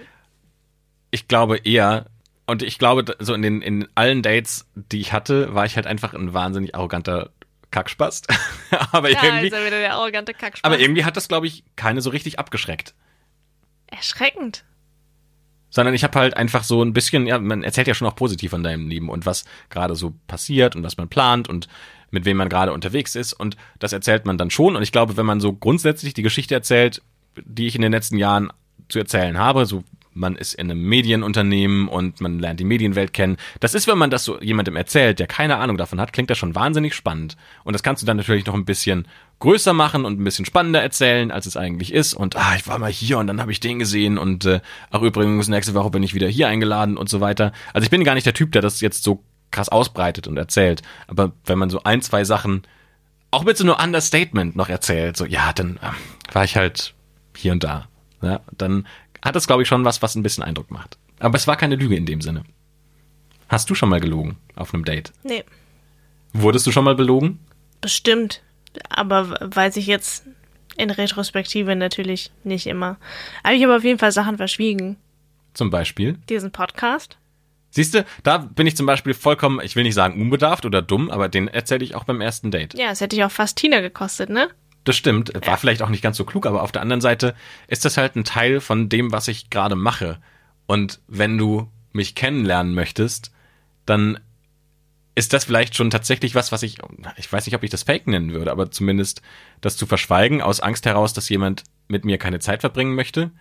Ich 1.11 1.29
glaube 1.29 1.59
eher, 1.59 2.07
und 2.47 2.63
ich 2.63 2.79
glaube, 2.79 3.17
so 3.21 3.35
in 3.35 3.43
den, 3.43 3.63
in 3.63 3.89
allen 3.95 4.23
Dates, 4.23 4.67
die 4.75 5.01
ich 5.01 5.13
hatte, 5.13 5.55
war 5.55 5.65
ich 5.65 5.77
halt 5.77 5.87
einfach 5.87 6.13
ein 6.15 6.35
wahnsinnig 6.35 6.75
arroganter 6.75 7.31
Kackspast. 7.71 8.29
aber 8.93 9.11
ja, 9.11 9.23
irgendwie, 9.23 9.53
also 9.53 9.67
wieder 9.67 9.79
der 9.79 9.95
arrogante 9.95 10.33
Kackspast. 10.35 10.65
aber 10.65 10.79
irgendwie 10.79 11.05
hat 11.05 11.17
das, 11.17 11.29
glaube 11.29 11.47
ich, 11.47 11.65
keine 11.77 12.01
so 12.01 12.11
richtig 12.11 12.39
abgeschreckt. 12.39 12.95
Erschreckend. 13.87 14.65
Sondern 15.71 15.95
ich 15.95 16.05
habe 16.05 16.19
halt 16.19 16.37
einfach 16.37 16.63
so 16.63 16.83
ein 16.83 16.93
bisschen, 16.93 17.27
ja, 17.27 17.39
man 17.39 17.65
erzählt 17.65 17.89
ja 17.89 17.95
schon 17.95 18.07
auch 18.07 18.15
positiv 18.15 18.51
von 18.51 18.63
deinem 18.63 18.89
Leben 18.89 19.09
und 19.09 19.27
was 19.27 19.45
gerade 19.71 19.97
so 19.97 20.15
passiert 20.27 20.77
und 20.77 20.85
was 20.85 20.97
man 20.97 21.09
plant 21.09 21.49
und 21.49 21.69
mit 22.15 22.25
wem 22.25 22.39
man 22.39 22.49
gerade 22.49 22.73
unterwegs 22.73 23.15
ist. 23.15 23.35
Und 23.35 23.57
das 23.79 23.93
erzählt 23.93 24.25
man 24.25 24.39
dann 24.39 24.51
schon. 24.51 24.77
Und 24.77 24.83
ich 24.83 24.93
glaube, 24.93 25.19
wenn 25.19 25.27
man 25.27 25.41
so 25.41 25.53
grundsätzlich 25.53 26.15
die 26.15 26.23
Geschichte 26.23 26.55
erzählt, 26.55 27.03
die 27.45 27.67
ich 27.67 27.75
in 27.75 27.83
den 27.83 27.93
letzten 27.93 28.17
Jahren 28.17 28.51
zu 28.89 28.99
erzählen 28.99 29.37
habe, 29.37 29.67
so 29.67 29.85
man 30.17 30.37
ist 30.37 30.55
in 30.55 30.71
einem 30.71 30.81
Medienunternehmen 30.81 31.89
und 31.89 32.21
man 32.21 32.39
lernt 32.39 32.61
die 32.61 32.65
Medienwelt 32.65 33.13
kennen. 33.13 33.37
Das 33.59 33.75
ist, 33.75 33.89
wenn 33.89 33.99
man 33.99 34.11
das 34.11 34.25
so 34.25 34.41
jemandem 34.41 34.77
erzählt, 34.77 35.19
der 35.19 35.27
keine 35.27 35.57
Ahnung 35.57 35.77
davon 35.77 36.01
hat, 36.01 36.13
klingt 36.13 36.31
das 36.31 36.39
schon 36.39 36.55
wahnsinnig 36.55 36.95
spannend. 36.95 37.37
Und 37.65 37.73
das 37.73 37.83
kannst 37.83 38.01
du 38.01 38.07
dann 38.07 38.17
natürlich 38.17 38.47
noch 38.47 38.55
ein 38.55 38.65
bisschen 38.65 39.09
größer 39.41 39.73
machen 39.73 40.05
und 40.05 40.21
ein 40.21 40.25
bisschen 40.25 40.45
spannender 40.45 40.81
erzählen, 40.81 41.33
als 41.33 41.47
es 41.47 41.57
eigentlich 41.57 41.93
ist. 41.93 42.15
Und 42.15 42.37
ah, 42.37 42.55
ich 42.57 42.69
war 42.69 42.79
mal 42.79 42.93
hier 42.93 43.19
und 43.19 43.27
dann 43.27 43.41
habe 43.41 43.51
ich 43.51 43.59
den 43.59 43.81
gesehen 43.81 44.17
und 44.17 44.45
äh, 44.45 44.61
auch 44.93 45.03
übrigens 45.03 45.49
nächste 45.49 45.75
Woche 45.75 45.91
bin 45.91 46.05
ich 46.05 46.15
wieder 46.15 46.29
hier 46.29 46.47
eingeladen 46.47 46.97
und 46.97 47.09
so 47.09 47.21
weiter. 47.21 47.51
Also 47.73 47.85
ich 47.85 47.91
bin 47.91 48.05
gar 48.05 48.15
nicht 48.15 48.27
der 48.27 48.35
Typ, 48.35 48.53
der 48.53 48.63
das 48.63 48.81
jetzt 48.81 49.03
so 49.03 49.25
krass 49.55 49.69
ausbreitet 49.69 50.27
und 50.27 50.37
erzählt. 50.37 50.83
Aber 51.07 51.33
wenn 51.47 51.59
man 51.59 51.71
so 51.71 51.83
ein, 51.85 52.03
zwei 52.03 52.25
Sachen 52.25 52.63
auch 53.31 53.45
mit 53.45 53.57
so 53.57 53.65
einem 53.65 53.83
Understatement 53.83 54.57
noch 54.57 54.69
erzählt, 54.69 55.17
so 55.17 55.25
ja, 55.25 55.53
dann 55.53 55.77
äh, 55.77 56.35
war 56.35 56.45
ich 56.45 56.57
halt 56.57 56.95
hier 57.37 57.53
und 57.53 57.65
da. 57.65 57.89
Ja, 58.21 58.41
dann 58.57 58.87
hat 59.23 59.37
das, 59.37 59.47
glaube 59.47 59.63
ich, 59.63 59.69
schon 59.69 59.85
was, 59.85 60.03
was 60.03 60.15
ein 60.15 60.23
bisschen 60.23 60.45
Eindruck 60.45 60.71
macht. 60.71 60.99
Aber 61.19 61.37
es 61.37 61.47
war 61.47 61.57
keine 61.57 61.77
Lüge 61.77 61.97
in 61.97 62.07
dem 62.07 62.21
Sinne. 62.21 62.45
Hast 63.49 63.71
du 63.71 63.75
schon 63.75 63.89
mal 63.89 64.01
gelogen 64.01 64.37
auf 64.57 64.75
einem 64.75 64.85
Date? 64.85 65.13
Nee. 65.23 65.45
Wurdest 66.33 66.67
du 66.67 66.73
schon 66.73 66.85
mal 66.85 66.97
belogen? 66.97 67.39
Bestimmt. 67.81 68.43
Aber 68.89 69.39
weiß 69.41 69.77
ich 69.77 69.87
jetzt 69.87 70.27
in 70.77 70.91
Retrospektive 70.91 71.77
natürlich 71.77 72.33
nicht 72.43 72.67
immer. 72.67 72.97
Aber 73.43 73.55
ich 73.55 73.63
habe 73.63 73.77
auf 73.77 73.85
jeden 73.85 73.99
Fall 73.99 74.11
Sachen 74.11 74.37
verschwiegen. 74.37 74.97
Zum 75.53 75.71
Beispiel? 75.71 76.19
Diesen 76.29 76.51
Podcast. 76.51 77.17
Siehst 77.75 77.93
du, 77.93 78.05
da 78.23 78.39
bin 78.39 78.69
ich 78.69 78.77
zum 78.77 78.87
Beispiel 78.87 79.15
vollkommen, 79.15 79.61
ich 79.61 79.75
will 79.75 79.83
nicht 79.83 79.95
sagen 79.95 80.23
unbedarft 80.23 80.65
oder 80.65 80.81
dumm, 80.81 81.11
aber 81.11 81.29
den 81.29 81.49
erzähle 81.49 81.85
ich 81.85 81.97
auch 81.97 82.05
beim 82.05 82.21
ersten 82.21 82.53
Date. 82.53 82.79
Ja, 82.79 82.93
es 82.93 83.01
hätte 83.01 83.17
ich 83.17 83.25
auch 83.25 83.33
fast 83.33 83.59
Tina 83.59 83.81
gekostet, 83.81 84.31
ne? 84.31 84.49
Das 84.85 84.97
stimmt, 84.97 85.33
war 85.45 85.57
vielleicht 85.57 85.83
auch 85.83 85.89
nicht 85.89 86.03
ganz 86.03 86.17
so 86.17 86.25
klug, 86.25 86.47
aber 86.47 86.63
auf 86.63 86.71
der 86.71 86.83
anderen 86.83 87.01
Seite 87.01 87.35
ist 87.67 87.85
das 87.85 87.97
halt 87.97 88.15
ein 88.15 88.23
Teil 88.23 88.61
von 88.61 88.89
dem, 88.89 89.11
was 89.11 89.27
ich 89.27 89.51
gerade 89.51 89.75
mache. 89.75 90.21
Und 90.67 91.01
wenn 91.09 91.37
du 91.37 91.69
mich 91.93 92.15
kennenlernen 92.15 92.75
möchtest, 92.75 93.33
dann 93.87 94.21
ist 95.17 95.33
das 95.33 95.45
vielleicht 95.45 95.75
schon 95.75 95.91
tatsächlich 95.91 96.37
was, 96.37 96.53
was 96.53 96.63
ich, 96.63 96.79
ich 97.17 97.33
weiß 97.33 97.45
nicht, 97.45 97.57
ob 97.57 97.65
ich 97.65 97.71
das 97.71 97.83
Fake 97.83 98.07
nennen 98.07 98.33
würde, 98.33 98.53
aber 98.53 98.71
zumindest 98.71 99.21
das 99.61 99.77
zu 99.77 99.87
verschweigen 99.87 100.43
aus 100.43 100.61
Angst 100.61 100.87
heraus, 100.87 101.13
dass 101.13 101.29
jemand 101.29 101.65
mit 101.89 102.05
mir 102.05 102.19
keine 102.19 102.39
Zeit 102.39 102.61
verbringen 102.61 102.95
möchte, 102.95 103.33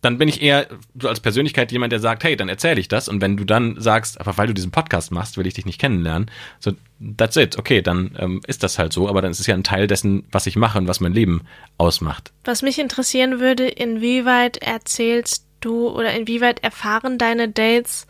dann 0.00 0.18
bin 0.18 0.28
ich 0.28 0.42
eher 0.42 0.68
so 1.00 1.08
als 1.08 1.20
Persönlichkeit 1.20 1.72
jemand, 1.72 1.92
der 1.92 2.00
sagt, 2.00 2.24
hey, 2.24 2.36
dann 2.36 2.48
erzähle 2.48 2.80
ich 2.80 2.88
das. 2.88 3.08
Und 3.08 3.20
wenn 3.20 3.36
du 3.36 3.44
dann 3.44 3.80
sagst, 3.80 4.20
aber 4.20 4.36
weil 4.36 4.46
du 4.46 4.54
diesen 4.54 4.70
Podcast 4.70 5.10
machst, 5.10 5.36
will 5.36 5.46
ich 5.46 5.54
dich 5.54 5.66
nicht 5.66 5.80
kennenlernen, 5.80 6.30
so 6.60 6.72
that's 7.16 7.36
it, 7.36 7.58
okay, 7.58 7.82
dann 7.82 8.16
ähm, 8.18 8.40
ist 8.46 8.62
das 8.62 8.78
halt 8.78 8.92
so, 8.92 9.08
aber 9.08 9.22
dann 9.22 9.30
ist 9.30 9.40
es 9.40 9.46
ja 9.46 9.54
ein 9.54 9.64
Teil 9.64 9.86
dessen, 9.86 10.24
was 10.30 10.46
ich 10.46 10.56
mache 10.56 10.78
und 10.78 10.88
was 10.88 11.00
mein 11.00 11.12
Leben 11.12 11.42
ausmacht. 11.78 12.32
Was 12.44 12.62
mich 12.62 12.78
interessieren 12.78 13.40
würde, 13.40 13.66
inwieweit 13.68 14.58
erzählst 14.58 15.46
du 15.60 15.88
oder 15.88 16.12
inwieweit 16.12 16.62
erfahren 16.62 17.18
deine 17.18 17.48
Dates, 17.48 18.06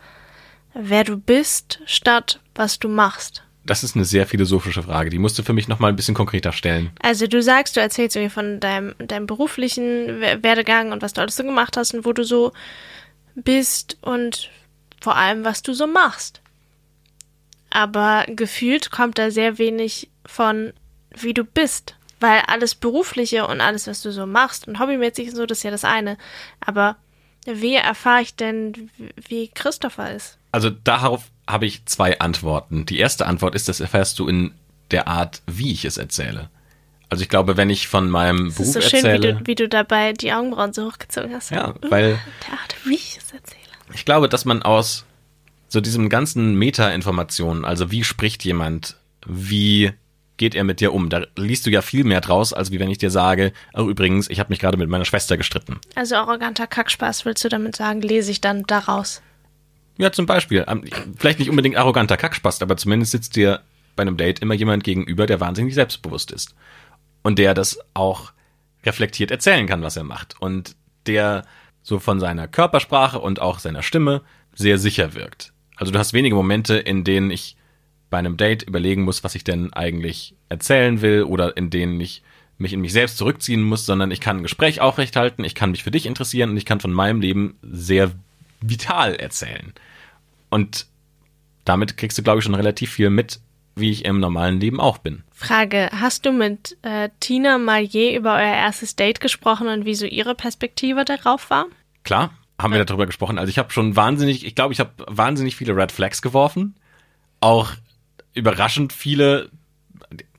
wer 0.73 1.03
du 1.03 1.17
bist, 1.17 1.79
statt 1.85 2.39
was 2.55 2.79
du 2.79 2.89
machst? 2.89 3.43
Das 3.69 3.83
ist 3.83 3.95
eine 3.95 4.03
sehr 4.03 4.25
philosophische 4.25 4.81
Frage. 4.81 5.11
Die 5.11 5.19
musst 5.19 5.37
du 5.37 5.43
für 5.43 5.53
mich 5.53 5.67
nochmal 5.67 5.91
ein 5.91 5.95
bisschen 5.95 6.15
konkreter 6.15 6.51
stellen. 6.51 6.89
Also 7.03 7.27
du 7.27 7.39
sagst, 7.43 7.77
du 7.77 7.79
erzählst 7.79 8.15
irgendwie 8.15 8.33
von 8.33 8.59
deinem, 8.59 8.95
deinem 8.97 9.27
beruflichen 9.27 10.21
Werdegang 10.21 10.91
und 10.91 11.03
was 11.03 11.13
du 11.13 11.21
alles 11.21 11.35
so 11.35 11.43
gemacht 11.43 11.77
hast 11.77 11.93
und 11.93 12.03
wo 12.03 12.11
du 12.11 12.23
so 12.23 12.51
bist 13.35 13.99
und 14.01 14.49
vor 14.99 15.17
allem, 15.17 15.43
was 15.43 15.61
du 15.61 15.73
so 15.73 15.85
machst. 15.85 16.41
Aber 17.69 18.25
gefühlt 18.27 18.89
kommt 18.89 19.19
da 19.19 19.29
sehr 19.29 19.59
wenig 19.59 20.09
von, 20.25 20.73
wie 21.15 21.35
du 21.35 21.43
bist. 21.43 21.95
Weil 22.19 22.41
alles 22.47 22.73
Berufliche 22.73 23.45
und 23.45 23.61
alles, 23.61 23.85
was 23.85 24.01
du 24.01 24.11
so 24.11 24.25
machst 24.25 24.67
und 24.67 24.79
hobbymäßig 24.79 25.29
und 25.29 25.35
so, 25.35 25.45
das 25.45 25.59
ist 25.59 25.63
ja 25.63 25.69
das 25.69 25.85
eine. 25.85 26.17
Aber 26.59 26.97
wie 27.45 27.75
erfahre 27.75 28.23
ich 28.23 28.35
denn, 28.35 28.89
wie 29.27 29.47
Christopher 29.49 30.11
ist? 30.15 30.39
Also 30.51 30.71
darauf 30.71 31.29
habe 31.49 31.65
ich 31.65 31.85
zwei 31.85 32.19
Antworten. 32.19 32.85
Die 32.85 32.99
erste 32.99 33.25
Antwort 33.25 33.55
ist, 33.55 33.67
das 33.67 33.79
erfährst 33.79 34.19
du 34.19 34.27
in 34.27 34.51
der 34.91 35.07
Art, 35.07 35.41
wie 35.47 35.71
ich 35.71 35.83
es 35.85 35.97
erzähle. 35.97 36.49
Also 37.09 37.23
ich 37.23 37.29
glaube, 37.29 37.57
wenn 37.57 37.69
ich 37.71 37.87
von 37.87 38.09
meinem 38.09 38.47
Es 38.47 38.55
Beruf 38.55 38.67
ist 38.67 38.73
so 38.75 38.81
schön, 38.81 39.05
erzähle, 39.05 39.33
wie 39.35 39.39
du, 39.39 39.47
wie 39.47 39.55
du 39.55 39.67
dabei 39.67 40.13
die 40.13 40.31
Augenbrauen 40.31 40.73
so 40.73 40.85
hochgezogen 40.85 41.33
hast. 41.33 41.49
Ja, 41.51 41.73
weil- 41.89 42.19
Der 42.47 42.53
Art, 42.53 42.75
wie 42.85 42.93
ich 42.95 43.17
es 43.17 43.31
erzähle. 43.31 43.59
ich 43.93 44.05
glaube, 44.05 44.29
dass 44.29 44.45
man 44.45 44.61
aus 44.61 45.05
so 45.67 45.81
diesem 45.81 46.09
ganzen 46.09 46.55
Meta-Informationen, 46.55 47.65
also 47.65 47.91
wie 47.91 48.03
spricht 48.03 48.43
jemand, 48.45 48.95
wie 49.25 49.91
geht 50.37 50.55
er 50.55 50.63
mit 50.63 50.79
dir 50.79 50.93
um, 50.93 51.09
da 51.09 51.25
liest 51.35 51.65
du 51.65 51.69
ja 51.69 51.81
viel 51.81 52.03
mehr 52.05 52.21
draus, 52.21 52.53
als 52.53 52.71
wie 52.71 52.79
wenn 52.79 52.89
ich 52.89 52.97
dir 52.97 53.11
sage, 53.11 53.51
oh 53.73 53.87
übrigens, 53.89 54.29
ich 54.29 54.39
habe 54.39 54.49
mich 54.51 54.59
gerade 54.59 54.77
mit 54.77 54.87
meiner 54.89 55.03
Schwester 55.05 55.35
gestritten. 55.35 55.79
Also 55.95 56.15
arroganter 56.15 56.65
Kackspaß, 56.65 57.25
willst 57.25 57.43
du 57.43 57.49
damit 57.49 57.75
sagen, 57.75 58.01
lese 58.01 58.31
ich 58.31 58.39
dann 58.39 58.63
daraus. 58.63 59.21
Ja, 59.99 60.11
zum 60.11 60.25
Beispiel. 60.25 60.65
Ähm, 60.67 60.85
Vielleicht 61.17 61.39
nicht 61.39 61.49
unbedingt 61.49 61.75
arroganter 61.75 62.17
Kackspast, 62.17 62.63
aber 62.63 62.77
zumindest 62.77 63.11
sitzt 63.11 63.35
dir 63.35 63.61
bei 63.95 64.01
einem 64.01 64.17
Date 64.17 64.39
immer 64.39 64.53
jemand 64.53 64.83
gegenüber, 64.85 65.27
der 65.27 65.41
wahnsinnig 65.41 65.75
selbstbewusst 65.75 66.31
ist. 66.31 66.55
Und 67.21 67.37
der 67.37 67.53
das 67.53 67.77
auch 67.93 68.31
reflektiert 68.85 69.29
erzählen 69.29 69.67
kann, 69.67 69.83
was 69.83 69.97
er 69.97 70.05
macht. 70.05 70.39
Und 70.39 70.77
der 71.05 71.43
so 71.83 71.99
von 71.99 72.21
seiner 72.21 72.47
Körpersprache 72.47 73.19
und 73.19 73.41
auch 73.41 73.59
seiner 73.59 73.83
Stimme 73.83 74.21
sehr 74.55 74.77
sicher 74.77 75.15
wirkt. 75.15 75.51
Also 75.75 75.91
du 75.91 75.99
hast 75.99 76.13
wenige 76.13 76.35
Momente, 76.35 76.77
in 76.77 77.03
denen 77.03 77.29
ich 77.29 77.57
bei 78.09 78.17
einem 78.17 78.37
Date 78.37 78.63
überlegen 78.63 79.03
muss, 79.03 79.23
was 79.25 79.35
ich 79.35 79.43
denn 79.43 79.73
eigentlich 79.73 80.33
erzählen 80.47 81.01
will 81.01 81.23
oder 81.23 81.57
in 81.57 81.69
denen 81.69 81.99
ich 81.99 82.23
mich 82.57 82.73
in 82.73 82.81
mich 82.81 82.93
selbst 82.93 83.17
zurückziehen 83.17 83.63
muss, 83.63 83.85
sondern 83.85 84.11
ich 84.11 84.21
kann 84.21 84.37
ein 84.37 84.43
Gespräch 84.43 84.81
aufrechthalten, 84.81 85.43
ich 85.43 85.55
kann 85.55 85.71
mich 85.71 85.83
für 85.83 85.91
dich 85.91 86.05
interessieren 86.05 86.51
und 86.51 86.57
ich 86.57 86.65
kann 86.65 86.79
von 86.79 86.91
meinem 86.91 87.21
Leben 87.21 87.57
sehr 87.61 88.11
vital 88.61 89.15
erzählen. 89.15 89.73
Und 90.49 90.87
damit 91.65 91.97
kriegst 91.97 92.17
du, 92.17 92.23
glaube 92.23 92.39
ich, 92.39 92.45
schon 92.45 92.55
relativ 92.55 92.91
viel 92.91 93.09
mit, 93.09 93.39
wie 93.75 93.91
ich 93.91 94.05
im 94.05 94.19
normalen 94.19 94.59
Leben 94.59 94.79
auch 94.79 94.97
bin. 94.97 95.23
Frage, 95.31 95.89
hast 95.93 96.25
du 96.25 96.31
mit 96.31 96.77
äh, 96.81 97.09
Tina 97.19 97.57
mal 97.57 97.81
je 97.81 98.15
über 98.15 98.33
euer 98.33 98.55
erstes 98.55 98.95
Date 98.95 99.21
gesprochen 99.21 99.67
und 99.67 99.85
wie 99.85 99.95
so 99.95 100.05
ihre 100.05 100.35
Perspektive 100.35 101.05
darauf 101.05 101.49
war? 101.49 101.65
Klar, 102.03 102.31
haben 102.59 102.73
wir 102.73 102.83
darüber 102.83 103.05
gesprochen. 103.05 103.37
Also 103.37 103.49
ich 103.49 103.57
habe 103.57 103.71
schon 103.71 103.95
wahnsinnig, 103.95 104.45
ich 104.45 104.55
glaube, 104.55 104.73
ich 104.73 104.79
habe 104.79 104.91
wahnsinnig 105.07 105.55
viele 105.55 105.75
Red 105.75 105.91
Flags 105.91 106.21
geworfen. 106.21 106.75
Auch 107.39 107.71
überraschend 108.33 108.91
viele. 108.91 109.49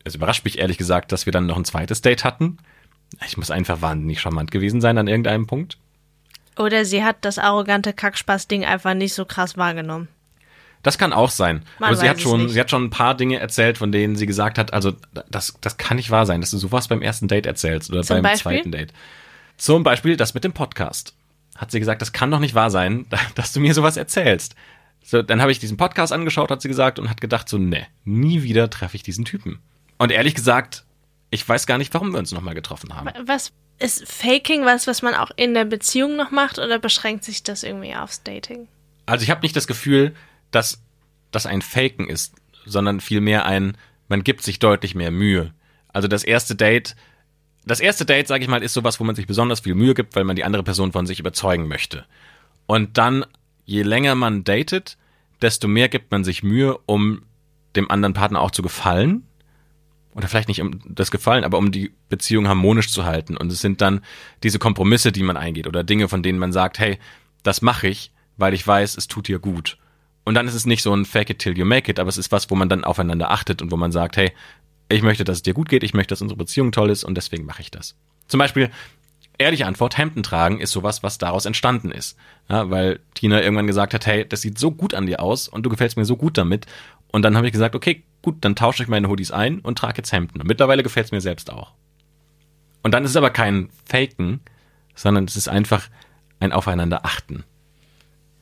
Es 0.04 0.14
überrascht 0.14 0.44
mich 0.44 0.58
ehrlich 0.58 0.78
gesagt, 0.78 1.12
dass 1.12 1.26
wir 1.26 1.32
dann 1.32 1.46
noch 1.46 1.56
ein 1.56 1.64
zweites 1.64 2.02
Date 2.02 2.24
hatten. 2.24 2.58
Ich 3.26 3.36
muss 3.36 3.50
einfach 3.50 3.82
wahnsinnig 3.82 4.20
charmant 4.20 4.50
gewesen 4.50 4.80
sein 4.80 4.98
an 4.98 5.08
irgendeinem 5.08 5.46
Punkt. 5.46 5.78
Oder 6.60 6.84
sie 6.84 7.02
hat 7.02 7.24
das 7.24 7.38
arrogante 7.38 7.92
Kackspaß-Ding 7.94 8.64
einfach 8.64 8.92
nicht 8.94 9.14
so 9.14 9.24
krass 9.24 9.56
wahrgenommen. 9.56 10.08
Das 10.82 10.98
kann 10.98 11.12
auch 11.12 11.30
sein. 11.30 11.62
Man 11.78 11.88
Aber 11.88 11.96
sie 11.96 12.08
hat 12.08 12.20
schon, 12.20 12.42
nicht. 12.44 12.52
sie 12.52 12.60
hat 12.60 12.70
schon 12.70 12.84
ein 12.84 12.90
paar 12.90 13.14
Dinge 13.14 13.38
erzählt, 13.38 13.78
von 13.78 13.92
denen 13.92 14.16
sie 14.16 14.26
gesagt 14.26 14.58
hat, 14.58 14.72
also 14.72 14.92
das, 15.30 15.54
das 15.60 15.76
kann 15.78 15.96
nicht 15.96 16.10
wahr 16.10 16.26
sein, 16.26 16.40
dass 16.40 16.50
du 16.50 16.58
sowas 16.58 16.88
beim 16.88 17.02
ersten 17.02 17.28
Date 17.28 17.46
erzählst 17.46 17.90
oder 17.90 18.02
Zum 18.02 18.16
beim 18.16 18.22
Beispiel? 18.24 18.52
zweiten 18.52 18.72
Date. 18.72 18.92
Zum 19.56 19.82
Beispiel 19.82 20.16
das 20.16 20.34
mit 20.34 20.44
dem 20.44 20.52
Podcast. 20.52 21.14
Hat 21.56 21.70
sie 21.70 21.80
gesagt, 21.80 22.00
das 22.00 22.12
kann 22.12 22.30
doch 22.30 22.40
nicht 22.40 22.54
wahr 22.54 22.70
sein, 22.70 23.06
dass 23.34 23.52
du 23.52 23.60
mir 23.60 23.74
sowas 23.74 23.96
erzählst. 23.96 24.54
So, 25.02 25.22
dann 25.22 25.40
habe 25.40 25.52
ich 25.52 25.58
diesen 25.58 25.78
Podcast 25.78 26.12
angeschaut, 26.12 26.50
hat 26.50 26.60
sie 26.60 26.68
gesagt, 26.68 26.98
und 26.98 27.08
hat 27.08 27.22
gedacht 27.22 27.48
so, 27.48 27.56
ne, 27.56 27.86
nie 28.04 28.42
wieder 28.42 28.68
treffe 28.68 28.96
ich 28.96 29.02
diesen 29.02 29.24
Typen. 29.24 29.60
Und 29.96 30.12
ehrlich 30.12 30.34
gesagt, 30.34 30.84
ich 31.30 31.46
weiß 31.48 31.66
gar 31.66 31.78
nicht, 31.78 31.92
warum 31.94 32.12
wir 32.12 32.18
uns 32.18 32.32
nochmal 32.32 32.54
getroffen 32.54 32.94
haben. 32.94 33.10
Was 33.26 33.52
ist 33.80 34.06
Faking 34.06 34.64
was, 34.64 34.86
was 34.86 35.02
man 35.02 35.14
auch 35.14 35.30
in 35.36 35.54
der 35.54 35.64
Beziehung 35.64 36.16
noch 36.16 36.30
macht 36.30 36.58
oder 36.58 36.78
beschränkt 36.78 37.24
sich 37.24 37.42
das 37.42 37.62
irgendwie 37.62 37.94
aufs 37.94 38.22
Dating? 38.22 38.68
Also 39.06 39.24
ich 39.24 39.30
habe 39.30 39.42
nicht 39.42 39.56
das 39.56 39.66
Gefühl, 39.66 40.14
dass 40.50 40.82
das 41.30 41.46
ein 41.46 41.62
Faken 41.62 42.08
ist, 42.08 42.34
sondern 42.64 43.00
vielmehr 43.00 43.46
ein, 43.46 43.76
man 44.08 44.22
gibt 44.22 44.42
sich 44.42 44.58
deutlich 44.58 44.94
mehr 44.94 45.10
Mühe. 45.10 45.52
Also 45.92 46.08
das 46.08 46.24
erste 46.24 46.54
Date, 46.54 46.94
das 47.64 47.80
erste 47.80 48.04
Date, 48.04 48.28
sage 48.28 48.42
ich 48.42 48.50
mal, 48.50 48.62
ist 48.62 48.74
sowas, 48.74 49.00
wo 49.00 49.04
man 49.04 49.16
sich 49.16 49.26
besonders 49.26 49.60
viel 49.60 49.74
Mühe 49.74 49.94
gibt, 49.94 50.14
weil 50.14 50.24
man 50.24 50.36
die 50.36 50.44
andere 50.44 50.62
Person 50.62 50.92
von 50.92 51.06
sich 51.06 51.20
überzeugen 51.20 51.68
möchte. 51.68 52.04
Und 52.66 52.98
dann, 52.98 53.24
je 53.64 53.82
länger 53.82 54.14
man 54.14 54.44
datet, 54.44 54.96
desto 55.42 55.68
mehr 55.68 55.88
gibt 55.88 56.10
man 56.10 56.24
sich 56.24 56.42
Mühe, 56.42 56.78
um 56.86 57.22
dem 57.76 57.90
anderen 57.90 58.14
Partner 58.14 58.40
auch 58.40 58.50
zu 58.50 58.62
gefallen. 58.62 59.26
Oder 60.14 60.28
vielleicht 60.28 60.48
nicht 60.48 60.60
um 60.60 60.80
das 60.86 61.10
Gefallen, 61.10 61.44
aber 61.44 61.58
um 61.58 61.70
die 61.70 61.92
Beziehung 62.08 62.48
harmonisch 62.48 62.90
zu 62.90 63.04
halten. 63.04 63.36
Und 63.36 63.52
es 63.52 63.60
sind 63.60 63.80
dann 63.80 64.00
diese 64.42 64.58
Kompromisse, 64.58 65.12
die 65.12 65.22
man 65.22 65.36
eingeht 65.36 65.66
oder 65.66 65.84
Dinge, 65.84 66.08
von 66.08 66.22
denen 66.22 66.38
man 66.38 66.52
sagt, 66.52 66.78
hey, 66.78 66.98
das 67.42 67.62
mache 67.62 67.88
ich, 67.88 68.12
weil 68.36 68.54
ich 68.54 68.66
weiß, 68.66 68.96
es 68.96 69.06
tut 69.06 69.28
dir 69.28 69.38
gut. 69.38 69.78
Und 70.24 70.34
dann 70.34 70.48
ist 70.48 70.54
es 70.54 70.66
nicht 70.66 70.82
so 70.82 70.92
ein 70.94 71.04
Fake 71.04 71.30
it 71.30 71.38
till 71.38 71.56
you 71.56 71.64
make 71.64 71.90
it, 71.90 71.98
aber 71.98 72.08
es 72.08 72.18
ist 72.18 72.32
was, 72.32 72.50
wo 72.50 72.54
man 72.54 72.68
dann 72.68 72.84
aufeinander 72.84 73.30
achtet 73.30 73.62
und 73.62 73.70
wo 73.70 73.76
man 73.76 73.92
sagt, 73.92 74.16
hey, 74.16 74.32
ich 74.88 75.02
möchte, 75.02 75.24
dass 75.24 75.38
es 75.38 75.42
dir 75.42 75.54
gut 75.54 75.68
geht, 75.68 75.82
ich 75.82 75.94
möchte, 75.94 76.12
dass 76.12 76.22
unsere 76.22 76.38
Beziehung 76.38 76.72
toll 76.72 76.90
ist 76.90 77.04
und 77.04 77.14
deswegen 77.14 77.44
mache 77.46 77.62
ich 77.62 77.70
das. 77.70 77.96
Zum 78.26 78.38
Beispiel, 78.38 78.70
ehrliche 79.38 79.66
Antwort, 79.66 79.96
Hemden 79.96 80.22
tragen 80.22 80.60
ist 80.60 80.72
sowas, 80.72 81.02
was 81.02 81.18
daraus 81.18 81.46
entstanden 81.46 81.90
ist. 81.90 82.16
Ja, 82.48 82.70
weil 82.70 83.00
Tina 83.14 83.40
irgendwann 83.42 83.66
gesagt 83.66 83.94
hat, 83.94 84.06
hey, 84.06 84.26
das 84.28 84.42
sieht 84.42 84.58
so 84.58 84.70
gut 84.70 84.94
an 84.94 85.06
dir 85.06 85.20
aus 85.20 85.48
und 85.48 85.64
du 85.64 85.70
gefällst 85.70 85.96
mir 85.96 86.04
so 86.04 86.16
gut 86.16 86.36
damit. 86.36 86.66
Und 87.08 87.22
dann 87.22 87.36
habe 87.36 87.46
ich 87.46 87.52
gesagt, 87.52 87.74
okay, 87.74 88.04
gut, 88.22 88.36
dann 88.40 88.56
tausche 88.56 88.82
ich 88.82 88.88
meine 88.88 89.08
Hoodies 89.08 89.30
ein 89.30 89.60
und 89.60 89.78
trage 89.78 89.98
jetzt 89.98 90.12
Hemden. 90.12 90.40
Und 90.40 90.46
mittlerweile 90.46 90.82
gefällt 90.82 91.06
es 91.06 91.12
mir 91.12 91.20
selbst 91.20 91.50
auch. 91.50 91.72
Und 92.82 92.92
dann 92.92 93.04
ist 93.04 93.10
es 93.10 93.16
aber 93.16 93.30
kein 93.30 93.68
Faken, 93.84 94.40
sondern 94.94 95.24
es 95.24 95.36
ist 95.36 95.48
einfach 95.48 95.88
ein 96.40 96.52
Aufeinander 96.52 97.04
achten. 97.04 97.44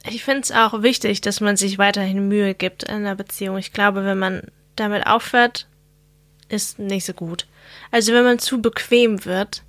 Ich 0.08 0.24
finde 0.24 0.42
es 0.42 0.52
auch 0.52 0.82
wichtig, 0.82 1.20
dass 1.20 1.40
man 1.40 1.56
sich 1.56 1.78
weiterhin 1.78 2.28
Mühe 2.28 2.54
gibt 2.54 2.84
in 2.84 2.96
einer 2.96 3.14
Beziehung. 3.14 3.58
Ich 3.58 3.72
glaube, 3.72 4.04
wenn 4.04 4.18
man 4.18 4.42
damit 4.76 5.06
aufhört, 5.06 5.66
ist 6.48 6.78
nicht 6.78 7.04
so 7.04 7.12
gut. 7.12 7.46
Also 7.90 8.12
wenn 8.12 8.24
man 8.24 8.38
zu 8.38 8.62
bequem 8.62 9.24
wird, 9.24 9.62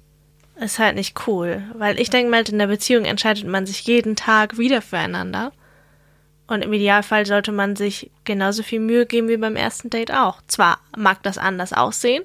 ist 0.55 0.79
halt 0.79 0.95
nicht 0.95 1.27
cool. 1.27 1.63
Weil 1.75 1.99
ich 1.99 2.09
denke 2.09 2.29
mal, 2.31 2.47
in 2.47 2.59
der 2.59 2.67
Beziehung 2.67 3.05
entscheidet 3.05 3.47
man 3.47 3.65
sich 3.65 3.85
jeden 3.85 4.15
Tag 4.15 4.57
wieder 4.57 4.81
füreinander. 4.81 5.51
Und 6.49 6.63
im 6.63 6.73
Idealfall 6.73 7.27
sollte 7.27 7.51
man 7.51 7.75
sich 7.75 8.09
genauso 8.23 8.63
viel 8.63 8.79
Mühe 8.79 9.05
geben 9.05 9.29
wie 9.29 9.37
beim 9.37 9.55
ersten 9.55 9.91
Date 9.91 10.11
auch. 10.11 10.41
Zwar 10.47 10.79
mag 10.97 11.21
das 11.21 11.37
anders 11.37 11.73
aussehen, 11.73 12.23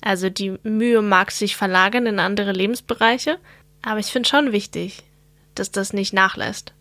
also 0.00 0.30
die 0.30 0.56
Mühe 0.62 1.02
mag 1.02 1.32
sich 1.32 1.56
verlagern 1.56 2.06
in 2.06 2.20
andere 2.20 2.52
Lebensbereiche, 2.52 3.38
aber 3.82 3.98
ich 3.98 4.06
finde 4.06 4.28
schon 4.28 4.52
wichtig, 4.52 5.02
dass 5.56 5.72
das 5.72 5.92
nicht 5.92 6.12
nachlässt. 6.12 6.72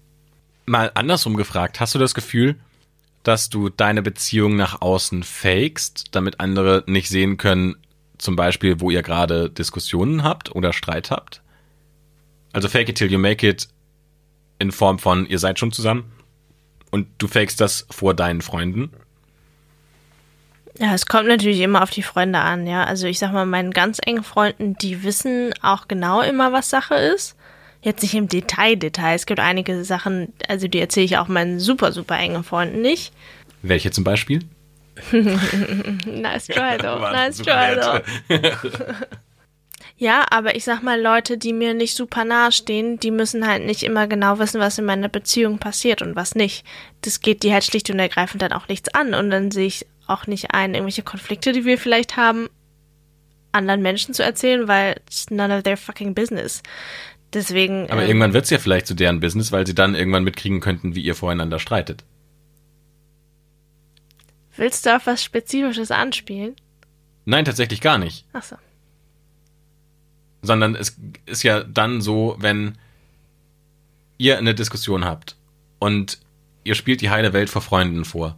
Mal 0.67 0.91
andersrum 0.93 1.35
gefragt, 1.35 1.79
hast 1.79 1.95
du 1.95 1.99
das 1.99 2.13
Gefühl, 2.13 2.55
dass 3.23 3.49
du 3.49 3.69
deine 3.69 4.03
Beziehung 4.03 4.55
nach 4.55 4.79
außen 4.79 5.23
fakest, 5.23 6.09
damit 6.11 6.39
andere 6.39 6.83
nicht 6.85 7.09
sehen 7.09 7.37
können, 7.37 7.75
zum 8.19 8.35
Beispiel, 8.35 8.79
wo 8.79 8.91
ihr 8.91 9.01
gerade 9.01 9.49
Diskussionen 9.49 10.23
habt 10.23 10.53
oder 10.53 10.73
Streit 10.73 11.09
habt? 11.09 11.41
Also 12.53 12.67
fake 12.67 12.89
it 12.89 12.97
till 12.97 13.11
you 13.11 13.17
make 13.17 13.47
it 13.47 13.67
in 14.59 14.71
Form 14.71 14.99
von, 14.99 15.25
ihr 15.25 15.39
seid 15.39 15.57
schon 15.57 15.71
zusammen, 15.71 16.11
Und 16.91 17.07
du 17.17 17.27
fakest 17.27 17.61
das 17.61 17.85
vor 17.89 18.13
deinen 18.13 18.41
Freunden? 18.41 18.91
Ja, 20.79 20.93
es 20.93 21.05
kommt 21.07 21.27
natürlich 21.27 21.59
immer 21.61 21.81
auf 21.81 21.89
die 21.89 22.03
Freunde 22.03 22.39
an, 22.39 22.67
ja. 22.67 22.83
Also 22.83 23.07
ich 23.07 23.19
sag 23.19 23.33
mal, 23.33 23.45
meinen 23.45 23.71
ganz 23.71 23.99
engen 24.05 24.23
Freunden, 24.23 24.75
die 24.77 25.03
wissen 25.03 25.53
auch 25.61 25.87
genau 25.87 26.21
immer, 26.21 26.53
was 26.53 26.69
Sache 26.69 26.95
ist. 26.95 27.35
Jetzt 27.81 28.01
nicht 28.01 28.13
im 28.15 28.27
Detail, 28.27 28.75
Detail. 28.75 29.15
Es 29.15 29.25
gibt 29.25 29.39
einige 29.39 29.83
Sachen, 29.83 30.33
also 30.47 30.67
die 30.67 30.79
erzähle 30.79 31.05
ich 31.05 31.17
auch 31.17 31.27
meinen 31.27 31.59
super, 31.59 31.91
super 31.91 32.17
engen 32.17 32.43
Freunden 32.43 32.81
nicht. 32.81 33.13
Welche 33.61 33.91
zum 33.91 34.03
Beispiel? 34.03 34.41
nice 35.11 36.47
try, 36.47 36.77
though. 36.77 36.99
nice 37.11 37.37
try, 37.37 37.75
though. 37.75 38.01
ja, 39.99 40.25
aber 40.29 40.55
ich 40.55 40.63
sag 40.63 40.83
mal, 40.83 41.01
Leute, 41.01 41.39
die 41.39 41.53
mir 41.53 41.73
nicht 41.73 41.95
super 41.95 42.23
nahe 42.23 42.51
stehen, 42.51 42.99
die 42.99 43.09
müssen 43.09 43.47
halt 43.47 43.65
nicht 43.65 43.81
immer 43.81 44.05
genau 44.07 44.37
wissen, 44.37 44.61
was 44.61 44.77
in 44.77 44.85
meiner 44.85 45.09
Beziehung 45.09 45.57
passiert 45.57 46.03
und 46.03 46.15
was 46.15 46.35
nicht. 46.35 46.63
Das 47.01 47.19
geht 47.19 47.41
die 47.41 47.51
halt 47.51 47.63
schlicht 47.63 47.89
und 47.89 47.97
ergreifend 47.97 48.43
dann 48.43 48.53
auch 48.53 48.67
nichts 48.67 48.93
an. 48.93 49.15
Und 49.15 49.31
dann 49.31 49.49
sehe 49.49 49.65
ich 49.65 49.87
auch 50.05 50.27
nicht 50.27 50.53
ein, 50.53 50.75
irgendwelche 50.75 51.01
Konflikte, 51.01 51.51
die 51.51 51.65
wir 51.65 51.79
vielleicht 51.79 52.15
haben, 52.15 52.47
anderen 53.51 53.81
Menschen 53.81 54.13
zu 54.13 54.23
erzählen, 54.23 54.67
weil 54.67 54.97
it's 55.07 55.31
none 55.31 55.55
of 55.55 55.63
their 55.63 55.77
fucking 55.77 56.13
business. 56.13 56.61
Deswegen. 57.33 57.89
Aber 57.89 58.03
ähm, 58.03 58.07
irgendwann 58.07 58.33
wird 58.33 58.43
es 58.43 58.51
ja 58.51 58.59
vielleicht 58.59 58.85
zu 58.85 58.93
deren 58.93 59.19
Business, 59.19 59.51
weil 59.51 59.65
sie 59.65 59.73
dann 59.73 59.95
irgendwann 59.95 60.23
mitkriegen 60.23 60.59
könnten, 60.59 60.93
wie 60.93 61.01
ihr 61.01 61.15
voreinander 61.15 61.57
streitet. 61.57 62.03
Willst 64.55 64.85
du 64.85 64.95
auf 64.95 65.07
was 65.07 65.23
Spezifisches 65.23 65.89
anspielen? 65.89 66.55
Nein, 67.25 67.45
tatsächlich 67.45 67.81
gar 67.81 67.97
nicht. 67.97 68.25
Ach 68.33 68.43
so. 68.43 68.57
Sondern 70.47 70.75
es 70.75 70.97
ist 71.25 71.43
ja 71.43 71.63
dann 71.63 72.01
so, 72.01 72.35
wenn 72.39 72.77
ihr 74.17 74.37
eine 74.37 74.55
Diskussion 74.55 75.05
habt 75.05 75.35
und 75.77 76.19
ihr 76.63 76.73
spielt 76.73 77.01
die 77.01 77.09
heile 77.09 77.33
Welt 77.33 77.49
vor 77.49 77.61
Freunden 77.61 78.05
vor 78.05 78.37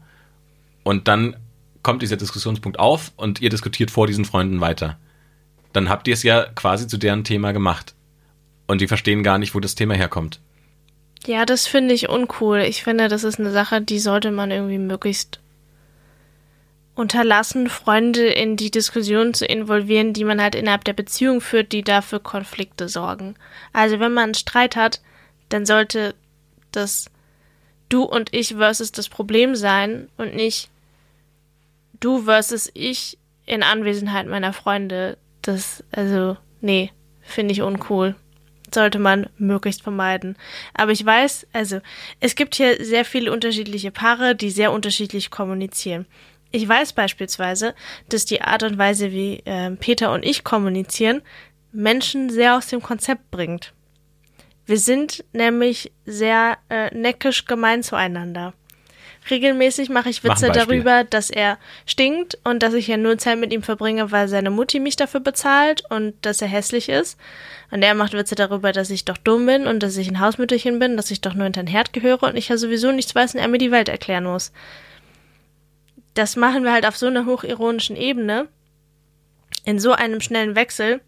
und 0.84 1.08
dann 1.08 1.38
kommt 1.84 2.02
dieser 2.02 2.18
Diskussionspunkt 2.18 2.80
auf 2.80 3.12
und 3.16 3.42
ihr 3.42 3.50
diskutiert 3.50 3.92
vor 3.92 4.08
diesen 4.08 4.26
Freunden 4.26 4.60
weiter. 4.60 4.98
Dann 5.72 5.90
habt 5.90 6.08
ihr 6.08 6.14
es 6.14 6.24
ja 6.24 6.46
quasi 6.56 6.88
zu 6.88 6.98
deren 6.98 7.24
Thema 7.24 7.52
gemacht. 7.52 7.96
Und 8.68 8.82
die 8.82 8.88
verstehen 8.88 9.24
gar 9.24 9.38
nicht, 9.38 9.56
wo 9.56 9.60
das 9.60 9.76
Thema 9.76 9.96
herkommt. 9.96 10.42
Ja, 11.26 11.46
das 11.46 11.68
finde 11.68 11.94
ich 11.94 12.10
uncool. 12.10 12.60
Ich 12.60 12.84
finde, 12.84 13.08
das 13.08 13.24
ist 13.24 13.40
eine 13.40 13.52
Sache, 13.52 13.82
die 13.82 14.00
sollte 14.00 14.32
man 14.32 14.52
irgendwie 14.52 14.78
möglichst 14.78 15.40
unterlassen, 17.00 17.70
Freunde 17.70 18.28
in 18.28 18.58
die 18.58 18.72
Diskussion 18.72 19.34
zu 19.34 19.46
involvieren, 19.46 20.14
die 20.14 20.26
man 20.26 20.42
halt 20.42 20.54
innerhalb 20.54 20.84
der 20.84 20.94
Beziehung 20.94 21.40
führt, 21.40 21.72
die 21.72 21.82
dafür 21.82 22.20
Konflikte 22.20 22.90
sorgen. 22.90 23.36
Also 23.72 24.00
wenn 24.00 24.14
man 24.14 24.26
einen 24.26 24.34
Streit 24.34 24.76
hat, 24.76 25.02
dann 25.48 25.66
sollte 25.66 26.14
das 26.72 27.10
du 27.88 28.04
und 28.04 28.34
ich 28.34 28.56
versus 28.56 28.92
das 28.92 29.08
Problem 29.10 29.56
sein 29.56 30.10
und 30.18 30.36
nicht 30.36 30.70
du 32.00 32.24
versus 32.24 32.70
ich 32.74 33.18
in 33.46 33.64
Anwesenheit 33.64 34.28
meiner 34.28 34.54
Freunde, 34.54 35.18
das, 35.42 35.84
also, 35.92 36.38
nee, 36.62 36.92
finde 37.22 37.54
ich 37.54 37.62
uncool. 37.62 38.16
Sollte 38.72 39.00
man 39.00 39.28
möglichst 39.38 39.82
vermeiden. 39.82 40.36
Aber 40.76 40.92
ich 40.92 41.04
weiß, 41.04 41.48
also, 41.54 41.80
es 42.20 42.36
gibt 42.36 42.54
hier 42.56 42.86
sehr 42.86 43.06
viele 43.06 43.32
unterschiedliche 43.32 43.90
Paare, 43.90 44.36
die 44.36 44.52
sehr 44.52 44.72
unterschiedlich 44.72 45.32
kommunizieren. 45.32 46.06
Ich 46.52 46.68
weiß 46.68 46.94
beispielsweise, 46.94 47.76
dass 48.10 48.26
die 48.26 48.42
Art 48.42 48.64
und 48.64 48.78
Weise, 48.78 49.12
wie 49.12 49.42
äh, 49.46 49.72
Peter 49.72 50.12
und 50.12 50.26
ich 50.26 50.44
kommunizieren, 50.44 51.22
Menschen 51.72 52.30
sehr 52.30 52.58
aus 52.58 52.68
dem 52.68 52.82
Konzept 52.82 53.30
bringt. 53.30 53.74
Wir 54.66 54.78
sind 54.78 55.24
nämlich 55.34 55.92
sehr 56.06 56.58
äh, 56.70 56.94
neckisch 56.96 57.46
gemein 57.46 57.84
zueinander. 57.84 58.54
Regelmäßig 59.30 59.90
mache 59.90 60.10
ich 60.10 60.24
Witze 60.24 60.50
darüber, 60.52 61.04
dass 61.04 61.30
er 61.30 61.58
stinkt 61.86 62.38
und 62.44 62.64
dass 62.64 62.74
ich 62.74 62.88
ja 62.88 62.98
nur 62.98 63.18
Zeit 63.18 63.38
mit 63.38 63.54
ihm 63.54 63.62
verbringe, 63.62 64.12
weil 64.12 64.28
seine 64.28 64.50
Mutti 64.50 64.80
mich 64.80 64.96
dafür 64.96 65.20
bezahlt 65.20 65.84
und 65.90 66.14
dass 66.22 66.42
er 66.42 66.48
hässlich 66.48 66.90
ist. 66.90 67.20
Und 67.70 67.84
er 67.84 67.94
macht 67.94 68.14
Witze 68.14 68.36
darüber, 68.36 68.72
dass 68.72 68.90
ich 68.90 69.06
doch 69.06 69.18
dumm 69.18 69.46
bin 69.46 69.68
und 69.68 69.84
dass 69.84 69.98
ich 69.98 70.08
ein 70.08 70.20
Hausmütterchen 70.20 70.80
bin, 70.80 70.98
dass 70.98 71.12
ich 71.12 71.22
doch 71.22 71.34
nur 71.34 71.44
hinter 71.44 71.64
den 71.64 71.68
Herd 71.68 71.94
gehöre 71.94 72.24
und 72.24 72.38
ich 72.38 72.50
ja 72.50 72.58
sowieso 72.58 72.92
nichts 72.92 73.14
weiß 73.14 73.36
und 73.36 73.42
er 73.42 73.48
mir 73.48 73.60
die 73.60 73.72
Welt 73.72 73.90
erklären 73.90 74.24
muss. 74.24 74.52
Das 76.20 76.36
machen 76.36 76.66
wir 76.66 76.74
halt 76.74 76.86
auf 76.86 76.98
so 76.98 77.08
einer 77.08 77.26
hochironischen 77.26 77.96
Ebene, 77.96 78.50
in 79.64 79.80
so 79.80 79.94
einem 79.94 80.20
schnellen 80.20 80.54
Wechsel, 80.54 81.00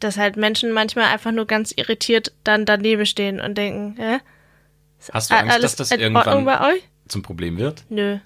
dass 0.00 0.18
halt 0.18 0.36
Menschen 0.36 0.72
manchmal 0.72 1.04
einfach 1.12 1.30
nur 1.30 1.46
ganz 1.46 1.70
irritiert 1.70 2.32
dann 2.42 2.64
daneben 2.64 3.06
stehen 3.06 3.40
und 3.40 3.56
denken, 3.56 3.94
hä? 4.02 4.18
Hast 5.12 5.30
du 5.30 5.36
Angst, 5.36 5.62
dass 5.62 5.76
das 5.76 5.92
irgendwann 5.92 6.44
bei 6.44 6.74
euch? 6.74 6.82
zum 7.06 7.22
Problem 7.22 7.56
wird? 7.56 7.84
Nö. 7.88 8.18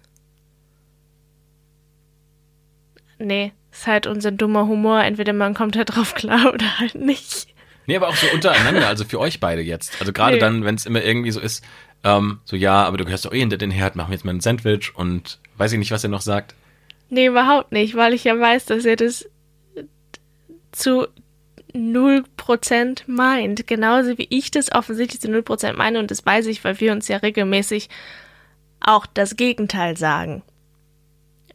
Nee, 3.19 3.53
ist 3.71 3.87
halt 3.87 4.07
unser 4.07 4.31
dummer 4.31 4.67
Humor. 4.67 5.03
Entweder 5.03 5.35
man 5.35 5.53
kommt 5.53 5.77
halt 5.77 5.95
drauf 5.95 6.15
klar 6.15 6.51
oder 6.55 6.79
halt 6.79 6.95
nicht. 6.95 7.49
Nee, 7.87 7.97
aber 7.97 8.09
auch 8.09 8.17
so 8.17 8.27
untereinander, 8.33 8.89
also 8.89 9.05
für 9.05 9.21
euch 9.21 9.39
beide 9.39 9.61
jetzt. 9.61 10.01
Also 10.01 10.15
gerade 10.15 10.37
nee. 10.37 10.41
dann, 10.41 10.65
wenn 10.65 10.77
es 10.77 10.87
immer 10.87 11.03
irgendwie 11.03 11.31
so 11.31 11.41
ist, 11.41 11.63
ähm, 12.07 12.39
so 12.45 12.55
ja, 12.55 12.85
aber 12.85 12.99
du 12.99 13.05
gehörst 13.05 13.25
doch 13.25 13.33
eh 13.33 13.41
hinter 13.41 13.57
den 13.57 13.73
Herd, 13.73 13.97
machen 13.97 14.11
wir 14.11 14.15
jetzt 14.15 14.25
mal 14.25 14.33
ein 14.33 14.41
Sandwich 14.41 14.95
und 14.95 15.41
weiß 15.57 15.73
ich 15.73 15.79
nicht, 15.79 15.91
was 15.91 16.05
er 16.05 16.11
noch 16.11 16.21
sagt. 16.21 16.55
Nee, 17.11 17.27
überhaupt 17.27 17.73
nicht, 17.73 17.97
weil 17.97 18.15
ich 18.15 18.23
ja 18.23 18.39
weiß, 18.39 18.67
dass 18.67 18.85
er 18.85 18.95
das 18.95 19.29
zu 20.71 21.09
0% 21.75 23.03
meint. 23.07 23.67
Genauso 23.67 24.19
wie 24.19 24.29
ich 24.31 24.53
das 24.53 24.73
offensichtlich 24.73 25.21
zu 25.21 25.29
0% 25.29 25.73
meine 25.73 25.99
und 25.99 26.13
das 26.13 26.25
weiß 26.25 26.47
ich, 26.47 26.63
weil 26.63 26.79
wir 26.79 26.93
uns 26.93 27.09
ja 27.09 27.17
regelmäßig 27.17 27.89
auch 28.81 29.07
das 29.07 29.37
Gegenteil 29.37 29.97
sagen. 29.97 30.43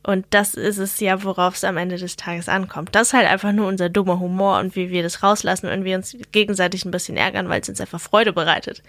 Und 0.03 0.25
das 0.31 0.55
ist 0.55 0.79
es 0.79 0.99
ja, 0.99 1.23
worauf 1.23 1.55
es 1.55 1.63
am 1.63 1.77
Ende 1.77 1.95
des 1.95 2.17
Tages 2.17 2.49
ankommt. 2.49 2.93
Das 2.93 3.09
ist 3.09 3.13
halt 3.13 3.27
einfach 3.27 3.51
nur 3.51 3.67
unser 3.67 3.87
dummer 3.87 4.19
Humor 4.19 4.59
und 4.59 4.75
wie 4.75 4.89
wir 4.89 5.03
das 5.03 5.23
rauslassen, 5.23 5.69
wenn 5.69 5.85
wir 5.85 5.95
uns 5.95 6.17
gegenseitig 6.31 6.83
ein 6.83 6.91
bisschen 6.91 7.17
ärgern, 7.17 7.47
weil 7.47 7.61
es 7.61 7.69
uns 7.69 7.79
einfach 7.79 8.01
Freude 8.01 8.33
bereitet. 8.33 8.81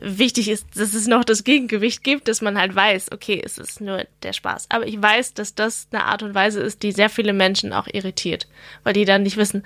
Wichtig 0.00 0.48
ist, 0.48 0.66
dass 0.76 0.94
es 0.94 1.06
noch 1.06 1.24
das 1.24 1.44
Gegengewicht 1.44 2.04
gibt, 2.04 2.28
dass 2.28 2.42
man 2.42 2.58
halt 2.58 2.74
weiß, 2.74 3.10
okay, 3.10 3.40
es 3.44 3.58
ist 3.58 3.80
nur 3.80 4.06
der 4.22 4.32
Spaß. 4.32 4.66
Aber 4.68 4.86
ich 4.86 5.00
weiß, 5.00 5.34
dass 5.34 5.54
das 5.54 5.88
eine 5.90 6.04
Art 6.04 6.22
und 6.22 6.34
Weise 6.34 6.60
ist, 6.60 6.82
die 6.82 6.92
sehr 6.92 7.10
viele 7.10 7.32
Menschen 7.32 7.72
auch 7.72 7.88
irritiert, 7.90 8.46
weil 8.84 8.92
die 8.92 9.04
dann 9.04 9.22
nicht 9.22 9.36
wissen, 9.36 9.64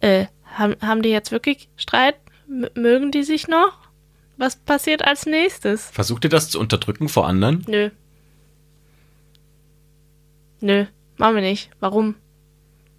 äh, 0.00 0.26
haben, 0.44 0.76
haben 0.82 1.02
die 1.02 1.10
jetzt 1.10 1.32
wirklich 1.32 1.68
Streit? 1.76 2.16
M 2.48 2.68
mögen 2.74 3.12
die 3.12 3.22
sich 3.22 3.46
noch? 3.46 3.78
Was 4.36 4.56
passiert 4.56 5.04
als 5.04 5.26
nächstes? 5.26 5.90
Versucht 5.90 6.24
ihr 6.24 6.30
das 6.30 6.50
zu 6.50 6.58
unterdrücken 6.58 7.08
vor 7.08 7.26
anderen? 7.26 7.64
Nö. 7.68 7.90
Nö, 10.60 10.86
machen 11.16 11.34
wir 11.36 11.42
nicht. 11.42 11.70
Warum? 11.78 12.16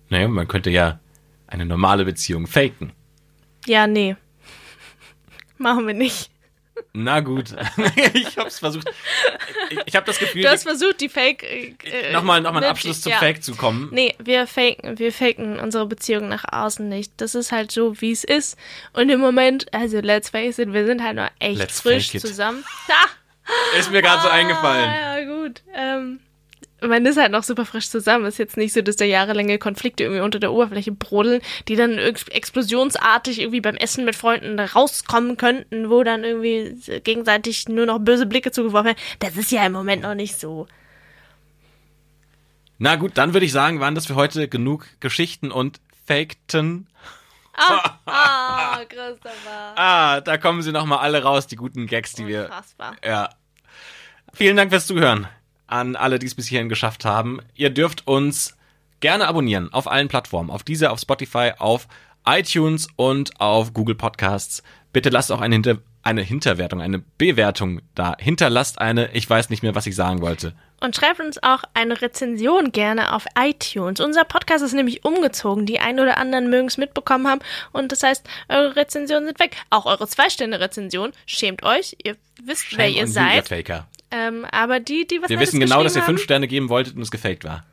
Naja, 0.10 0.28
man 0.28 0.48
könnte 0.48 0.70
ja 0.70 1.00
eine 1.48 1.66
normale 1.66 2.06
Beziehung 2.06 2.48
faken. 2.48 2.94
Ja, 3.66 3.86
nee. 3.88 4.16
Machen 5.62 5.88
wir 5.88 5.94
nicht. 5.94 6.30
Na 6.94 7.20
gut, 7.20 7.56
ich 8.14 8.38
hab's 8.38 8.60
versucht. 8.60 8.90
Ich, 9.70 9.80
ich 9.86 9.96
habe 9.96 10.06
das 10.06 10.20
Gefühl. 10.20 10.42
Du 10.42 10.50
hast 10.50 10.64
versucht, 10.64 11.00
die 11.00 11.10
Fake. 11.10 11.44
Äh, 11.44 12.12
nochmal 12.12 12.42
noch 12.42 12.52
mal 12.52 12.62
einen 12.62 12.72
Abschluss 12.72 13.02
zum 13.02 13.12
ja. 13.12 13.20
Fake 13.20 13.44
zu 13.44 13.56
kommen. 13.56 13.90
Nee, 13.92 14.16
wir 14.20 14.48
faken, 14.48 14.98
wir 15.00 15.14
faken 15.14 15.60
unsere 15.60 15.86
Beziehung 15.86 16.28
nach 16.28 16.46
außen 16.52 16.88
nicht. 16.88 17.14
Das 17.18 17.36
ist 17.36 17.52
halt 17.52 17.72
so, 17.72 18.02
wie 18.02 18.12
es 18.12 18.24
ist. 18.24 18.58
Und 18.94 19.10
im 19.10 19.20
Moment, 19.20 19.74
also 19.74 20.00
let's 20.00 20.30
face 20.30 20.60
it, 20.60 20.74
wir 20.74 20.86
sind 20.86 21.04
halt 21.04 21.16
noch 21.16 21.30
echt 21.40 21.60
let's 21.60 21.82
frisch 21.82 22.12
zusammen. 22.12 22.64
Ist 23.78 23.92
mir 23.92 24.02
gerade 24.02 24.20
ah, 24.20 24.24
so 24.24 24.30
eingefallen. 24.30 24.92
Ja, 24.94 25.24
gut. 25.26 25.62
Ähm, 25.74 26.20
man 26.88 27.06
ist 27.06 27.18
halt 27.18 27.32
noch 27.32 27.44
super 27.44 27.66
frisch 27.66 27.90
zusammen. 27.90 28.26
Ist 28.26 28.40
jetzt 28.40 28.58
nicht 28.58 28.74
so, 28.74 28.82
dass 28.82 28.96
da 28.96 29.06
jahrelange 29.06 29.60
Konflikte 29.60 30.04
irgendwie 30.04 30.22
unter 30.22 30.40
der 30.40 30.52
Oberfläche 30.52 30.92
brodeln, 30.92 31.42
die 31.68 31.76
dann 31.76 31.98
explosionsartig 31.98 33.40
irgendwie 33.40 33.62
beim 33.62 33.76
Essen 33.76 34.06
mit 34.06 34.16
Freunden 34.16 34.60
rauskommen 34.60 35.38
könnten, 35.38 35.90
wo 35.90 36.04
dann 36.04 36.24
irgendwie 36.24 37.00
gegenseitig 37.02 37.70
nur 37.70 37.86
noch 37.86 38.00
böse 38.00 38.26
Blicke 38.26 38.52
zugeworfen 38.52 38.88
werden. 38.88 39.00
Das 39.20 39.38
ist 39.38 39.52
ja 39.52 39.66
im 39.66 39.74
Moment 39.74 40.02
noch 40.02 40.16
nicht 40.16 40.40
so. 40.40 40.68
Na 42.80 42.96
gut, 42.96 43.12
dann 43.16 43.34
würde 43.34 43.46
ich 43.46 43.52
sagen, 43.52 43.80
waren 43.80 43.94
das 43.94 44.08
für 44.08 44.16
heute 44.16 44.48
genug 44.48 44.88
Geschichten 45.00 45.52
und 45.52 45.80
Fakten. 46.08 46.88
Ah, 47.54 48.00
ah 48.06 48.80
Christopher. 48.90 49.74
Ah, 49.76 50.22
da 50.22 50.38
kommen 50.38 50.64
sie 50.64 50.72
nochmal 50.72 51.00
alle 51.00 51.22
raus, 51.22 51.46
die 51.46 51.58
guten 51.58 51.86
Gags, 51.86 52.14
die 52.14 52.24
Unfassbar. 52.24 52.96
wir. 53.02 53.10
Ja. 53.10 53.30
Vielen 54.34 54.58
Dank 54.58 54.72
fürs 54.72 54.88
Zuhören 54.88 55.28
an 55.72 55.96
alle, 55.96 56.20
die 56.20 56.28
es 56.28 56.36
bis 56.36 56.48
hierhin 56.48 56.70
geschafft 56.70 57.06
haben. 57.06 57.40
Ihr 57.56 57.70
dürft 57.70 58.08
uns 58.08 58.58
gerne 59.00 59.28
abonnieren 59.28 59.74
auf 59.74 59.90
allen 59.90 60.08
Plattformen, 60.08 60.50
auf 60.50 60.64
dieser, 60.64 60.92
auf 60.92 61.00
Spotify, 61.00 61.52
auf 61.58 61.88
iTunes 62.26 62.88
und 62.96 63.40
auf 63.40 63.74
Google 63.74 63.96
Podcasts. 63.96 64.64
Bitte 64.94 65.10
lasst 65.10 65.32
auch 65.32 65.42
eine, 65.42 65.56
Hinter 65.56 65.78
eine 66.04 66.22
Hinterwertung, 66.22 66.82
eine 66.82 67.00
Bewertung 67.00 67.82
da. 67.96 68.16
Hinterlasst 68.20 68.80
eine, 68.80 69.12
ich 69.14 69.30
weiß 69.30 69.50
nicht 69.50 69.64
mehr, 69.64 69.76
was 69.76 69.88
ich 69.88 69.96
sagen 69.96 70.22
wollte. 70.22 70.54
Und 70.80 70.96
schreibt 70.96 71.20
uns 71.20 71.42
auch 71.44 71.64
eine 71.76 72.02
Rezension 72.02 72.72
gerne 72.72 73.14
auf 73.14 73.26
iTunes. 73.38 74.00
Unser 74.00 74.24
Podcast 74.24 74.64
ist 74.64 74.74
nämlich 74.74 75.06
umgezogen. 75.06 75.68
Die 75.68 75.80
einen 75.80 76.00
oder 76.00 76.18
anderen 76.18 76.50
mögen 76.50 76.68
es 76.68 76.78
mitbekommen 76.78 77.28
haben. 77.28 77.42
Und 77.72 77.92
das 77.92 78.02
heißt, 78.02 78.28
eure 78.50 78.76
Rezensionen 78.76 79.28
sind 79.28 79.40
weg. 79.40 79.58
Auch 79.70 79.86
eure 79.86 80.08
Zwei-Sterne-Rezension. 80.08 81.12
Schämt 81.28 81.62
euch. 81.62 81.96
Ihr 82.04 82.18
wisst, 82.44 82.66
Shame 82.72 82.80
wer 82.80 82.90
ihr 82.90 83.08
seid. 83.08 83.48
Faker. 83.48 83.88
Ähm, 84.12 84.46
aber 84.52 84.80
die, 84.80 85.08
die 85.08 85.22
was 85.22 85.30
Wir 85.30 85.38
Nettes 85.38 85.54
wissen 85.54 85.60
genau, 85.62 85.84
dass 85.84 85.96
ihr 85.96 86.04
fünf 86.04 86.22
Sterne 86.22 86.48
geben 86.48 86.70
wolltet 86.70 86.96
und 86.96 87.02
es 87.02 87.12
gefaked 87.12 87.44
war. 87.44 87.66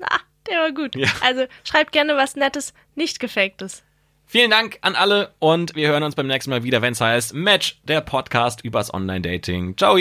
haben, 0.00 0.08
Ah, 0.08 0.20
der 0.48 0.58
war 0.60 0.72
gut. 0.72 0.96
Ja. 0.96 1.08
Also 1.22 1.44
schreibt 1.64 1.92
gerne 1.92 2.16
was 2.16 2.36
Nettes, 2.36 2.74
nicht 2.94 3.20
gefaktes. 3.20 3.82
Vielen 4.26 4.50
Dank 4.50 4.78
an 4.80 4.94
alle 4.96 5.34
und 5.38 5.76
wir 5.76 5.88
hören 5.88 6.02
uns 6.02 6.14
beim 6.14 6.26
nächsten 6.26 6.50
Mal 6.50 6.64
wieder, 6.64 6.82
wenn 6.82 6.92
es 6.92 7.00
heißt 7.00 7.34
Match, 7.34 7.78
der 7.84 8.00
Podcast 8.00 8.64
übers 8.64 8.92
Online-Dating. 8.92 9.76
Ciao! 9.76 9.96